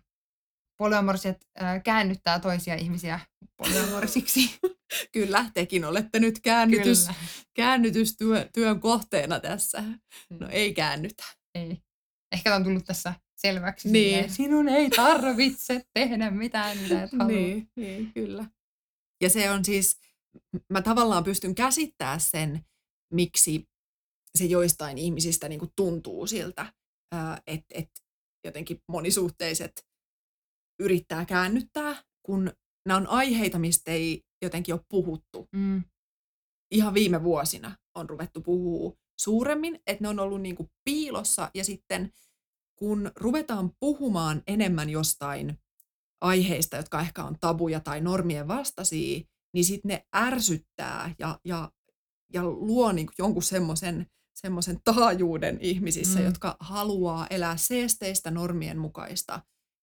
polyamoriset 0.79 1.47
ää, 1.59 1.81
käännyttää 1.81 2.41
toisia 2.41 2.74
ihmisiä 2.74 3.20
polyamorisiksi. 3.57 4.59
Kyllä, 5.12 5.51
tekin 5.55 5.84
olette 5.84 6.20
nyt 6.20 6.41
käännytys, 6.41 7.09
käännytystyön 7.55 8.80
kohteena 8.80 9.41
tässä. 9.41 9.82
No 10.30 10.47
mm. 10.47 10.49
ei 10.51 10.74
käännytä. 10.74 11.24
Ei. 11.55 11.82
Ehkä 12.32 12.57
on 12.57 12.64
tullut 12.64 12.84
tässä 12.84 13.14
selväksi. 13.37 13.89
Niin. 13.91 14.14
Silleen, 14.14 14.30
Sinun 14.30 14.68
ei 14.68 14.91
tarvitse 14.91 15.82
tehdä 15.95 16.30
mitään, 16.30 16.78
mitä 16.78 17.03
et 17.03 17.12
halua. 17.12 17.26
Niin, 17.26 17.70
niin, 17.76 18.12
kyllä. 18.12 18.47
Ja 19.22 19.30
se 19.30 19.51
on 19.51 19.64
siis, 19.64 20.01
mä 20.72 20.82
tavallaan 20.82 21.24
pystyn 21.24 21.55
käsittämään 21.55 22.20
sen, 22.20 22.64
miksi 23.14 23.64
se 24.39 24.45
joistain 24.45 24.99
ihmisistä 24.99 25.49
niin 25.49 25.59
kuin 25.59 25.72
tuntuu 25.76 26.26
siltä, 26.26 26.72
että 27.47 27.74
et 27.74 27.91
jotenkin 28.45 28.78
monisuhteiset 28.89 29.87
yrittää 30.82 31.24
käännyttää, 31.24 32.03
kun 32.26 32.53
nämä 32.89 32.97
on 32.97 33.07
aiheita, 33.07 33.59
mistä 33.59 33.91
ei 33.91 34.26
jotenkin 34.43 34.74
ole 34.74 34.84
puhuttu. 34.89 35.49
Mm. 35.53 35.84
Ihan 36.70 36.95
viime 36.95 37.22
vuosina 37.22 37.76
on 37.95 38.11
ruvettu 38.11 38.41
puhua 38.41 38.93
suuremmin, 39.18 39.80
että 39.87 40.05
ne 40.05 40.09
on 40.09 40.18
ollut 40.18 40.41
niin 40.41 40.57
kuin 40.57 40.70
piilossa 40.84 41.51
ja 41.55 41.64
sitten 41.64 42.12
kun 42.78 43.11
ruvetaan 43.16 43.70
puhumaan 43.80 44.43
enemmän 44.47 44.91
jostain 44.91 45.59
aiheista, 46.20 46.76
jotka 46.76 47.01
ehkä 47.01 47.24
on 47.24 47.37
tabuja 47.41 47.80
tai 47.80 48.01
normien 48.01 48.49
vastaisia, 48.49 49.20
niin 49.55 49.64
sitten 49.64 49.89
ne 49.89 50.07
ärsyttää 50.16 51.14
ja, 51.18 51.41
ja, 51.45 51.72
ja 52.32 52.45
luo 52.45 52.93
niin 52.93 53.07
kuin 53.07 53.14
jonkun 53.18 53.43
semmoisen 53.43 54.07
semmoisen 54.37 54.80
taajuuden 54.84 55.59
ihmisissä, 55.61 56.18
mm. 56.18 56.24
jotka 56.24 56.57
haluaa 56.61 57.26
elää 57.30 57.57
seesteistä 57.57 58.30
normien 58.30 58.78
mukaista 58.78 59.43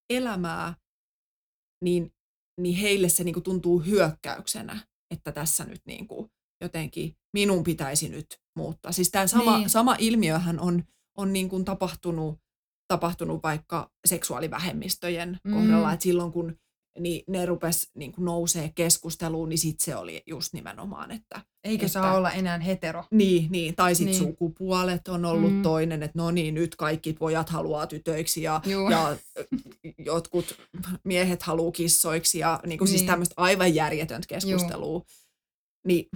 elämää, 0.09 0.75
niin, 1.83 2.13
niin 2.59 2.75
heille 2.75 3.09
se 3.09 3.23
niin 3.23 3.33
kuin 3.33 3.43
tuntuu 3.43 3.79
hyökkäyksenä, 3.79 4.79
että 5.11 5.31
tässä 5.31 5.65
nyt 5.65 5.81
niin 5.85 6.07
kuin 6.07 6.31
jotenkin 6.61 7.15
minun 7.33 7.63
pitäisi 7.63 8.09
nyt 8.09 8.39
muuttaa. 8.55 8.91
Siis 8.91 9.11
tämä 9.11 9.27
sama, 9.27 9.57
niin. 9.57 9.69
sama 9.69 9.95
ilmiöhän 9.99 10.59
on, 10.59 10.83
on 11.17 11.33
niin 11.33 11.49
kuin 11.49 11.65
tapahtunut, 11.65 12.39
tapahtunut 12.87 13.43
vaikka 13.43 13.91
seksuaalivähemmistöjen 14.05 15.39
mm. 15.43 15.53
kohdalla, 15.53 15.93
että 15.93 16.03
silloin 16.03 16.31
kun 16.31 16.57
niin 16.99 17.23
ne 17.27 17.45
rupes 17.45 17.91
niin 17.95 18.11
kuin 18.11 18.25
nousee 18.25 18.71
keskusteluun, 18.75 19.49
niin 19.49 19.57
sitten 19.57 19.85
se 19.85 19.95
oli 19.95 20.23
just 20.27 20.53
nimenomaan, 20.53 21.11
että... 21.11 21.41
Eikä 21.63 21.85
että, 21.85 21.93
saa 21.93 22.17
olla 22.17 22.31
enää 22.31 22.59
hetero. 22.59 23.03
Niin, 23.11 23.51
niin. 23.51 23.75
tai 23.75 23.95
sitten 23.95 24.19
niin. 24.19 24.29
sukupuolet 24.29 25.07
on 25.07 25.25
ollut 25.25 25.53
mm. 25.53 25.61
toinen, 25.61 26.03
että 26.03 26.19
no 26.19 26.31
niin, 26.31 26.53
nyt 26.53 26.75
kaikki 26.75 27.13
pojat 27.13 27.49
haluaa 27.49 27.87
tytöiksi 27.87 28.41
ja, 28.41 28.61
ja 28.89 29.17
jotkut 29.97 30.57
miehet 31.03 31.43
haluaa 31.43 31.71
kissoiksi 31.71 32.39
ja 32.39 32.59
niin 32.65 32.77
kuin 32.77 32.87
siis 32.87 32.91
niin. 32.91 32.99
siis 32.99 33.11
tämmöistä 33.11 33.33
aivan 33.37 33.75
järjetöntä 33.75 34.27
keskustelua. 34.27 34.87
Juu. 34.87 35.05
Niin 35.87 36.09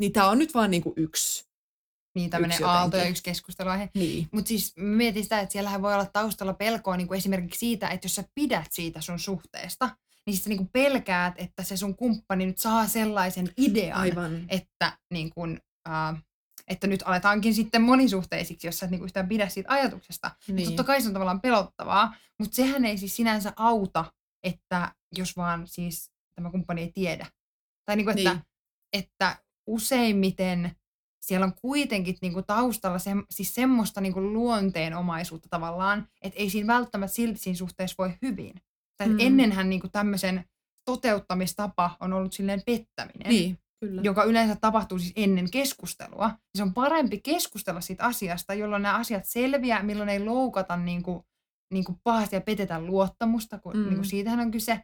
Niin 0.00 0.12
tämä 0.12 0.28
on 0.28 0.38
nyt 0.38 0.54
vaan 0.54 0.70
niinku 0.70 0.92
yksi. 0.96 1.44
Niin 2.14 2.30
tämmöinen 2.30 2.64
aalto 2.64 2.96
ja 2.96 3.08
yksi 3.08 3.22
keskusteluaihe. 3.22 3.88
Niin. 3.94 4.28
Mutta 4.32 4.48
siis 4.48 4.72
mietin 4.76 5.22
sitä, 5.22 5.40
että 5.40 5.52
siellähän 5.52 5.82
voi 5.82 5.94
olla 5.94 6.06
taustalla 6.12 6.54
pelkoa 6.54 6.96
niin 6.96 7.08
kuin 7.08 7.18
esimerkiksi 7.18 7.58
siitä, 7.58 7.88
että 7.88 8.04
jos 8.04 8.14
sä 8.14 8.24
pidät 8.34 8.66
siitä 8.70 9.00
sun 9.00 9.18
suhteesta, 9.18 9.96
niin 10.26 10.34
sit 10.34 10.44
sä 10.44 10.48
niin 10.48 10.56
kuin 10.58 10.70
pelkäät, 10.72 11.34
että 11.36 11.62
se 11.62 11.76
sun 11.76 11.96
kumppani 11.96 12.46
nyt 12.46 12.58
saa 12.58 12.86
sellaisen 12.86 13.48
idean, 13.56 14.00
Aivan. 14.00 14.44
että, 14.48 14.98
niin 15.10 15.30
kuin, 15.30 15.60
äh, 15.88 16.22
että 16.68 16.86
nyt 16.86 17.02
aletaankin 17.06 17.54
sitten 17.54 17.82
monisuhteisiksi, 17.82 18.66
jos 18.66 18.78
sä 18.78 18.86
et 18.86 18.90
niin 18.90 18.98
kuin 18.98 19.06
yhtään 19.06 19.28
pidä 19.28 19.48
siitä 19.48 19.72
ajatuksesta. 19.72 20.30
Niin. 20.48 20.66
Totta 20.68 20.84
kai 20.84 21.00
se 21.02 21.08
on 21.08 21.12
tavallaan 21.12 21.40
pelottavaa, 21.40 22.14
mutta 22.38 22.56
sehän 22.56 22.84
ei 22.84 22.98
siis 22.98 23.16
sinänsä 23.16 23.52
auta, 23.56 24.04
että 24.42 24.94
jos 25.16 25.36
vaan 25.36 25.66
siis 25.66 26.10
tämä 26.34 26.50
kumppani 26.50 26.82
ei 26.82 26.92
tiedä. 26.94 27.26
Tai 27.84 27.96
niin 27.96 28.04
kuin, 28.06 28.18
että, 28.18 28.32
Niin. 28.34 28.42
että 28.92 29.36
useimmiten 29.66 30.76
siellä 31.20 31.46
on 31.46 31.54
kuitenkin 31.54 32.16
niin 32.22 32.32
kuin 32.32 32.46
taustalla 32.46 32.98
se, 32.98 33.10
siis 33.30 33.54
semmoista 33.54 34.00
niin 34.00 34.12
kuin 34.12 34.32
luonteenomaisuutta 34.32 35.48
tavallaan, 35.48 36.08
että 36.22 36.38
ei 36.40 36.50
siinä 36.50 36.74
välttämättä 36.74 37.14
silti 37.14 37.38
siinä 37.38 37.56
suhteessa 37.56 37.94
voi 37.98 38.14
hyvin. 38.22 38.54
Mm. 39.10 39.16
Ennenhän 39.20 39.70
niin 39.70 39.80
kuin 39.80 39.90
tämmöisen 39.90 40.44
toteuttamistapa 40.84 41.96
on 42.00 42.12
ollut 42.12 42.32
silleen 42.32 42.62
pettäminen 42.66 43.28
Niin, 43.30 43.58
kyllä. 43.80 44.02
joka 44.02 44.24
yleensä 44.24 44.56
tapahtuu 44.60 44.98
siis 44.98 45.12
ennen 45.16 45.50
keskustelua, 45.50 46.30
se 46.56 46.62
on 46.62 46.74
parempi 46.74 47.20
keskustella 47.20 47.80
siitä 47.80 48.04
asiasta, 48.04 48.54
jolloin 48.54 48.82
nämä 48.82 48.98
asiat 48.98 49.24
selviää, 49.24 49.82
milloin 49.82 50.08
ei 50.08 50.24
loukata 50.24 50.76
niin 50.76 51.02
kuin, 51.02 51.22
niin 51.72 51.84
kuin 51.84 51.98
pahasti 52.04 52.36
ja 52.36 52.40
petetä 52.40 52.80
luottamusta, 52.80 53.58
kun 53.58 53.76
Mm. 53.76 53.82
niin 53.84 53.94
kuin 53.94 54.04
siitähän 54.04 54.40
on 54.40 54.50
kyse, 54.50 54.80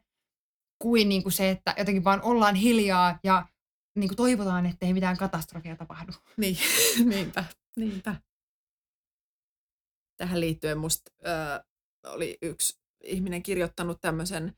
kuin, 0.82 1.08
niin 1.08 1.22
kuin 1.22 1.32
se, 1.32 1.50
että 1.50 1.74
jotenkin 1.78 2.04
vaan 2.04 2.22
ollaan 2.22 2.54
hiljaa 2.54 3.18
ja 3.24 3.46
niin 3.98 4.08
kuin 4.08 4.16
toivotaan, 4.16 4.66
että 4.66 4.86
ei 4.86 4.92
mitään 4.92 5.16
katastrofia 5.16 5.76
tapahdu. 5.76 6.12
Niin, 6.36 6.56
niinpä, 7.14 7.44
niinpä. 7.76 8.14
Tähän 10.16 10.40
liittyen 10.40 10.78
musta 10.78 11.10
ö, 11.26 11.64
oli 12.06 12.38
yksi 12.42 12.78
ihminen 13.04 13.42
kirjoittanut 13.42 14.00
tämmöisen 14.00 14.52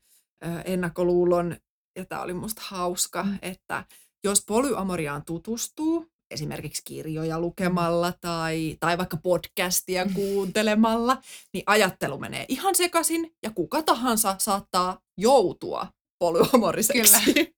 ennakkoluulon, 0.65 1.55
ja 1.95 2.05
tämä 2.05 2.21
oli 2.21 2.33
musta 2.33 2.61
hauska, 2.65 3.23
Mm. 3.23 3.39
että 3.41 3.85
jos 4.23 4.43
polyamoriaan 4.47 5.25
tutustuu, 5.25 6.07
esimerkiksi 6.31 6.81
kirjoja 6.85 7.39
lukemalla 7.39 8.13
tai, 8.21 8.77
tai 8.79 8.97
vaikka 8.97 9.17
podcastia 9.17 10.05
kuuntelemalla, 10.15 11.17
niin 11.53 11.63
ajattelu 11.65 12.17
menee 12.17 12.45
ihan 12.47 12.75
sekaisin 12.75 13.31
ja 13.43 13.51
kuka 13.51 13.81
tahansa 13.83 14.35
saattaa 14.37 14.99
joutua 15.17 15.87
polyamoriseksi. 16.19 17.33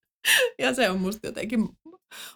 Ja 0.59 0.73
se 0.73 0.89
on 0.89 0.99
musta 0.99 1.27
jotenkin 1.27 1.69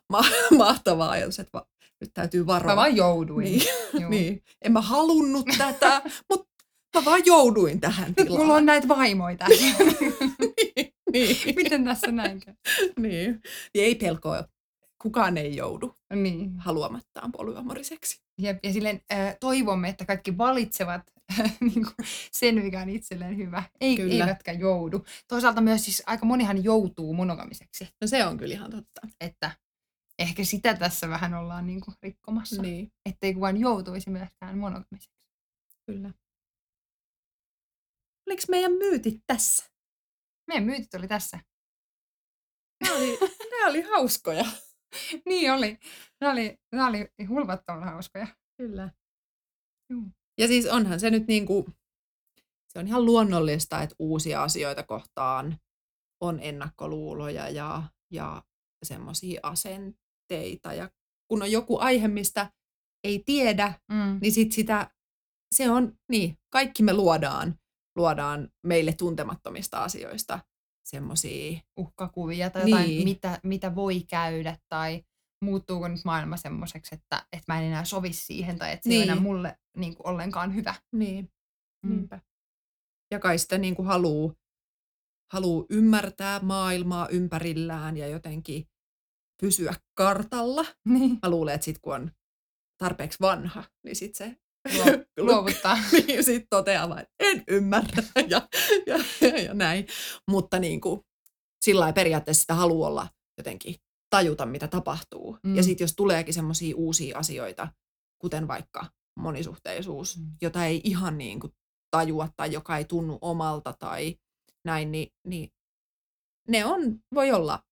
ma- 0.09 0.21
mahtava 0.57 1.09
ajatus, 1.09 1.39
että 1.39 1.57
va- 1.57 1.67
nyt 2.01 2.11
täytyy 2.13 2.45
varoa. 2.47 2.71
Mä 2.71 2.75
vaan 2.75 2.95
jouduin. 2.95 3.43
Niin, 3.43 3.61
niin. 4.09 4.43
En 4.61 4.71
mä 4.71 4.81
halunnut 4.81 5.45
tätä, 5.57 6.01
mutta 6.29 6.47
mä 6.95 7.05
vaan 7.05 7.21
jouduin 7.25 7.79
tähän 7.79 8.15
tilaan. 8.15 8.41
mulla 8.41 8.53
on 8.53 8.65
näitä 8.65 8.87
vaimoita. 8.87 9.45
niin, 9.49 10.93
niin, 11.11 11.55
Miten 11.55 11.85
tässä 11.85 12.11
näin 12.11 12.41
niin. 12.45 12.57
niin. 12.99 13.41
ei 13.75 13.95
pelkoa. 13.95 14.43
Kukaan 15.01 15.37
ei 15.37 15.55
joudu 15.55 15.95
Niin. 16.15 16.57
haluamattaan 16.59 17.31
polyamoriseksi. 17.31 18.21
Jep, 18.41 18.57
ja 18.63 18.73
silleen 18.73 19.01
äh, 19.13 19.35
toivomme, 19.39 19.89
että 19.89 20.05
kaikki 20.05 20.37
valitsevat 20.37 21.01
niin 21.61 21.73
kuin 21.73 21.95
sen, 22.31 22.55
mikä 22.63 22.81
on 22.81 22.89
itselleen 22.89 23.37
hyvä, 23.37 23.63
ei, 23.81 23.95
Kyllä. 23.95 24.13
eivätkä 24.25 24.51
joudu. 24.51 25.05
Toisaalta 25.27 25.61
myös 25.61 25.85
siis 25.85 26.03
aika 26.05 26.25
monihan 26.25 26.63
joutuu 26.63 27.13
monogamiseksi, 27.13 27.87
No 28.01 28.07
se 28.07 28.25
on 28.25 28.37
kyllä 28.37 28.53
ihan 28.53 28.71
totta. 28.71 29.01
että 29.21 29.51
ehkä 30.19 30.43
sitä 30.43 30.73
tässä 30.73 31.09
vähän 31.09 31.33
ollaan 31.33 31.67
niin 31.67 31.81
kuin 31.81 31.95
rikkomassa, 32.03 32.61
niin. 32.61 32.73
Niin, 32.75 32.91
ettei 33.05 33.33
kukaan 33.33 33.57
joutuisi 33.57 34.09
myöskään 34.09 34.57
monogamiseksi. 34.57 35.09
kyllä. 35.85 36.09
Oliko 38.27 38.41
meidän 38.49 38.71
myytit 38.71 39.23
tässä? 39.27 39.65
Meidän 40.47 40.63
myytit 40.65 40.93
oli 40.93 41.07
tässä. 41.07 41.39
Nämä 42.83 42.95
oli, 42.97 43.17
nämä 43.51 43.69
oli 43.69 43.81
hauskoja. 43.81 44.45
niin 45.25 45.51
oli. 45.51 45.77
Ne 46.21 46.29
oli, 46.29 46.57
ne 46.75 46.83
oli 46.83 47.07
hulvattoman 47.29 47.83
hauskoja. 47.83 48.27
Kyllä. 48.61 48.91
Juu. 49.91 50.11
Ja 50.39 50.47
siis 50.47 50.65
onhan 50.65 50.99
se 50.99 51.09
nyt 51.09 51.27
niin 51.27 51.45
kuin, 51.45 51.65
se 52.73 52.79
on 52.79 52.87
ihan 52.87 53.05
luonnollista, 53.05 53.81
että 53.81 53.95
uusia 53.99 54.43
asioita 54.43 54.83
kohtaan 54.83 55.57
on 56.23 56.39
ennakkoluuloja 56.39 57.49
ja, 57.49 57.83
ja 58.11 58.43
semmoisia 58.85 59.39
asenteita. 59.43 60.73
Ja 60.73 60.89
kun 61.27 61.41
on 61.41 61.51
joku 61.51 61.77
aihe, 61.79 62.07
mistä 62.07 62.51
ei 63.03 63.23
tiedä, 63.25 63.79
Mm. 63.91 64.19
niin 64.21 64.31
sit 64.33 64.51
sitä, 64.51 64.91
se 65.55 65.69
on, 65.69 65.97
niin, 66.11 66.37
kaikki 66.49 66.83
me 66.83 66.93
luodaan, 66.93 67.59
luodaan 67.97 68.49
meille 68.63 68.93
tuntemattomista 68.93 69.83
asioista 69.83 70.39
semmoisia, 70.85 71.59
Uhkakuvia 71.79 72.49
tai 72.49 72.69
jotain, 72.69 72.87
Niin. 72.89 73.03
mitä, 73.03 73.39
mitä 73.43 73.75
voi 73.75 73.99
käydä 74.09 74.57
tai 74.69 75.03
muuttuuko 75.43 75.87
nyt 75.87 76.05
maailma 76.05 76.37
semmoiseksi, 76.37 76.95
että, 76.95 77.25
että 77.31 77.53
mä 77.53 77.59
en 77.61 77.67
enää 77.67 77.85
sovi 77.85 78.13
siihen 78.13 78.59
tai 78.59 78.71
että 78.73 78.89
se 78.89 78.93
ei 78.93 78.97
ole 78.97 79.03
enää 79.03 79.15
Niin. 79.15 79.23
mulle 79.23 79.57
niin 79.77 79.95
kuin 79.95 80.07
ollenkaan 80.07 80.55
hyvä. 80.55 80.75
niin, 80.95 81.31
Mm. 81.85 81.89
niinpä. 81.89 82.19
Ja 83.11 83.19
kai 83.19 83.37
sitä 83.37 83.57
niin 83.57 83.75
kuin 83.75 83.87
haluu, 83.87 84.33
haluu 85.33 85.65
ymmärtää 85.69 86.39
maailmaa 86.39 87.07
ympärillään 87.07 87.97
ja 87.97 88.07
jotenkin 88.07 88.67
pysyä 89.41 89.73
kartalla. 89.97 90.65
Niin. 90.85 91.19
Mä 91.23 91.29
luulen, 91.29 91.55
että 91.55 91.65
sit 91.65 91.79
kun 91.79 91.93
on 91.95 92.11
tarpeeksi 92.77 93.17
vanha, 93.21 93.63
niin 93.85 93.95
sit 93.95 94.15
se 94.15 94.37
luovuttaa. 95.27 95.77
niin 96.07 96.23
sitten 96.23 96.47
toteaa 96.49 96.89
vaan, 96.89 96.99
että 97.01 97.15
en 97.19 97.43
ymmärrä 97.47 98.03
ja, 98.27 98.47
ja, 98.87 98.97
ja, 99.21 99.41
ja 99.41 99.53
näin. 99.53 99.87
Mutta 100.27 100.59
niin 100.59 100.81
kuin, 100.81 101.01
sillä 101.65 101.79
lailla 101.79 101.93
periaatteessa 101.93 102.41
sitä 102.41 102.53
haluaa 102.53 102.89
olla 102.89 103.07
jotenkin 103.37 103.75
tajuta, 104.09 104.45
mitä 104.45 104.67
tapahtuu. 104.67 105.37
Mm. 105.43 105.55
Ja 105.55 105.63
sitten 105.63 105.83
jos 105.85 105.93
tuleekin 105.95 106.33
semmoisia 106.33 106.75
uusia 106.75 107.17
asioita, 107.17 107.67
kuten 108.21 108.47
vaikka 108.47 108.85
monisuhteisuus, 109.19 110.17
Mm. 110.17 110.31
jota 110.41 110.65
ei 110.65 110.81
ihan 110.83 111.17
niin 111.17 111.39
kuin 111.39 111.53
tajua 111.91 112.29
tai 112.35 112.53
joka 112.53 112.77
ei 112.77 112.85
tunnu 112.85 113.17
omalta 113.21 113.73
tai 113.79 114.15
näin, 114.65 114.91
niin, 114.91 115.07
niin 115.27 115.49
ne 116.47 116.65
on, 116.65 116.99
voi 117.13 117.31
olla 117.31 117.63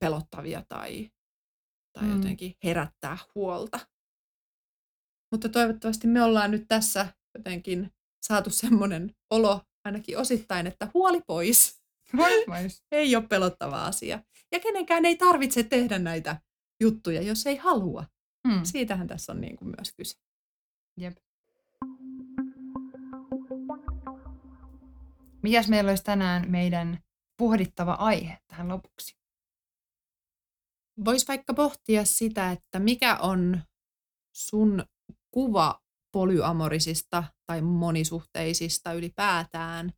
pelottavia 0.00 0.62
tai, 0.68 1.10
tai 1.92 2.04
Mm. 2.04 2.16
jotenkin 2.16 2.54
herättää 2.64 3.18
huolta. 3.34 3.80
Mutta 5.30 5.48
toivottavasti 5.48 6.06
me 6.06 6.22
ollaan 6.22 6.50
nyt 6.50 6.64
tässä 6.68 7.06
jotenkin 7.34 7.92
saatu 8.22 8.50
semmoinen 8.50 9.14
olo 9.30 9.60
ainakin 9.84 10.18
osittain, 10.18 10.66
että 10.66 10.88
huoli 10.94 11.20
pois. 11.26 11.80
Vois, 12.16 12.46
vois. 12.48 12.82
Ei 12.92 13.16
ole 13.16 13.26
pelottava 13.26 13.84
asia. 13.84 14.22
Ja 14.52 14.60
kenenkään 14.60 15.04
ei 15.04 15.16
tarvitse 15.16 15.62
tehdä 15.62 15.98
näitä 15.98 16.40
juttuja, 16.80 17.22
jos 17.22 17.46
ei 17.46 17.56
halua. 17.56 18.04
Mm. 18.48 18.60
Siitähän 18.64 19.06
tässä 19.06 19.32
on 19.32 19.40
niin 19.40 19.56
kuin 19.56 19.74
myös 19.78 19.92
kyse. 19.96 20.18
Jep. 20.96 21.16
Mitäs 25.42 25.68
meillä 25.68 25.90
olisi 25.90 26.04
tänään 26.04 26.50
meidän 26.50 26.98
pohdittava 27.36 27.92
aihe 27.92 28.38
tähän 28.48 28.68
lopuksi? 28.68 29.16
Voisi 31.04 31.28
vaikka 31.28 31.54
pohtia 31.54 32.04
sitä, 32.04 32.50
että 32.50 32.78
mikä 32.78 33.16
on 33.16 33.60
sun 34.36 34.84
kuva 35.30 35.80
polyamorisista 36.12 37.24
tai 37.46 37.62
monisuhteisista 37.62 38.92
ylipäätään. 38.92 39.92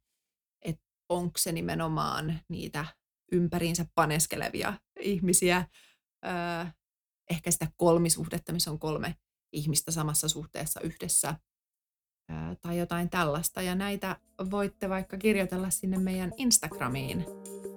Että 0.64 0.84
onko 1.08 1.38
se 1.38 1.52
nimenomaan 1.52 2.40
niitä 2.48 2.86
ympäriinsä 3.32 3.86
paneskelevia 3.94 4.74
ihmisiä, 5.00 5.66
öö, 6.26 6.66
ehkä 7.30 7.50
sitä 7.50 7.66
kolmisuhdetta, 7.76 8.52
missä 8.52 8.70
on 8.70 8.78
kolme 8.78 9.16
ihmistä 9.52 9.90
samassa 9.90 10.28
suhteessa 10.28 10.80
yhdessä, 10.80 11.34
öö, 12.30 12.36
tai 12.60 12.78
jotain 12.78 13.10
tällaista. 13.10 13.62
Ja 13.62 13.74
näitä 13.74 14.16
voitte 14.50 14.88
vaikka 14.88 15.18
kirjoitella 15.18 15.70
sinne 15.70 15.98
meidän 15.98 16.32
Instagramiin, 16.36 17.24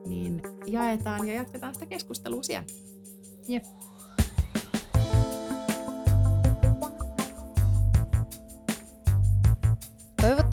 niin 0.07 0.41
jaetaan 0.65 1.27
ja 1.27 1.33
jatketaan 1.33 1.73
sitä 1.73 1.85
keskustelua 1.85 2.43
siellä. 2.43 2.67
Jep. 3.47 3.63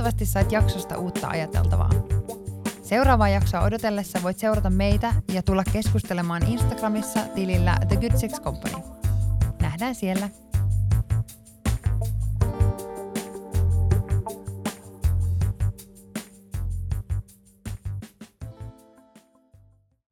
Toivottavasti 0.02 0.32
sait 0.32 0.52
jaksosta 0.52 0.98
uutta 0.98 1.28
ajateltavaa. 1.28 1.90
Seuraavaa 2.82 3.28
jaksoa 3.28 3.60
odotellessa 3.60 4.22
voit 4.22 4.38
seurata 4.38 4.70
meitä 4.70 5.14
ja 5.32 5.42
tulla 5.42 5.64
keskustelemaan 5.72 6.46
Instagramissa 6.46 7.20
tilillä 7.34 7.76
The 7.88 7.96
Good 7.96 8.16
Sex 8.16 8.40
Company. 8.40 8.74
Nähdään 9.60 9.94
siellä. 9.94 10.28